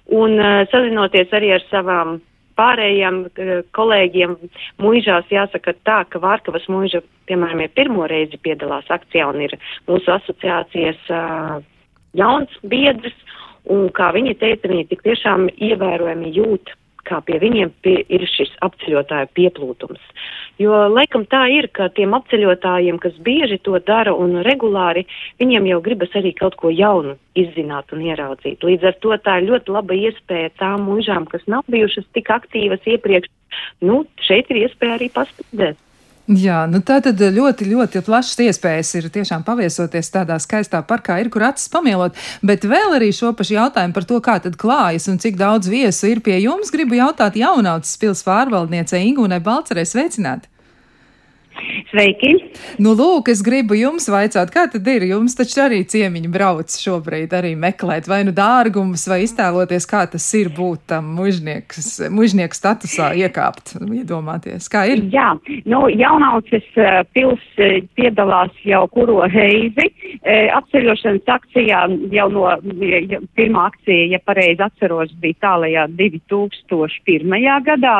Un 0.09 0.39
uh, 0.41 0.65
sazinoties 0.73 1.33
arī 1.37 1.53
ar 1.59 1.65
savām 1.69 2.19
pārējiem 2.59 3.21
uh, 3.27 3.51
kolēģiem 3.77 4.37
muižās, 4.83 5.29
jāsaka 5.33 5.75
tā, 5.85 6.01
ka 6.09 6.21
Vārkavas 6.23 6.65
muiža, 6.73 7.03
piemēram, 7.29 7.65
ir 7.65 7.75
pirmo 7.77 8.09
reizi 8.09 8.41
piedalās 8.41 8.89
akcijā 8.93 9.29
un 9.29 9.43
ir 9.45 9.57
mūsu 9.91 10.15
asociācijas 10.17 11.13
uh, 11.13 11.59
jauns 12.17 12.61
biedrs. 12.65 13.17
Un 13.69 13.91
kā 13.93 14.09
viņi 14.17 14.33
teica, 14.41 14.71
viņi 14.71 14.87
tik 14.89 15.03
tiešām 15.05 15.51
ievērojami 15.53 16.31
jūt 16.33 16.73
kā 17.09 17.21
pie 17.25 17.41
viņiem 17.43 17.73
pie, 17.85 17.97
ir 18.09 18.27
šis 18.29 18.53
apceļotāju 18.65 19.31
pieplūdums. 19.39 20.05
Jo 20.59 20.85
laikam 20.91 21.25
tā 21.31 21.45
ir, 21.55 21.69
ka 21.75 21.89
tiem 21.95 22.17
apceļotājiem, 22.19 22.99
kas 23.03 23.17
bieži 23.25 23.61
to 23.63 23.79
dara 23.87 24.15
un 24.15 24.41
regulāri, 24.47 25.07
viņiem 25.41 25.71
jau 25.71 25.81
gribas 25.85 26.15
arī 26.19 26.35
kaut 26.37 26.59
ko 26.61 26.73
jaunu 26.75 27.17
izzināt 27.39 27.95
un 27.95 28.05
ieraudzīt. 28.09 28.65
Līdz 28.67 28.91
ar 28.91 29.01
to 29.03 29.19
tā 29.25 29.39
ir 29.41 29.51
ļoti 29.53 29.75
laba 29.77 29.99
iespēja 29.99 30.55
tām 30.61 30.89
mūžām, 30.91 31.29
kas 31.31 31.47
nav 31.47 31.67
bijušas 31.71 32.09
tik 32.17 32.33
aktīvas 32.35 32.87
iepriekš, 32.87 33.31
nu, 33.87 34.03
šeit 34.27 34.51
ir 34.51 34.65
iespēja 34.67 34.99
arī 34.99 35.13
paspēdēt. 35.15 35.79
Jā, 36.29 36.67
nu 36.69 36.83
tā 36.85 36.99
tad 37.01 37.17
ļoti, 37.17 37.65
ļoti 37.71 38.03
plašas 38.05 38.43
iespējas 38.45 38.91
ir 38.99 39.07
tiešām 39.15 39.47
paviesoties 39.47 40.11
tādā 40.13 40.37
skaistā 40.45 40.83
parkā, 40.85 41.17
ir 41.23 41.31
kur 41.33 41.47
acis 41.47 41.71
pamielot, 41.73 42.19
bet 42.45 42.67
vēl 42.69 42.99
arī 42.99 43.09
šo 43.17 43.31
pašu 43.33 43.55
jautājumu 43.55 43.97
par 43.97 44.05
to, 44.11 44.19
kā 44.21 44.35
tad 44.45 44.59
klājas 44.61 45.09
un 45.09 45.17
cik 45.23 45.41
daudz 45.41 45.73
viesu 45.73 46.11
ir 46.11 46.21
pie 46.21 46.37
jums, 46.43 46.69
gribu 46.75 47.01
jautāt 47.01 47.41
jaunautas 47.41 47.97
pils 47.97 48.21
pārvaldniecei 48.29 49.07
Ingūnai 49.09 49.41
Balcerei 49.41 49.89
sveicināt. 49.89 50.45
Sveiki! 51.89 52.35
Nu, 52.83 52.93
lūk, 52.97 53.31
es 53.33 53.41
gribu 53.45 53.77
jums 53.79 54.07
vaicāt, 54.13 54.51
kā 54.55 54.67
tad 54.71 54.87
ir? 54.93 55.07
Jums 55.09 55.35
taču 55.39 55.63
arī 55.65 55.81
ciemiņi 55.89 56.31
brauc 56.31 56.73
šobrīd 56.73 57.33
arī 57.35 57.55
meklēt 57.59 58.09
vai 58.11 58.21
nu 58.29 58.35
dārgumus, 58.37 59.07
vai 59.11 59.23
iztēloties, 59.25 59.87
kā 59.89 60.05
tas 60.13 60.27
ir 60.39 60.51
būt 60.55 60.85
tam 60.93 61.09
mužnieku 61.17 62.55
statusā 62.59 63.11
iekāpt, 63.25 63.75
iedomāties, 63.83 64.69
kā 64.71 64.85
ir? 64.93 65.03
Jā, 65.13 65.33
nu, 65.71 65.87
jaunaucis 65.91 66.69
eh, 66.77 67.01
pils 67.17 67.45
eh, 67.57 67.81
piedalās 67.99 68.55
jau 68.69 68.85
kuro 68.93 69.25
heizi. 69.33 69.89
Eh, 70.23 70.49
apceļošanas 70.55 71.33
akcijā 71.39 71.83
jau 72.15 72.29
no 72.35 72.47
pirmā 73.39 73.69
akcija, 73.73 74.13
ja 74.15 74.23
pareizi 74.25 74.65
atceros, 74.69 75.15
bija 75.23 75.41
tālajā 75.49 75.89
2001. 75.99 77.37
gadā. 77.67 77.97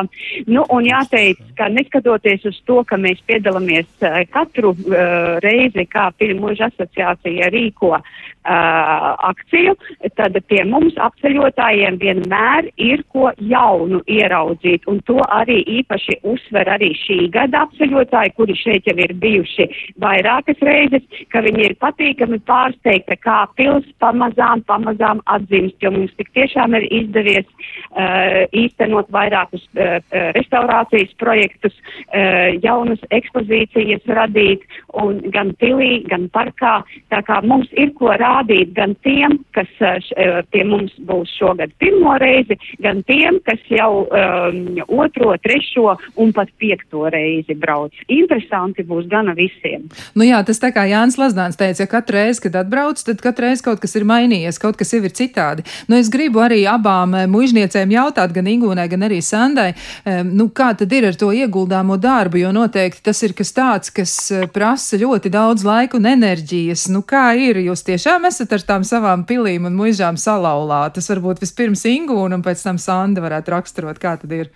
Nu, 0.47 0.63
un 0.69 0.87
jāteic, 0.87 1.41
ka 1.59 1.69
neskatoties 1.73 2.47
uz 2.49 2.61
to, 2.69 2.81
ka 2.87 2.99
mēs 3.01 3.19
piedalāmies 3.27 3.48
piedalāmies 3.49 3.87
uh, 4.01 4.21
katru 4.31 4.73
uh, 4.73 5.39
reizi, 5.43 5.85
kā 5.89 6.09
Pirmūža 6.17 6.69
asociācija 6.69 7.49
rīko 7.49 7.97
uh, 8.45 9.15
akciju, 9.29 9.75
tad 10.15 10.37
pie 10.47 10.61
mums 10.67 10.95
apceļotājiem 10.99 11.99
vienmēr 12.01 12.69
ir 12.79 13.03
ko 13.11 13.31
jaunu 13.37 14.01
ieraudzīt. 14.07 14.87
Un 14.89 15.01
to 15.07 15.19
arī 15.27 15.59
īpaši 15.79 16.19
uzsver 16.27 16.69
arī 16.71 16.91
šī 17.03 17.29
gada 17.33 17.65
apceļotāji, 17.67 18.33
kuri 18.37 18.55
šeit 18.57 18.87
jau 18.89 18.95
ir 18.99 19.13
bijuši 19.19 19.67
vairākas 20.01 20.63
reizes, 20.65 21.03
ka 21.33 21.43
viņi 21.45 21.67
ir 21.69 21.77
patīkami 21.83 22.39
pārsteigti, 22.47 23.19
kā 23.23 23.41
pils 23.59 23.87
pamazām, 24.03 24.63
pamazām 24.69 25.23
atzīst, 25.27 25.77
jo 25.83 25.93
mums 25.95 26.15
tik 26.17 26.31
tiešām 26.37 26.77
ir 26.79 26.87
izdevies 27.01 27.47
uh, 27.49 28.45
īstenot 28.55 29.11
vairākus 29.13 29.65
uh, 29.75 29.99
restaurācijas 30.37 31.11
projektus, 31.19 31.75
uh, 32.07 32.55
jaunas 32.63 33.03
ekspozīcijas 33.15 34.07
radīt, 34.07 34.63
un 34.99 35.19
gan 35.33 35.53
pilī, 35.59 36.05
gan 36.09 36.29
parkā. 36.33 36.79
Tā 37.11 37.21
kā 37.27 37.41
mums 37.45 37.69
ir 37.77 37.91
ko 37.97 38.13
rādīt 38.13 38.28
gan 38.75 38.95
tiem, 39.03 39.39
kas 39.55 39.69
š, 39.79 40.13
pie 40.53 40.63
mums 40.67 40.93
būs 41.05 41.31
šogad 41.39 41.73
pirmo 41.81 42.15
reizi, 42.21 42.57
gan 42.83 43.01
tiem, 43.07 43.39
kas 43.45 43.61
jau 43.71 44.05
um, 44.05 44.59
otro, 44.87 45.33
trešo 45.43 45.95
un 46.19 46.33
pat 46.35 46.51
piekto 46.59 47.07
reizi 47.11 47.55
brauc. 47.55 47.93
Interesanti 48.07 48.85
būs 48.87 49.07
gana 49.11 49.35
visiem. 49.37 49.87
Nu 50.15 50.27
jā, 50.27 50.41
tas 50.45 50.61
tā 50.61 50.71
kā 50.75 50.85
Jānis 50.89 51.19
Lazdāns 51.19 51.59
teica, 51.59 51.83
ja 51.83 51.89
katru 51.89 52.19
reizi, 52.19 52.43
kad 52.45 52.59
atbrauc, 52.63 53.01
tad 53.05 53.21
katru 53.23 53.47
reizi 53.47 53.65
kaut 53.65 53.81
kas 53.83 53.95
ir 53.99 54.07
mainījies, 54.09 54.61
kaut 54.61 54.79
kas 54.79 54.93
jau 54.93 55.01
ir 55.03 55.15
citādi. 55.15 55.65
Nu, 55.89 55.97
es 55.99 56.11
gribu 56.11 56.43
arī 56.43 56.63
abām 56.69 57.15
mužniecēm 57.31 57.93
jautāt, 57.95 58.33
gan 58.35 58.49
Ingūnai, 58.49 58.87
gan 58.91 59.07
arī 59.07 59.21
Sandai, 59.25 59.71
nu, 60.27 60.49
kā 60.55 60.71
tad 60.77 60.93
ir 60.95 61.09
ar 61.09 61.17
to 61.19 61.31
ieguldāmo 61.35 61.97
darbu, 62.01 62.39
jo 62.43 62.51
noteikti 62.55 63.03
tas 63.05 63.21
ir 63.25 63.33
kas 63.37 63.53
tāds, 63.55 63.93
kas 63.93 64.13
eh, 64.33 64.45
prasa 64.51 64.99
ļoti 64.99 65.31
daudz 65.33 65.65
laika 65.67 65.97
un 65.99 66.07
enerģijas. 66.09 66.87
Nu, 66.93 67.03
kā 67.07 67.31
ir? 67.39 67.59
Jūs 67.69 67.83
tiešām 67.87 68.18
esat 68.27 68.53
ar 68.55 68.65
tām 68.65 68.85
savām 68.87 69.23
pilīm 69.29 69.67
un 69.69 69.77
muižām 69.77 70.17
salauzā. 70.19 70.81
Tas 70.95 71.09
varbūt 71.11 71.43
vispirms 71.43 71.85
Ingūna 71.89 72.39
un 72.39 72.45
pēc 72.45 72.63
tam 72.65 72.79
Sanda 72.81 73.23
varētu 73.23 73.53
raksturot, 73.53 74.01
kā 74.01 74.15
tad 74.21 74.33
ir. 74.35 74.51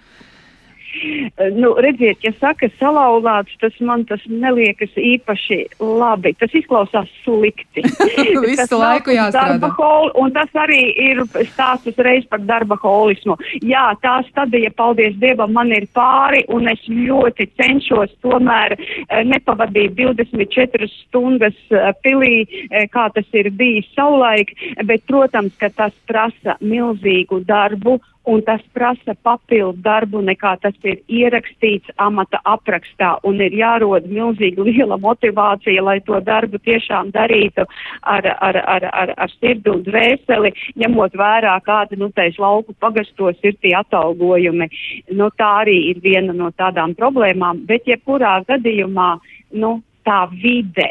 Nu, 1.57 1.73
redziet, 1.83 2.21
ja 2.23 2.31
saka 2.39 2.69
salauzāts, 2.79 3.55
tas 3.61 3.75
man 3.83 4.05
tas 4.09 4.21
neliekas 4.29 4.93
īpaši 4.99 5.59
labi. 5.79 6.33
Tas 6.39 6.53
izklausās 6.55 7.09
slikti. 7.23 7.83
Visu 8.45 8.79
laiku 8.79 9.15
jāstrādā. 9.15 9.71
Hol, 9.77 10.11
un 10.19 10.33
tas 10.35 10.51
arī 10.63 10.81
ir 11.09 11.23
stāsts 11.53 11.89
uzreiz 11.93 12.27
par 12.29 12.43
darba 12.47 12.77
holismu. 12.81 13.37
Jā, 13.65 13.89
tā 14.03 14.19
stadija, 14.29 14.71
paldies 14.77 15.17
Dievam, 15.21 15.53
man 15.55 15.73
ir 15.75 15.87
pāri, 15.95 16.43
un 16.53 16.69
es 16.71 16.81
ļoti 16.87 17.49
cenšos 17.59 18.13
tomēr 18.25 18.75
eh, 18.77 19.23
nepavadīt 19.27 19.95
24 19.99 20.89
stundas 20.93 21.57
eh, 21.71 21.91
pilī, 22.05 22.43
eh, 22.69 22.87
kā 22.93 23.09
tas 23.15 23.27
ir 23.37 23.51
bijis 23.53 23.89
savulaik, 23.95 24.53
bet, 24.85 25.05
protams, 25.09 25.55
ka 25.59 25.71
tas 25.73 25.95
prasa 26.09 26.57
milzīgu 26.61 27.43
darbu 27.47 27.99
un 28.25 28.41
tas 28.41 28.61
prasa 28.73 29.15
papildu 29.23 29.81
darbu 29.83 30.21
nekā 30.23 30.53
tas 30.63 30.75
ir 30.87 31.01
ierakstīts 31.11 31.91
amata 31.99 32.39
aprakstā, 32.47 33.17
un 33.27 33.41
ir 33.43 33.55
jārod 33.57 34.07
milzīgi 34.07 34.63
liela 34.63 34.97
motivācija, 35.01 35.83
lai 35.83 35.99
to 36.07 36.19
darbu 36.23 36.59
tiešām 36.63 37.11
darītu 37.15 37.65
ar, 38.01 38.27
ar, 38.39 38.59
ar, 38.75 38.87
ar, 39.03 39.13
ar 39.25 39.33
sirdi 39.39 39.73
un 39.73 39.83
dvēseli, 39.87 40.53
ņemot 40.79 41.17
vērā, 41.19 41.57
kāda, 41.67 41.99
nu, 41.99 42.11
tais 42.15 42.39
lauku 42.39 42.75
pagastos 42.79 43.39
ir 43.43 43.57
tie 43.61 43.75
atalgojumi. 43.79 44.69
Nu, 45.11 45.29
tā 45.37 45.49
arī 45.63 45.79
ir 45.91 46.03
viena 46.03 46.35
no 46.35 46.51
tādām 46.55 46.95
problēmām, 46.99 47.65
bet 47.67 47.89
jebkurā 47.91 48.39
gadījumā, 48.47 49.17
nu, 49.59 49.75
tā 50.07 50.25
vide, 50.31 50.89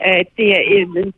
e, 0.00 0.12
tie, 0.36 0.54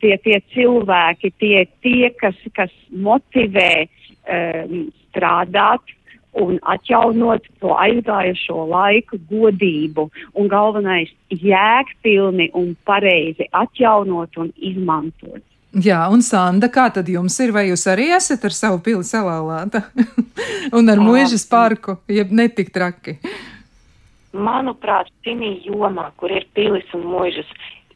tie, 0.03 0.17
tie 0.23 0.41
cilvēki, 0.55 1.33
tie, 1.39 1.67
tie 1.83 2.11
kas, 2.19 2.39
kas 2.55 2.73
motivē 2.91 3.89
um, 4.29 4.89
strādāt 5.09 5.95
un 6.39 6.59
atjaunot 6.63 7.47
to 7.63 7.73
aizgājušo 7.75 8.67
laiku 8.71 9.19
godību 9.31 10.09
un 10.39 10.51
galvenais 10.51 11.11
jēgpilni 11.33 12.51
un 12.59 12.75
pareizi 12.87 13.49
atjaunot 13.53 14.37
un 14.39 14.53
izmantot. 14.57 15.43
Jā, 15.79 16.01
un 16.09 16.23
Sanda, 16.25 16.71
kā 16.73 16.87
tad 16.93 17.09
jums 17.13 17.35
ir? 17.45 17.53
Vai 17.53 17.67
jūs 17.69 17.85
arī 17.93 18.09
esat 18.17 18.47
ar 18.49 18.55
savu 18.57 18.81
pili 18.85 19.05
salālāta 19.05 19.85
un 20.79 20.89
ar 20.89 21.03
mūžas 21.03 21.45
parku, 21.49 21.99
jeb 22.09 22.33
netik 22.33 22.73
traki? 22.73 23.19
Manuprāt, 24.33 25.11
šī 25.25 25.35
jomā, 25.67 26.09
kur 26.17 26.33
ir 26.33 26.47
pilis 26.57 26.89
un 26.97 27.05
mūžas, 27.09 27.49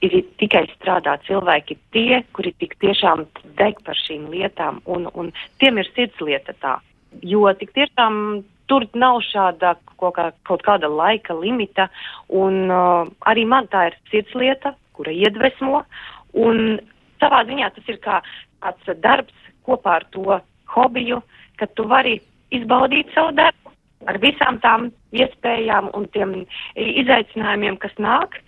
ir 0.03 0.19
tikai 0.41 0.65
strādā 0.75 1.17
cilvēki 1.27 1.77
tie, 1.95 2.23
kuri 2.37 2.53
tik 2.61 2.75
tiešām 2.83 3.27
deg 3.59 3.79
par 3.87 3.99
šīm 3.99 4.29
lietām, 4.33 4.81
un, 4.87 5.09
un 5.15 5.31
tiem 5.63 5.79
ir 5.83 5.91
sirdslieta 5.95 6.57
tā. 6.63 6.79
Jo 7.23 7.53
tik 7.59 7.75
tiešām 7.77 8.43
tur 8.71 8.87
nav 8.97 9.21
šāda 9.27 9.75
kaut, 9.99 10.15
kā, 10.17 10.31
kaut 10.49 10.65
kāda 10.67 10.89
laika 10.91 11.37
limita, 11.37 11.89
un 12.29 12.71
uh, 12.73 13.11
arī 13.29 13.45
man 13.49 13.69
tā 13.73 13.91
ir 13.91 13.99
sirdslieta, 14.11 14.75
kura 14.97 15.13
iedvesmo, 15.13 15.85
un 16.33 16.79
savā 17.21 17.43
ziņā 17.49 17.71
tas 17.77 17.91
ir 17.93 18.01
kā 18.03 18.21
kāds 18.63 19.01
darbs 19.03 19.51
kopā 19.67 19.99
ar 20.01 20.07
to 20.15 20.41
hobiju, 20.73 21.21
ka 21.61 21.69
tu 21.77 21.87
vari 21.89 22.19
izbaudīt 22.55 23.13
savu 23.15 23.35
darbu 23.37 23.73
ar 24.11 24.19
visām 24.23 24.59
tām 24.63 24.89
iespējām 25.15 25.91
un 25.95 26.09
tiem 26.15 26.35
izaicinājumiem, 26.75 27.77
kas 27.83 27.95
nāk, 28.03 28.41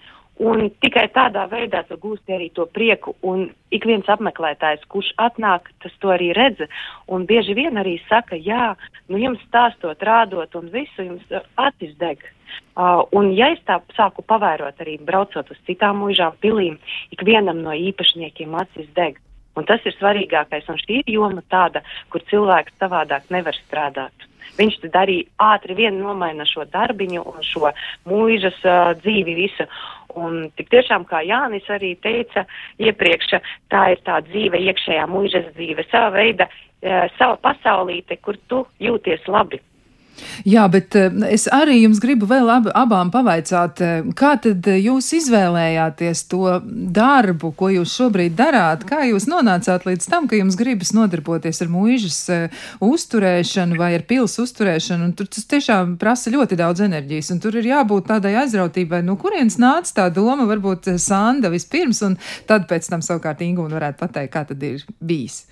Un 0.42 0.66
tikai 0.82 1.04
tādā 1.14 1.44
veidā 1.46 1.84
tu 1.86 1.94
gūsti 2.02 2.34
arī 2.34 2.48
to 2.50 2.64
prieku, 2.66 3.12
un 3.22 3.46
ik 3.70 3.84
viens 3.86 4.08
apmeklētājs, 4.10 4.82
kurš 4.90 5.12
atnāk, 5.22 5.68
tas 5.84 5.94
to 6.02 6.10
arī 6.10 6.32
redz, 6.34 6.64
un 7.06 7.22
bieži 7.28 7.54
vien 7.54 7.78
arī 7.78 8.00
saka, 8.08 8.34
jā, 8.34 8.72
nu 9.06 9.20
jums 9.22 9.42
stāstot, 9.46 10.02
rādot, 10.02 10.56
un 10.58 10.72
visu 10.74 11.06
jums 11.06 11.38
acis 11.54 11.94
deg. 12.02 12.26
Uh, 12.74 13.06
un 13.14 13.30
ja 13.30 13.52
es 13.54 13.62
tā 13.62 13.78
sāku 13.94 14.26
pavērot 14.26 14.82
arī 14.82 14.98
braucot 14.98 15.50
uz 15.54 15.60
citām 15.68 16.02
mūžām 16.02 16.34
pilīm, 16.42 16.80
ik 17.14 17.22
vienam 17.22 17.62
no 17.62 17.70
īpašniekiem 17.70 18.58
acis 18.58 18.90
deg. 18.98 19.22
Un 19.54 19.66
tas 19.70 19.82
ir 19.86 19.94
svarīgākais, 19.94 20.66
un 20.66 20.80
šī 20.82 21.04
ir 21.04 21.14
joma 21.14 21.42
tāda, 21.46 21.84
kur 22.10 22.26
cilvēks 22.26 22.74
savādāk 22.82 23.30
nevar 23.30 23.54
strādāt. 23.54 24.26
Viņš 24.58 24.80
tad 24.82 24.96
arī 25.04 25.20
ātri 25.40 25.74
vien 25.78 25.96
nomaina 25.98 26.46
šo 26.46 26.66
darbiņu 26.70 27.22
un 27.22 27.46
šo 27.46 27.70
mūžas 28.10 28.58
uh, 28.66 28.92
dzīvi 29.00 29.36
visu. 29.38 29.66
Un 30.20 30.50
tik 30.58 30.70
tiešām, 30.70 31.06
kā 31.10 31.24
Jānis 31.26 31.66
arī 31.72 31.94
teica 32.04 32.44
iepriekš, 32.78 33.34
tā 33.72 33.84
ir 33.94 34.02
tā 34.06 34.20
dzīve, 34.28 34.60
iekšējā 34.70 35.06
mūžas 35.10 35.48
dzīve, 35.56 35.86
sava 35.90 36.12
veida, 36.14 36.48
uh, 36.48 37.06
sava 37.18 37.38
pasaulīte, 37.42 38.20
kur 38.22 38.38
tu 38.48 38.64
jūties 38.82 39.26
labi. 39.26 39.60
Jā, 40.46 40.64
bet 40.70 40.94
eh, 40.98 41.10
es 41.34 41.46
arī 41.52 41.80
jums 41.80 42.00
gribu 42.02 42.28
vēl 42.30 42.50
ab, 42.52 42.68
abām 42.76 43.10
pavaicāt, 43.14 43.80
eh, 43.84 44.06
kā 44.16 44.34
tad 44.42 44.66
jūs 44.68 45.10
izvēlējāties 45.18 46.24
to 46.30 46.58
darbu, 46.64 47.52
ko 47.58 47.70
jūs 47.72 47.94
šobrīd 47.98 48.36
darāt? 48.38 48.86
Kā 48.88 49.02
jūs 49.08 49.26
nonācāt 49.30 49.86
līdz 49.88 50.08
tam, 50.10 50.28
ka 50.30 50.38
jums 50.38 50.58
gribas 50.60 50.94
nodarboties 50.96 51.62
ar 51.64 51.72
mūžas 51.72 52.20
uzturēšanu 52.84 53.78
vai 53.80 53.94
ar 53.98 54.06
pils 54.08 54.38
uzturēšanu? 54.42 55.10
Un 55.10 55.16
tur 55.18 55.30
tas 55.30 55.48
tiešām 55.50 55.96
prasa 56.00 56.32
ļoti 56.34 56.58
daudz 56.60 56.84
enerģijas, 56.86 57.32
un 57.34 57.42
tur 57.42 57.58
ir 57.60 57.70
jābūt 57.72 58.08
tādai 58.12 58.36
aizrautībai, 58.44 59.02
no 59.06 59.18
kurienes 59.20 59.58
nāca 59.62 59.98
tā 60.02 60.08
doma, 60.14 60.46
varbūt 60.50 60.94
Sanda 61.02 61.50
vispirms, 61.52 62.02
un 62.06 62.18
tad 62.48 62.68
pēc 62.70 62.88
tam 62.90 63.04
savukārt 63.04 63.42
Ingūna 63.44 63.78
varētu 63.78 64.00
pateikt, 64.00 64.32
kā 64.34 64.46
tad 64.48 64.62
ir 64.62 64.84
bijis. 65.02 65.44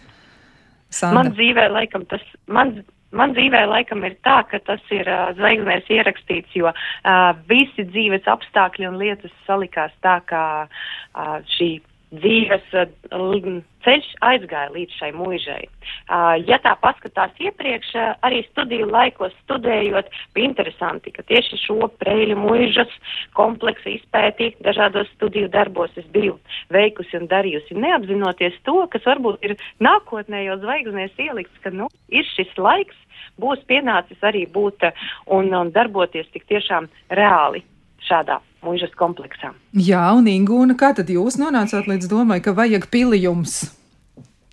Sanda. 0.92 1.22
Man 1.22 1.32
dzīvē 1.32 1.70
laikam 1.72 2.04
tas, 2.10 2.24
man 2.52 2.76
Man 3.12 3.34
dzīvē 3.36 3.66
laikam 3.68 4.04
ir 4.08 4.16
tā, 4.24 4.38
ka 4.48 4.60
tas 4.64 4.82
ir 4.94 5.08
uh, 5.10 5.30
zvaigznēs 5.36 5.88
ierakstīts, 5.92 6.56
jo 6.56 6.70
uh, 6.72 7.32
visi 7.50 7.84
dzīves 7.90 8.28
apstākļi 8.32 8.88
un 8.88 8.96
lietas 9.02 9.34
salikās 9.46 9.92
tā, 10.04 10.18
ka 10.28 10.42
uh, 10.64 11.36
šī 11.56 11.74
dzīves 12.12 12.74
uh, 12.76 13.54
ceļš 13.82 14.08
aizgāja 14.24 14.70
līdz 14.74 14.96
šai 14.98 15.10
mūžai. 15.16 15.60
Uh, 15.64 16.36
ja 16.46 16.58
tā 16.62 16.74
paskatās 16.82 17.32
iepriekš, 17.40 17.92
uh, 17.96 18.12
arī 18.26 18.42
studiju 18.50 18.88
laikos 18.90 19.34
studējot, 19.44 20.10
bija 20.36 20.50
interesanti, 20.50 21.12
ka 21.14 21.24
tieši 21.28 21.60
šo 21.64 21.88
preļu 22.02 22.36
mūžas 22.40 22.92
kompleksu 23.38 23.94
izpēti 23.96 24.52
dažādos 24.64 25.10
studiju 25.16 25.50
darbos 25.52 25.96
es 25.96 26.06
biju 26.14 26.38
veikusi 26.74 27.18
un 27.20 27.28
darījusi, 27.32 27.78
neapzinoties 27.80 28.60
to, 28.68 28.78
kas 28.92 29.08
varbūt 29.08 29.48
ir 29.48 29.56
nākotnē 29.82 30.44
jau 30.46 30.60
zvaigznēs 30.62 31.18
ielikts, 31.26 31.64
ka, 31.64 31.72
nu, 31.74 31.88
ir 32.12 32.28
šis 32.36 32.52
laiks, 32.60 32.96
būs 33.40 33.64
pienācis 33.68 34.20
arī 34.22 34.46
būt 34.46 34.88
un, 35.26 35.52
un 35.56 35.74
darboties 35.74 36.28
tik 36.34 36.48
tiešām 36.50 36.90
reāli 37.10 37.64
šādā 38.08 38.42
mūžas 38.62 38.94
kompleksā. 38.98 39.52
Jā, 39.74 40.04
un 40.16 40.30
Ingūna, 40.30 40.76
kā 40.78 40.92
tad 40.96 41.10
jūs 41.12 41.38
nonācāt 41.40 41.88
līdz 41.90 42.10
domai, 42.10 42.40
ka 42.44 42.54
vajag 42.56 42.88
pilijums? 42.92 43.81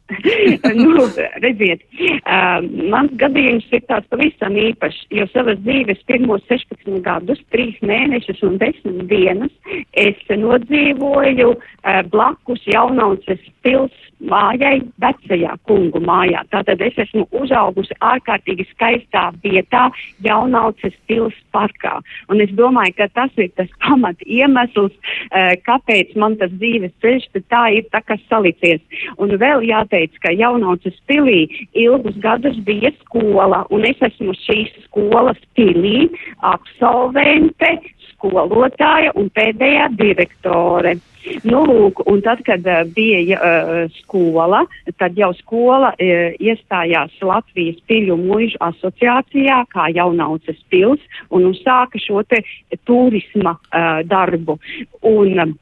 nu, 0.83 1.05
redziet, 1.43 1.83
uh, 2.25 2.59
mans 2.89 3.13
gadījums 3.21 3.67
ir 3.75 3.83
tāds 3.89 4.09
pavisam 4.09 4.57
īpašs, 4.57 5.03
jo 5.13 5.27
savas 5.33 5.59
dzīves 5.61 6.01
pirmos 6.09 6.45
16 6.49 7.01
gadus, 7.05 7.41
3 7.53 7.79
mēnešus 7.85 8.41
un 8.47 8.57
10 8.61 9.05
dienas 9.11 9.53
es 9.93 10.19
nodzīvoju 10.29 11.51
uh, 11.53 12.01
blakus 12.09 12.65
jaunauces 12.69 13.43
pils 13.65 13.93
mājai, 14.19 14.81
vecajā 14.99 15.53
kungu 15.67 16.01
mājā. 16.03 16.41
Tātad 16.51 16.81
es 16.83 16.97
esmu 16.99 17.23
uzaugusi 17.39 17.95
ārkārtīgi 18.03 18.65
skaistā 18.73 19.29
vietā 19.43 19.85
jaunauces 20.25 20.95
pils 21.07 21.37
parkā. 21.55 21.99
Un 22.27 22.41
es 22.43 22.51
domāju, 22.57 22.97
ka 22.97 23.07
tas 23.15 23.37
ir 23.39 23.53
tas 23.55 23.69
pamat 23.85 24.19
iemesls, 24.25 24.95
uh, 25.29 25.53
kāpēc 25.67 26.17
man 26.19 26.35
tas 26.41 26.51
dzīves 26.57 26.97
ceļš 27.03 27.29
tā 27.49 27.63
ir 27.77 27.87
tā, 27.93 28.01
kas 28.05 28.21
salicies. 28.31 28.81
Un 29.21 29.37
vēl 29.39 29.63
jāteic, 29.69 29.98
jāteic, 29.99 30.19
ka 30.21 30.31
jaunaucas 30.31 30.97
pilī 31.07 31.49
ilgus 31.73 32.17
gadus 32.21 32.57
bija 32.63 32.91
skola, 33.03 33.65
un 33.69 33.85
es 33.85 33.97
esmu 34.01 34.33
šīs 34.33 34.71
skolas 34.87 35.37
pilī 35.55 36.09
absolvente, 36.41 37.79
skolotāja 38.13 39.13
un 39.15 39.29
pēdējā 39.29 39.89
direktore. 39.95 40.99
Nu, 41.43 41.65
lūk, 41.67 42.01
un 42.07 42.21
tad, 42.21 42.41
kad 42.43 42.63
uh, 42.65 42.85
bija 42.95 43.37
uh, 43.37 43.91
skola, 43.99 44.65
tad 44.97 45.17
jau 45.17 45.33
skola 45.35 45.91
uh, 45.93 46.35
iestājās 46.39 47.11
Latvijas 47.21 47.79
piļu 47.87 48.15
mūžu 48.17 48.57
asociācijā 48.59 49.65
kā 49.71 49.89
jaunaucas 49.91 50.59
pils 50.69 50.99
un 51.29 51.49
uzsāka 51.51 51.99
šo 51.99 52.23
te 52.23 52.41
turisma 52.87 53.55
uh, 53.55 53.99
darbu. 54.07 54.59
Un, 55.03 55.43
uh, 55.43 55.57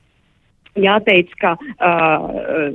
jāteic, 0.77 1.33
ka 1.41 1.55
uh, 1.57 2.71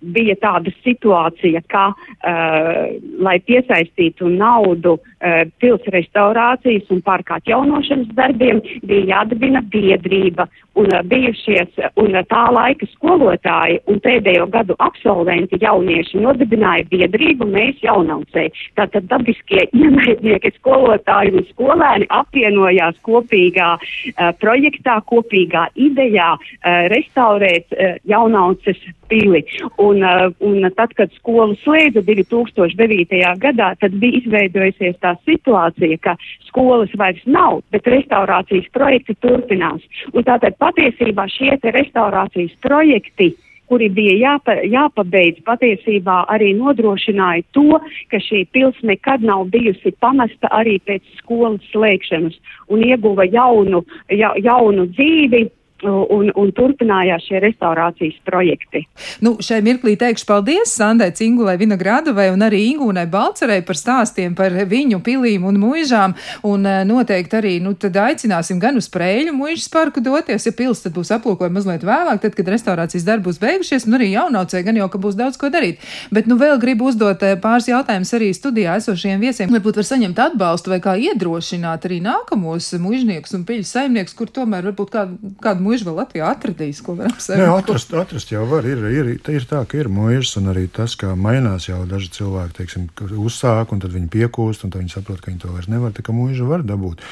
bija 0.00 0.36
tāda 0.40 0.72
situācija, 0.84 1.62
ka, 1.72 1.88
uh, 1.92 2.96
lai 3.22 3.36
piesaistītu 3.46 4.28
naudu 4.32 4.96
uh, 4.98 5.42
pils 5.60 5.86
restaurācijas 5.94 6.90
un 6.94 7.02
parka 7.06 7.40
atjaunošanas 7.40 8.12
darbiem 8.18 8.62
bija 8.86 9.06
jādibina 9.16 9.64
biedrība 9.72 10.48
un 10.76 10.92
bijušies 11.08 11.80
un 12.00 12.16
tā 12.28 12.42
laika 12.52 12.86
skolotāji 12.92 13.80
un 13.90 14.00
pēdējo 14.04 14.46
gadu 14.52 14.76
absolventi 14.84 15.58
jaunieši 15.62 16.20
nodibināja 16.22 16.86
biedrību 16.90 17.48
mēs 17.50 17.80
jaunaucēji. 17.84 18.52
Tātad 18.78 19.08
dabiskie 19.10 19.66
ienaidnieki 19.80 20.52
skolotāji 20.58 21.34
un 21.36 21.48
skolēni 21.52 22.08
apvienojās 22.12 23.00
kopīgā 23.06 23.72
uh, 23.78 24.30
projektā, 24.42 24.98
kopīgā 25.08 25.66
idejā 25.88 26.34
uh, 26.36 26.86
restaurēt 26.92 27.72
uh, 27.72 27.96
jaunauces 28.08 28.80
pili. 29.08 29.44
Un, 29.82 30.02
uh, 30.04 30.28
un 30.44 30.66
tad, 30.76 30.92
kad 30.98 31.12
skolu 31.16 31.56
slēdza 31.62 32.02
2009. 32.06 33.22
gadā, 33.42 33.72
tad 33.80 33.96
bija 34.00 34.20
izveidojusies 34.22 34.98
tā 35.02 35.14
situācija, 35.28 35.98
ka 36.02 36.16
skolas 36.48 36.92
vairs 36.98 37.22
nav, 37.28 37.60
bet 37.74 37.88
restaurācijas 37.90 38.68
projekti 38.74 39.16
turpinās. 39.22 39.84
Un 40.12 40.26
tātad 40.26 40.56
patiesībā 40.66 41.28
šie 41.30 41.56
restaurācijas 41.62 42.54
projekti 42.66 43.32
kuri 43.66 43.88
bija 43.90 44.14
jāpa, 44.20 44.56
jāpabeidz, 44.62 45.42
patiesībā 45.46 46.20
arī 46.32 46.52
nodrošināja 46.58 47.44
to, 47.56 47.80
ka 48.12 48.20
šī 48.22 48.44
pils 48.54 48.78
nekad 48.86 49.24
nav 49.26 49.48
bijusi 49.54 49.92
pamesta 50.02 50.50
arī 50.54 50.78
pēc 50.86 51.02
skolas 51.20 51.64
slēgšanas 51.72 52.38
un 52.70 52.84
ieguva 52.86 53.26
jaunu, 53.26 53.82
ja, 54.10 54.32
jaunu 54.42 54.86
dzīvi 54.94 55.46
un, 55.84 56.30
un 56.34 56.52
turpinājās 56.56 57.26
šie 57.28 57.40
restaurācijas 57.44 58.16
projekti. 58.26 58.84
Nu, 59.24 59.36
šai 59.42 59.60
mirklī 59.64 59.96
teikšu 60.00 60.26
paldies 60.28 60.72
Sandai 60.76 61.10
Cingulai 61.16 61.56
Vinogradovai 61.60 62.28
un 62.32 62.44
arī 62.46 62.62
Ingūnai 62.70 63.06
Balcerei 63.10 63.62
par 63.66 63.78
stāstiem 63.78 64.36
par 64.38 64.54
viņu 64.68 65.00
pilīm 65.04 65.44
un 65.48 65.58
muižām, 65.60 66.16
un 66.48 66.66
eh, 66.66 66.82
noteikti 66.88 67.38
arī, 67.40 67.54
nu, 67.64 67.74
tad 67.74 67.98
aicināsim 68.00 68.60
gan 68.62 68.78
uz 68.80 68.88
Prēļu 68.92 69.34
muižas 69.36 69.68
parku 69.72 70.00
doties, 70.04 70.46
ja 70.48 70.54
pils 70.56 70.82
tad 70.84 70.96
būs 70.96 71.12
aplūkojumi 71.16 71.58
mazliet 71.58 71.84
vēlāk, 71.86 72.22
tad, 72.22 72.36
kad 72.38 72.48
restaurācijas 72.54 73.06
darbi 73.06 73.28
būs 73.28 73.40
beigušies, 73.42 73.86
un 73.88 73.98
arī 73.98 74.12
jaunaucē 74.14 74.62
gan 74.66 74.80
jau, 74.80 74.88
ka 74.92 75.00
būs 75.02 75.18
daudz 75.18 75.40
ko 75.40 75.50
darīt. 75.52 75.82
Bet, 76.14 76.30
nu, 76.30 76.38
vēl 76.40 76.58
gribu 76.62 76.88
uzdot 76.90 77.22
eh, 77.26 77.36
pāris 77.40 77.68
jautājumus 77.70 78.14
arī 78.16 78.32
studijā 78.36 78.78
esošiem 78.80 79.20
viesiem, 79.20 79.52
varbūt 79.52 79.80
var 79.82 79.88
saņemt 79.90 80.22
atbalstu 80.28 80.72
vai 80.72 80.80
kā 80.84 80.96
iedrošināt 81.10 81.84
arī 81.88 82.00
nākamos 82.04 82.72
muižniekus 82.80 83.36
un 83.36 83.44
piļu 83.48 83.66
saimniekus, 83.68 84.16
kur 84.16 84.30
tomēr 84.32 84.70
varbūt 84.70 84.92
kādu, 84.94 85.34
kādu 85.44 85.66
muižu 85.66 85.75
vēl 85.84 85.98
Latvijā 86.00 86.28
atradīs, 86.32 86.80
ko 86.84 86.94
varam 86.96 87.16
saprast. 87.18 87.42
Jā, 87.42 87.50
atrast, 87.52 87.92
atrast 88.00 88.32
jau 88.32 88.44
var. 88.48 88.64
Ir, 88.68 88.84
ir, 88.88 89.10
ir 89.18 89.46
tā, 89.50 89.60
ka 89.68 89.80
ir 89.80 89.90
muižas, 89.92 90.36
un 90.40 90.52
arī 90.54 90.64
tas, 90.72 90.94
kā 90.96 91.12
mainās 91.18 91.68
jau 91.68 91.82
daži 91.90 92.08
cilvēki, 92.16 92.56
teiksim, 92.60 92.86
uzsāk, 93.20 93.74
un 93.74 93.82
tad 93.82 93.92
viņi 93.96 94.08
piekūst, 94.14 94.64
un 94.64 94.72
tad 94.72 94.84
viņi 94.84 94.94
saprot, 94.94 95.20
ka 95.20 95.32
viņi 95.32 95.42
to 95.42 95.52
vairs 95.52 95.68
nevar, 95.72 95.92
tā 95.96 96.06
kā 96.06 96.14
muiža 96.16 96.48
var 96.48 96.64
dabūt. 96.66 97.04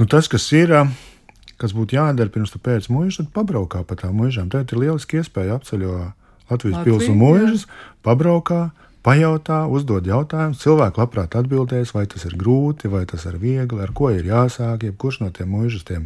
Nu, 0.00 0.08
tas, 0.10 0.28
kas 0.32 0.48
ir, 0.58 0.74
kas 1.62 1.76
būtu 1.76 1.96
jādara 1.96 2.32
pirms 2.32 2.52
tu 2.52 2.60
pēc 2.62 2.90
muižas, 2.92 3.22
tad 3.22 3.32
pabraukā 3.38 3.84
pa 3.88 3.98
tām 4.00 4.18
muižām. 4.20 4.52
Tad 4.52 4.72
ir 4.74 4.84
lieliski 4.84 5.22
iespēja 5.22 5.60
apceļot 5.60 6.50
Latvijas 6.52 6.84
pilsētu 6.84 7.16
muižas, 7.16 7.66
pabraukā. 8.04 8.70
Pajautā, 9.02 9.64
uzdod 9.66 10.06
jautājumus, 10.06 10.60
cilvēki 10.62 11.00
labprāt 11.00 11.32
atbildēs, 11.34 11.90
vai 11.90 12.04
tas 12.06 12.22
ir 12.28 12.36
grūti, 12.38 12.86
vai 12.86 13.00
tas 13.10 13.24
ir 13.26 13.34
viegli, 13.42 13.80
ar 13.82 13.90
ko 13.90 14.12
ir 14.14 14.28
jāsāk, 14.28 14.84
jebkurš 14.86 15.24
no 15.24 15.30
tiem 15.34 15.50
mūžiem, 15.50 15.82
tiem 15.88 16.04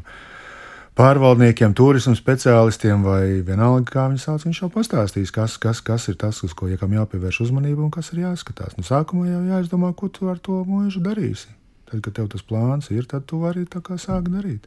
pārvaldniekiem, 0.96 1.74
turismu 1.76 2.16
speciālistiem 2.16 3.04
vai 3.04 3.42
vienalga, 3.44 3.84
kā 3.90 4.06
viņi 4.10 4.22
sauc, 4.22 4.46
viņš 4.46 4.62
jau 4.62 4.70
pastāstīs, 4.72 5.32
kas, 5.34 5.58
kas, 5.60 5.82
kas 5.84 6.08
ir 6.12 6.16
tas, 6.20 6.40
uz 6.46 6.54
ko 6.56 6.70
ja 6.70 6.78
jāpievērš 6.80 7.42
uzmanība 7.46 7.84
un 7.84 7.92
kas 7.92 8.12
ir 8.14 8.24
jāskatās. 8.24 8.78
Nu, 8.78 8.86
sākumā 8.86 9.28
jau 9.28 9.42
jāizdomā, 9.50 9.92
ko 9.96 10.08
tu 10.08 10.30
ar 10.32 10.40
to 10.40 10.62
mūžu 10.68 11.04
darīsi. 11.04 11.52
Tad, 11.86 12.00
kad 12.02 12.16
tev 12.16 12.30
tas 12.32 12.42
plāns 12.42 12.88
ir, 12.90 13.04
tad 13.06 13.28
tu 13.28 13.42
vari 13.44 13.66
tā 13.70 13.82
kā 13.84 13.98
sākt 14.00 14.32
darīt. 14.32 14.64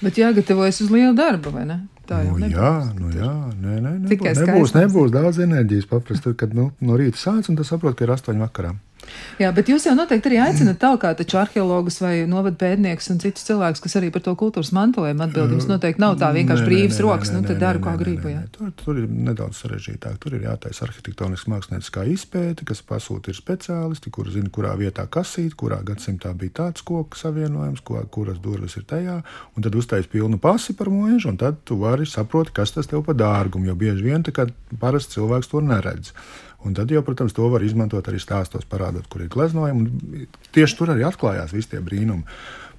Bet 0.00 0.16
jāgatavojas 0.20 0.78
uz 0.84 0.92
lielu 0.94 1.12
darbu, 1.18 1.50
vai 1.52 1.66
ne? 1.66 1.80
Tā 2.06 2.22
jau 2.26 2.38
nu, 2.38 2.48
jā, 2.50 2.70
nu, 2.98 3.10
jā, 3.14 3.32
nē, 3.62 3.74
nē, 3.82 3.92
nebūs, 4.06 4.40
nebūs, 4.42 4.72
nebūs 4.76 5.12
daudz 5.14 5.42
enerģijas. 5.42 5.88
Paprast, 5.90 6.24
tad, 6.24 6.38
kad 6.38 6.54
nu, 6.56 6.70
no 6.82 6.96
rīta 6.98 7.18
sāc 7.18 7.50
un 7.50 7.58
tas 7.58 7.70
saprot, 7.70 7.96
ka 7.98 8.06
ir 8.06 8.14
astoņi 8.14 8.42
vakarā. 8.42 8.72
Jā, 9.40 9.50
bet 9.54 9.70
jūs 9.72 9.86
jau 9.88 9.94
noteikti 9.96 10.30
arī 10.30 10.38
aicinat 10.44 10.78
tālāk, 10.82 11.06
taču 11.18 11.38
arheologus 11.40 11.98
vai 12.02 12.14
novadu 12.28 12.58
pētniekus 12.60 13.10
un 13.14 13.20
citus 13.22 13.46
cilvēkus, 13.48 13.82
kas 13.84 13.96
arī 14.00 14.10
par 14.14 14.24
to 14.26 14.34
kultūras 14.38 14.72
mantojumu 14.76 15.24
atbild. 15.26 15.54
Jums 15.56 15.68
noteikti 15.70 16.02
nav 16.02 16.18
tā 16.20 16.30
vienkārši 16.36 16.66
brīvas 16.68 17.00
rokas, 17.04 17.32
nu 17.34 17.42
tad 17.46 17.60
daru, 17.62 17.82
kā 17.84 17.94
gribu. 18.00 18.30
Jā. 18.32 18.44
Tur, 18.54 18.70
tur 18.78 19.00
ir 19.02 19.08
nedaudz 19.10 19.62
sarežģītāk. 19.62 20.18
Tur 20.22 20.36
ir 20.36 20.46
jātaisa 20.46 20.86
arhitektoniskā 20.86 21.52
mākslinieckā 21.52 22.06
izpēte, 22.12 22.66
kas 22.68 22.84
pasūta 22.86 23.32
ir 23.32 23.38
speciālisti, 23.38 24.12
kuri 24.14 24.36
zina, 24.36 24.52
kurā 24.52 24.74
vietā 24.78 25.06
kasīt, 25.10 25.56
kurā 25.58 25.80
gadsimtā 25.86 26.34
bija 26.38 26.58
tāds 26.62 26.84
koku 26.86 27.18
savienojums, 27.18 27.82
ko, 27.86 27.98
kuras 28.12 28.38
durvis 28.42 28.76
ir 28.80 28.86
tajā, 28.88 29.18
un 29.56 29.66
tad 29.66 29.76
uztais 29.78 30.08
pilnu 30.12 30.40
pasi 30.42 30.76
par 30.78 30.92
mūžu, 30.92 31.32
un 31.32 31.40
tad 31.40 31.62
tu 31.68 31.80
vari 31.80 32.06
saproti, 32.08 32.54
kas 32.56 32.74
tas 32.76 32.90
tev 32.90 33.04
pa 33.06 33.16
dārgumu, 33.16 33.70
jo 33.70 33.76
bieži 33.78 34.06
vien 34.06 34.24
tā 34.26 34.34
kā 34.36 34.48
parasts 34.80 35.16
cilvēks 35.16 35.52
to 35.52 35.62
neredz. 35.64 36.12
Un 36.62 36.76
tad, 36.78 36.92
jau, 36.94 37.02
protams, 37.02 37.34
to 37.34 37.48
var 37.50 37.64
izmantot 37.66 38.06
arī 38.06 38.20
stāstos, 38.22 38.66
parādot, 38.70 39.08
kur 39.10 39.24
ir 39.24 39.30
gleznojumi. 39.32 40.26
Tieši 40.54 40.76
tur 40.78 40.92
arī 40.94 41.02
atklājās 41.08 41.54
visi 41.54 41.72
tie 41.72 41.80
brīnumi 41.82 42.22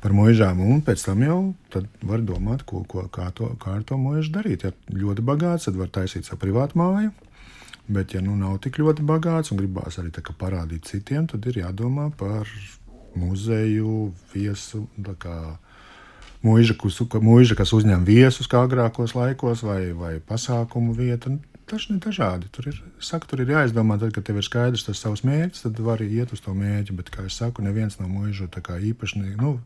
par 0.03 0.15
mūžām. 0.15 0.61
Un 0.63 0.79
pēc 0.85 1.03
tam 1.03 1.23
jau 1.25 1.39
var 2.07 2.23
domāt, 2.23 2.63
ko, 2.67 2.85
ko, 2.87 3.05
kā, 3.11 3.27
to, 3.35 3.51
kā 3.59 3.77
ar 3.79 3.83
to 3.87 3.99
mūžu 3.99 4.31
darīt. 4.37 4.63
Ja 4.63 4.71
ļoti 5.03 5.25
bagāts, 5.25 5.67
tad 5.67 5.79
var 5.79 5.91
taisīt 5.91 6.29
savu 6.29 6.39
privātu 6.45 6.79
māju. 6.79 7.11
Bet, 7.91 8.15
ja 8.15 8.23
nu 8.23 8.37
nav 8.39 8.61
tik 8.63 8.79
ļoti 8.79 9.03
bagāts 9.03 9.51
un 9.51 9.59
gribās 9.59 9.99
arī 9.99 10.13
parādīt 10.39 10.87
citiem, 10.87 11.27
tad 11.27 11.43
ir 11.51 11.59
jādomā 11.65 12.07
par 12.15 12.47
muzeju, 13.19 14.13
viesu. 14.31 14.87
Mūža, 16.43 16.75
mūža, 17.23 17.55
kas 17.55 17.71
uzņem 17.75 18.03
viesus 18.07 18.47
kā 18.51 18.63
agrākos 18.63 19.15
laikos, 19.15 19.63
vai, 19.63 19.91
vai 19.95 20.17
pasākumu 20.19 20.95
vietu 20.95 21.37
dažni 21.73 21.99
dažādi. 22.03 22.49
Tur 22.53 22.69
ir, 22.71 22.79
saku, 23.03 23.29
tur 23.29 23.43
ir 23.43 23.53
jāizdomā, 23.55 23.97
tad, 24.01 24.13
kad 24.15 24.27
tev 24.27 24.39
ir 24.39 24.47
skaidrs 24.47 24.85
tas 24.87 25.01
savs 25.01 25.25
mērķis, 25.27 25.65
tad 25.65 25.81
var 25.83 26.03
iet 26.05 26.33
uz 26.35 26.43
to 26.45 26.53
mērķi. 26.57 26.97
Bet, 26.99 27.09
kā 27.13 27.25
jau 27.25 27.33
saku, 27.33 27.65
neviens 27.65 27.99
no 27.99 28.09
mūžu 28.11 28.47
īpašniekiem, 28.47 29.41
nu, 29.41 29.57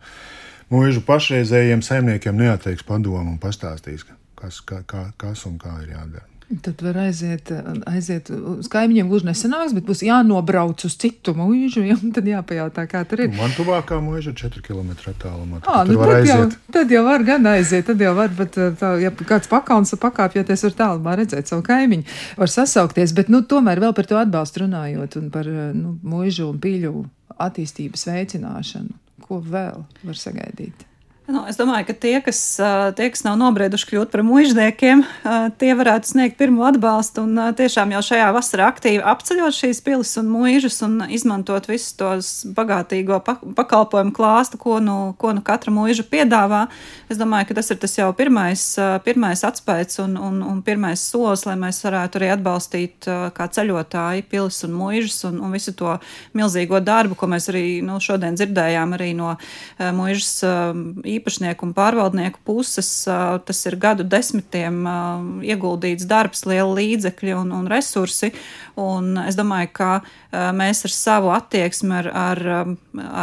mūžu 0.72 1.04
pašreizējiem 1.08 1.84
saimniekiem 1.86 2.40
neateiks 2.40 2.88
padomu 2.88 3.36
un 3.36 3.38
pastāstīs, 3.44 4.08
kas, 4.40 4.64
kā, 4.64 4.82
kā, 4.88 5.10
kas 5.20 5.46
un 5.50 5.60
kā 5.62 5.76
ir 5.84 5.94
jādara. 5.98 6.37
Tad 6.48 6.80
var 6.80 6.96
aiziet, 7.02 7.50
aiziet 7.92 8.30
uz 8.32 8.70
kaimiņiem, 8.72 9.10
gluži 9.12 9.28
nesanāks, 9.28 9.74
bet 9.76 9.84
būs 9.84 10.00
jānobrauc 10.08 10.86
uz 10.88 10.94
citu 10.96 11.34
mūžu, 11.36 11.84
ja 11.90 11.98
tad 12.16 12.30
jāpajautā, 12.30 12.86
kā 12.88 13.02
tur 13.10 13.26
ir. 13.26 13.34
Man 13.36 13.52
tuvākā 13.58 13.98
mūža 14.04 14.32
ir 14.32 14.38
4 14.40 14.64
km 14.64 14.94
attālumā. 15.12 15.60
À, 15.68 15.82
nu 15.84 15.98
tad, 16.00 16.14
aiziet. 16.22 16.32
jau, 16.32 16.72
tad 16.78 16.96
jau 16.96 17.04
var 17.04 17.28
gan 17.28 17.52
aiziet, 17.52 17.84
tad 17.92 18.00
jau 18.06 18.16
var, 18.16 18.32
bet 18.40 18.56
tā, 18.80 18.94
ja 19.04 19.12
kāds 19.12 19.52
pakauns 19.52 19.92
pakāpjoties 20.00 20.64
var 20.70 20.80
tālumā 20.80 21.20
redzēt 21.20 21.52
savu 21.52 21.68
kaimiņu, 21.68 22.08
var 22.40 22.56
sasaukties, 22.56 23.16
bet 23.18 23.34
nu, 23.34 23.44
tomēr 23.44 23.84
vēl 23.84 23.98
par 23.98 24.08
to 24.08 24.22
atbalstu 24.22 24.64
runājot 24.64 25.20
un 25.20 25.30
par 25.36 25.52
nu, 25.52 25.98
mūžu 26.08 26.48
un 26.54 26.64
pīļu 26.64 26.94
attīstības 27.44 28.08
veicināšanu. 28.08 28.96
Ko 29.28 29.44
vēl 29.44 29.84
var 30.08 30.16
sagaidīt? 30.16 30.87
Nu, 31.28 31.42
es 31.44 31.58
domāju, 31.60 31.90
ka 31.90 31.94
tie 32.00 32.22
kas, 32.24 32.38
tie, 32.96 33.10
kas 33.12 33.26
nav 33.26 33.34
nobrieduši 33.36 33.88
kļūt 33.90 34.14
par 34.14 34.22
mužniekiem, 34.24 35.02
tie 35.60 35.72
varētu 35.76 36.08
sniegt 36.08 36.38
pirmo 36.40 36.64
atbalstu 36.64 37.26
un 37.28 37.50
tiešām 37.52 37.92
jau 37.92 38.00
šajā 38.08 38.30
vasarā 38.32 38.70
aktīvi 38.72 39.04
apceļot 39.04 39.58
šīs 39.58 39.82
pilis 39.84 40.14
un 40.22 40.30
muižas 40.32 40.80
un 40.88 41.02
izmantot 41.12 41.68
visus 41.68 41.98
tos 42.00 42.30
bagātīgo 42.56 43.20
pakalpojumu 43.28 44.16
klāstu, 44.16 44.56
ko 44.62 44.78
nu, 44.80 44.96
ko 45.20 45.34
nu 45.36 45.44
katra 45.44 45.74
muiža 45.76 46.06
piedāvā. 46.08 46.62
Es 47.12 47.20
domāju, 47.20 47.50
ka 47.50 47.60
tas 47.60 47.74
ir 47.76 47.82
tas 47.84 47.98
jau 48.00 48.08
pirmais, 48.16 48.64
pirmais 49.04 49.44
atspējas 49.52 50.00
un, 50.06 50.16
un, 50.30 50.40
un 50.48 50.64
pirmais 50.64 51.04
solis, 51.12 51.44
lai 51.50 51.58
mēs 51.60 51.82
varētu 51.84 52.22
arī 52.22 52.32
atbalstīt 52.38 53.12
kā 53.36 53.50
ceļotāji 53.52 54.24
pilis 54.32 54.62
un 54.64 54.80
muižas 54.80 55.20
un, 55.28 55.44
un 55.44 55.60
visu 55.60 55.76
to 55.76 56.00
milzīgo 56.40 56.80
darbu, 56.80 57.20
ko 57.20 57.28
mēs 57.36 57.52
arī 57.52 57.68
nu, 57.84 58.00
šodien 58.00 58.40
dzirdējām 58.40 58.96
arī 58.96 59.12
no 59.20 59.36
muižas 60.00 60.32
īpašnieku 61.18 61.68
un 61.68 61.74
pārvaldnieku 61.78 62.42
puses 62.48 62.90
tas 63.08 63.60
ir 63.70 63.78
gadu 63.82 64.06
desmitiem 64.08 64.80
ieguldīts 65.46 66.08
darbs, 66.10 66.46
liela 66.50 66.72
līdzekļi 66.78 67.36
un, 67.38 67.52
un 67.58 67.68
resursi. 67.72 68.32
Un 68.78 69.18
es 69.26 69.38
domāju, 69.38 69.74
ka 69.78 69.92
mēs 70.56 70.86
ar 70.88 70.94
savu 70.94 71.34
attieksmi, 71.36 71.94
ar, 72.00 72.10
ar, 72.14 72.44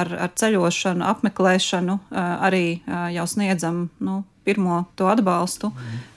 ar, 0.03 0.15
ar 0.27 0.37
ceļošanu, 0.39 1.07
apmeklēšanu 1.15 1.99
arī 2.15 2.67
jau 3.15 3.27
sniedzam 3.31 3.89
nu, 4.05 4.23
pirmo 4.45 4.85
to 4.95 5.09
atbalstu. 5.09 5.73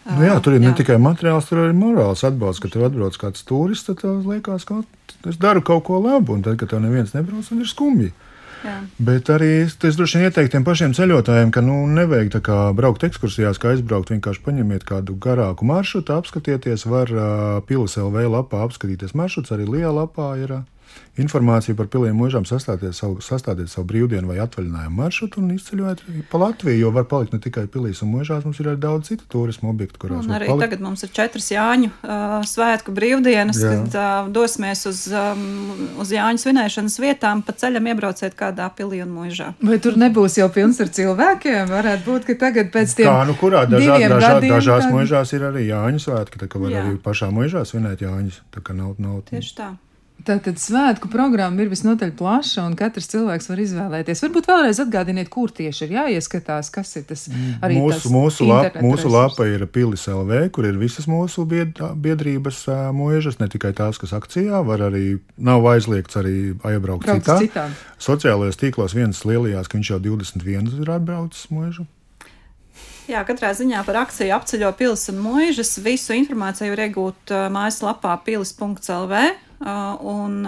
Nu 0.08 0.28
jā, 0.28 0.36
tur 0.44 0.56
ir 0.56 0.62
jā. 0.62 0.70
ne 0.70 0.76
tikai 0.78 0.98
materiāls, 1.02 1.48
tur 1.48 1.62
ir 1.62 1.70
arī 1.70 1.78
morāls 1.80 2.24
atbalsts. 2.28 2.64
Kad 2.64 2.76
tev 2.76 2.88
atbrauc 2.88 3.18
kāds 3.20 3.44
turists, 3.48 3.88
tad 3.88 4.28
liekas, 4.28 4.68
ka 4.68 4.82
es 5.28 5.40
daru 5.42 5.64
kaut 5.66 5.86
ko 5.88 6.00
labu, 6.04 6.36
un 6.36 6.44
tad, 6.46 6.60
kad 6.60 6.72
tev 6.72 6.84
neviens 6.84 7.16
nebrauc, 7.16 7.48
ir 7.56 7.68
skumji. 7.70 8.12
Jā. 8.66 8.78
Bet 9.10 9.30
arī 9.34 9.52
es 9.68 9.76
droši 9.78 10.18
vien 10.18 10.30
ieteiktu 10.30 10.56
tiem 10.56 10.66
pašiem 10.68 10.96
ceļotājiem, 10.98 11.52
ka 11.54 11.62
nu, 11.66 11.76
nevajag 11.94 12.40
kā, 12.46 12.60
braukt 12.78 13.06
ekskursijās, 13.08 13.60
kā 13.62 13.76
aizbraukt. 13.76 14.14
Vienkārši 14.16 14.44
paņemiet 14.46 14.88
kādu 14.88 15.18
garāku 15.22 15.68
maršrutu, 15.68 16.16
apskatieties. 16.16 16.88
Var 16.90 17.14
uh, 17.14 17.28
Pilas 17.68 17.98
LV 18.02 18.26
lapā 18.34 18.64
apskatīties 18.66 19.14
maršruts, 19.18 19.54
arī 19.54 19.70
Lielā 19.70 19.94
lapā 20.02 20.32
ir. 20.42 20.58
Uh, 20.62 20.77
informāciju 21.18 21.76
par 21.80 21.88
piliem 21.92 22.16
mūžām, 22.18 22.46
sastādiet 22.46 22.94
savu, 22.94 23.18
sastādiet 23.26 23.72
savu 23.72 23.88
brīvdienu 23.90 24.30
vai 24.30 24.38
atvaļinājumu 24.44 24.98
maršrutu 25.02 25.42
un 25.42 25.52
izceļojiet 25.56 26.04
pa 26.32 26.38
Latviju. 26.42 26.78
Jo 26.78 26.92
var 26.94 27.08
palikt 27.10 27.34
ne 27.34 27.40
tikai 27.42 27.66
pilīs 27.74 28.04
un 28.06 28.12
mūžās, 28.14 28.46
mums 28.46 28.60
ir 28.62 28.70
arī 28.72 28.82
daudz 28.84 29.10
citu 29.10 29.26
turismu 29.32 29.72
objektu, 29.72 29.98
kurās 30.04 30.28
arī 30.30 30.50
palikt. 30.52 30.64
tagad 30.66 30.84
mums 30.86 31.04
ir 31.04 31.10
četras 31.16 31.50
Jāņu 31.52 31.90
uh, 31.90 32.38
svētku 32.46 32.94
brīvdienas, 32.98 33.62
Jā. 33.64 33.72
kad 33.74 33.98
uh, 33.98 34.32
dosimies 34.34 34.86
uz, 34.90 35.02
um, 35.10 35.42
uz 36.04 36.14
Jāņu 36.14 36.44
svinēšanas 36.44 37.00
vietām, 37.02 37.42
pa 37.42 37.56
ceļam 37.58 37.90
iebrauciet 37.94 38.38
kādā 38.38 38.70
pilī 38.78 39.02
un 39.06 39.16
mūžā. 39.18 39.54
Vai 39.64 39.80
tur 39.82 39.98
nebūs 39.98 40.38
jau 40.38 40.50
pilns 40.54 40.80
ar 40.84 40.94
cilvēkiem? 40.94 41.66
Varētu 41.74 42.06
būt, 42.12 42.30
ka 42.30 42.38
tagad 42.46 42.70
pēc 42.76 42.94
tiem 43.02 43.10
Kā 43.10 43.26
nu 43.26 43.34
kurā 43.40 43.66
dažā, 43.66 43.98
dažā, 43.98 44.30
gadiem 44.38 44.56
dažās 44.58 44.86
tad- 44.86 44.94
mūžās 44.94 45.34
ir 45.34 45.50
arī 45.50 45.66
Jāņu 45.72 46.04
svētki, 46.06 46.44
tā 46.46 46.48
kā 46.52 46.62
var 46.62 46.72
Jā. 46.72 46.86
arī 46.86 46.98
pašā 47.02 47.32
mūžā 47.34 47.66
svinēt 47.66 48.06
Jāņus. 48.06 48.42
Tā 48.54 48.62
kā 48.62 48.76
nav, 48.78 48.96
nav 49.02 49.22
Tieši 49.28 49.56
tā. 49.58 49.72
Tātad 50.28 50.58
svētku 50.60 51.08
programma 51.08 51.64
ir 51.64 51.70
visnotaļ 51.72 52.10
plaša, 52.20 52.66
un 52.68 52.74
katrs 52.76 53.08
cilvēks 53.14 53.46
var 53.48 53.62
izvēlēties. 53.64 54.22
Varbūt 54.26 54.50
vēlreiz 54.50 54.82
atgādiniet, 54.84 55.30
kur 55.32 55.54
tieši 55.56 55.86
ir 55.86 55.94
jāieskatās, 55.96 56.68
kas 56.76 56.92
ir 57.00 57.06
tas 57.08 57.24
arī 57.64 57.78
mūsu, 57.80 58.12
mūsu, 58.12 58.48
lap, 58.50 58.76
mūsu 58.84 59.08
lapa 59.14 59.48
ir 59.48 59.64
pilis 59.72 60.04
LV, 60.12 60.50
kur 60.52 60.68
ir 60.68 60.76
visas 60.82 61.08
mūsu 61.08 61.48
bied, 61.48 61.80
biedrības 61.80 62.66
mūžas, 62.98 63.40
ne 63.40 63.48
tikai 63.54 63.72
tās, 63.78 64.02
kas 64.02 64.12
akcijā, 64.18 64.60
var 64.68 64.84
arī, 64.90 65.22
nav 65.40 65.64
aizliegts 65.72 66.20
arī 66.20 66.36
iebraukt 66.52 67.08
Braukt 67.08 67.24
citā. 67.24 67.40
citām. 67.46 67.80
Sociālajos 67.96 68.60
tīklos 68.60 68.98
viens 69.00 69.24
lielajās, 69.24 69.72
ka 69.72 69.80
viņš 69.80 69.96
jau 69.96 70.04
21 70.12 70.76
ir 70.82 70.96
atbraucis 70.98 71.48
mūžu. 71.56 71.88
Jā, 73.08 73.24
katrā 73.24 73.54
ziņā 73.56 73.86
par 73.88 74.04
akciju 74.04 74.36
apceļo 74.36 74.76
pilis 74.76 75.08
un 75.14 75.24
mūžas. 75.24 75.78
Visu 75.80 76.12
informāciju 76.20 76.76
var 76.76 76.88
iegūt 76.90 77.38
mājaslapā 77.56 78.20
pilis.lv. 78.28 79.22
Un, 79.62 80.44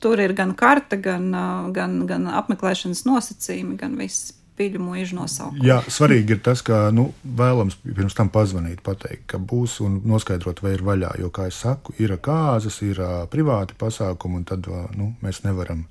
tur 0.00 0.20
ir 0.22 0.32
gan 0.36 0.54
karte, 0.56 0.98
gan, 1.02 1.30
gan, 1.76 2.00
gan 2.08 2.26
apmeklēšanas 2.40 3.04
nosacījumi, 3.08 3.76
gan 3.80 3.96
viss 4.00 4.34
piļu 4.56 4.80
mūžu 4.80 5.18
nosaukums. 5.18 5.64
Jā, 5.66 5.80
svarīgi 5.92 6.36
ir 6.36 6.40
tas, 6.44 6.62
ka 6.64 6.86
nu, 6.94 7.10
vēlams 7.38 7.76
pirms 7.84 8.16
tam 8.16 8.30
pazvanīt, 8.32 8.80
pateikt, 8.86 9.26
ka 9.32 9.40
būs 9.40 9.78
un 9.84 10.00
noskaidrot, 10.08 10.62
vai 10.64 10.76
ir 10.76 10.84
vaļā. 10.86 11.12
Jo, 11.20 11.30
kā 11.34 11.50
jau 11.50 11.56
saku, 11.58 11.96
ir 12.00 12.14
kāzas, 12.24 12.80
ir 12.86 13.02
privāti 13.32 13.76
pasākumi, 13.78 14.40
un 14.40 14.48
tad 14.48 14.70
nu, 14.96 15.12
mēs 15.24 15.42
nevaram. 15.44 15.84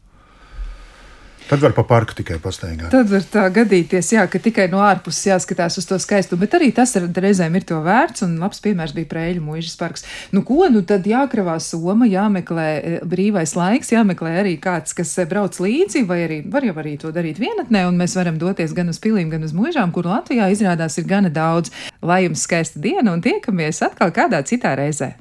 Tad 1.45 1.61
var 1.61 1.75
pa 1.77 1.83
parku 1.85 2.15
tikai 2.17 2.39
pastaigāt. 2.41 2.89
Tad 2.89 3.09
var 3.11 3.25
tā 3.29 3.43
gadīties, 3.53 4.07
jā, 4.15 4.23
ka 4.31 4.39
tikai 4.41 4.65
no 4.71 4.79
ārpuses 4.81 5.27
jāskatās 5.29 5.77
uz 5.77 5.85
to 5.85 5.97
skaistumu, 6.01 6.41
bet 6.41 6.55
arī 6.57 6.71
tas 6.73 6.95
ar- 6.97 7.05
reizēm 7.05 7.55
ir 7.59 7.65
to 7.69 7.77
vērts, 7.85 8.23
un 8.25 8.37
labs 8.41 8.63
piemērs 8.65 8.95
bija 8.97 9.09
Prēļu 9.11 9.43
mūžas 9.45 9.75
parks. 9.77 10.05
Nu, 10.33 10.41
ko, 10.47 10.65
nu 10.73 10.81
tad 10.81 11.05
jākravā 11.05 11.59
soma, 11.61 12.07
jāmeklē 12.09 12.67
e, 12.75 12.95
brīvais 13.05 13.53
laiks, 13.57 13.93
jāmeklē 13.93 14.39
arī 14.41 14.55
kāds, 14.61 14.95
kas 14.97 15.13
e, 15.21 15.27
brauc 15.29 15.59
līdzi, 15.61 16.05
vai 16.09 16.23
arī 16.25 16.39
var 16.49 16.65
jau 16.65 16.73
arī 16.81 16.95
to 17.01 17.13
darīt 17.13 17.41
vienatnē, 17.41 17.85
un 17.89 17.99
mēs 18.01 18.17
varam 18.17 18.39
doties 18.41 18.73
gan 18.73 18.89
uz 18.89 19.01
pilīm, 19.03 19.29
gan 19.29 19.45
uz 19.45 19.53
mūžām, 19.53 19.93
kur 19.93 20.09
Latvijā 20.09 20.49
izrādās 20.53 20.97
ir 20.97 21.05
gana 21.09 21.29
daudz. 21.29 21.69
Lai 22.01 22.23
jums 22.25 22.47
skaista 22.47 22.81
diena, 22.81 23.13
un 23.13 23.21
tiekamies 23.21 23.83
atkal 23.85 24.13
kādā 24.15 24.41
citā 24.45 24.73
reizē! 24.77 25.15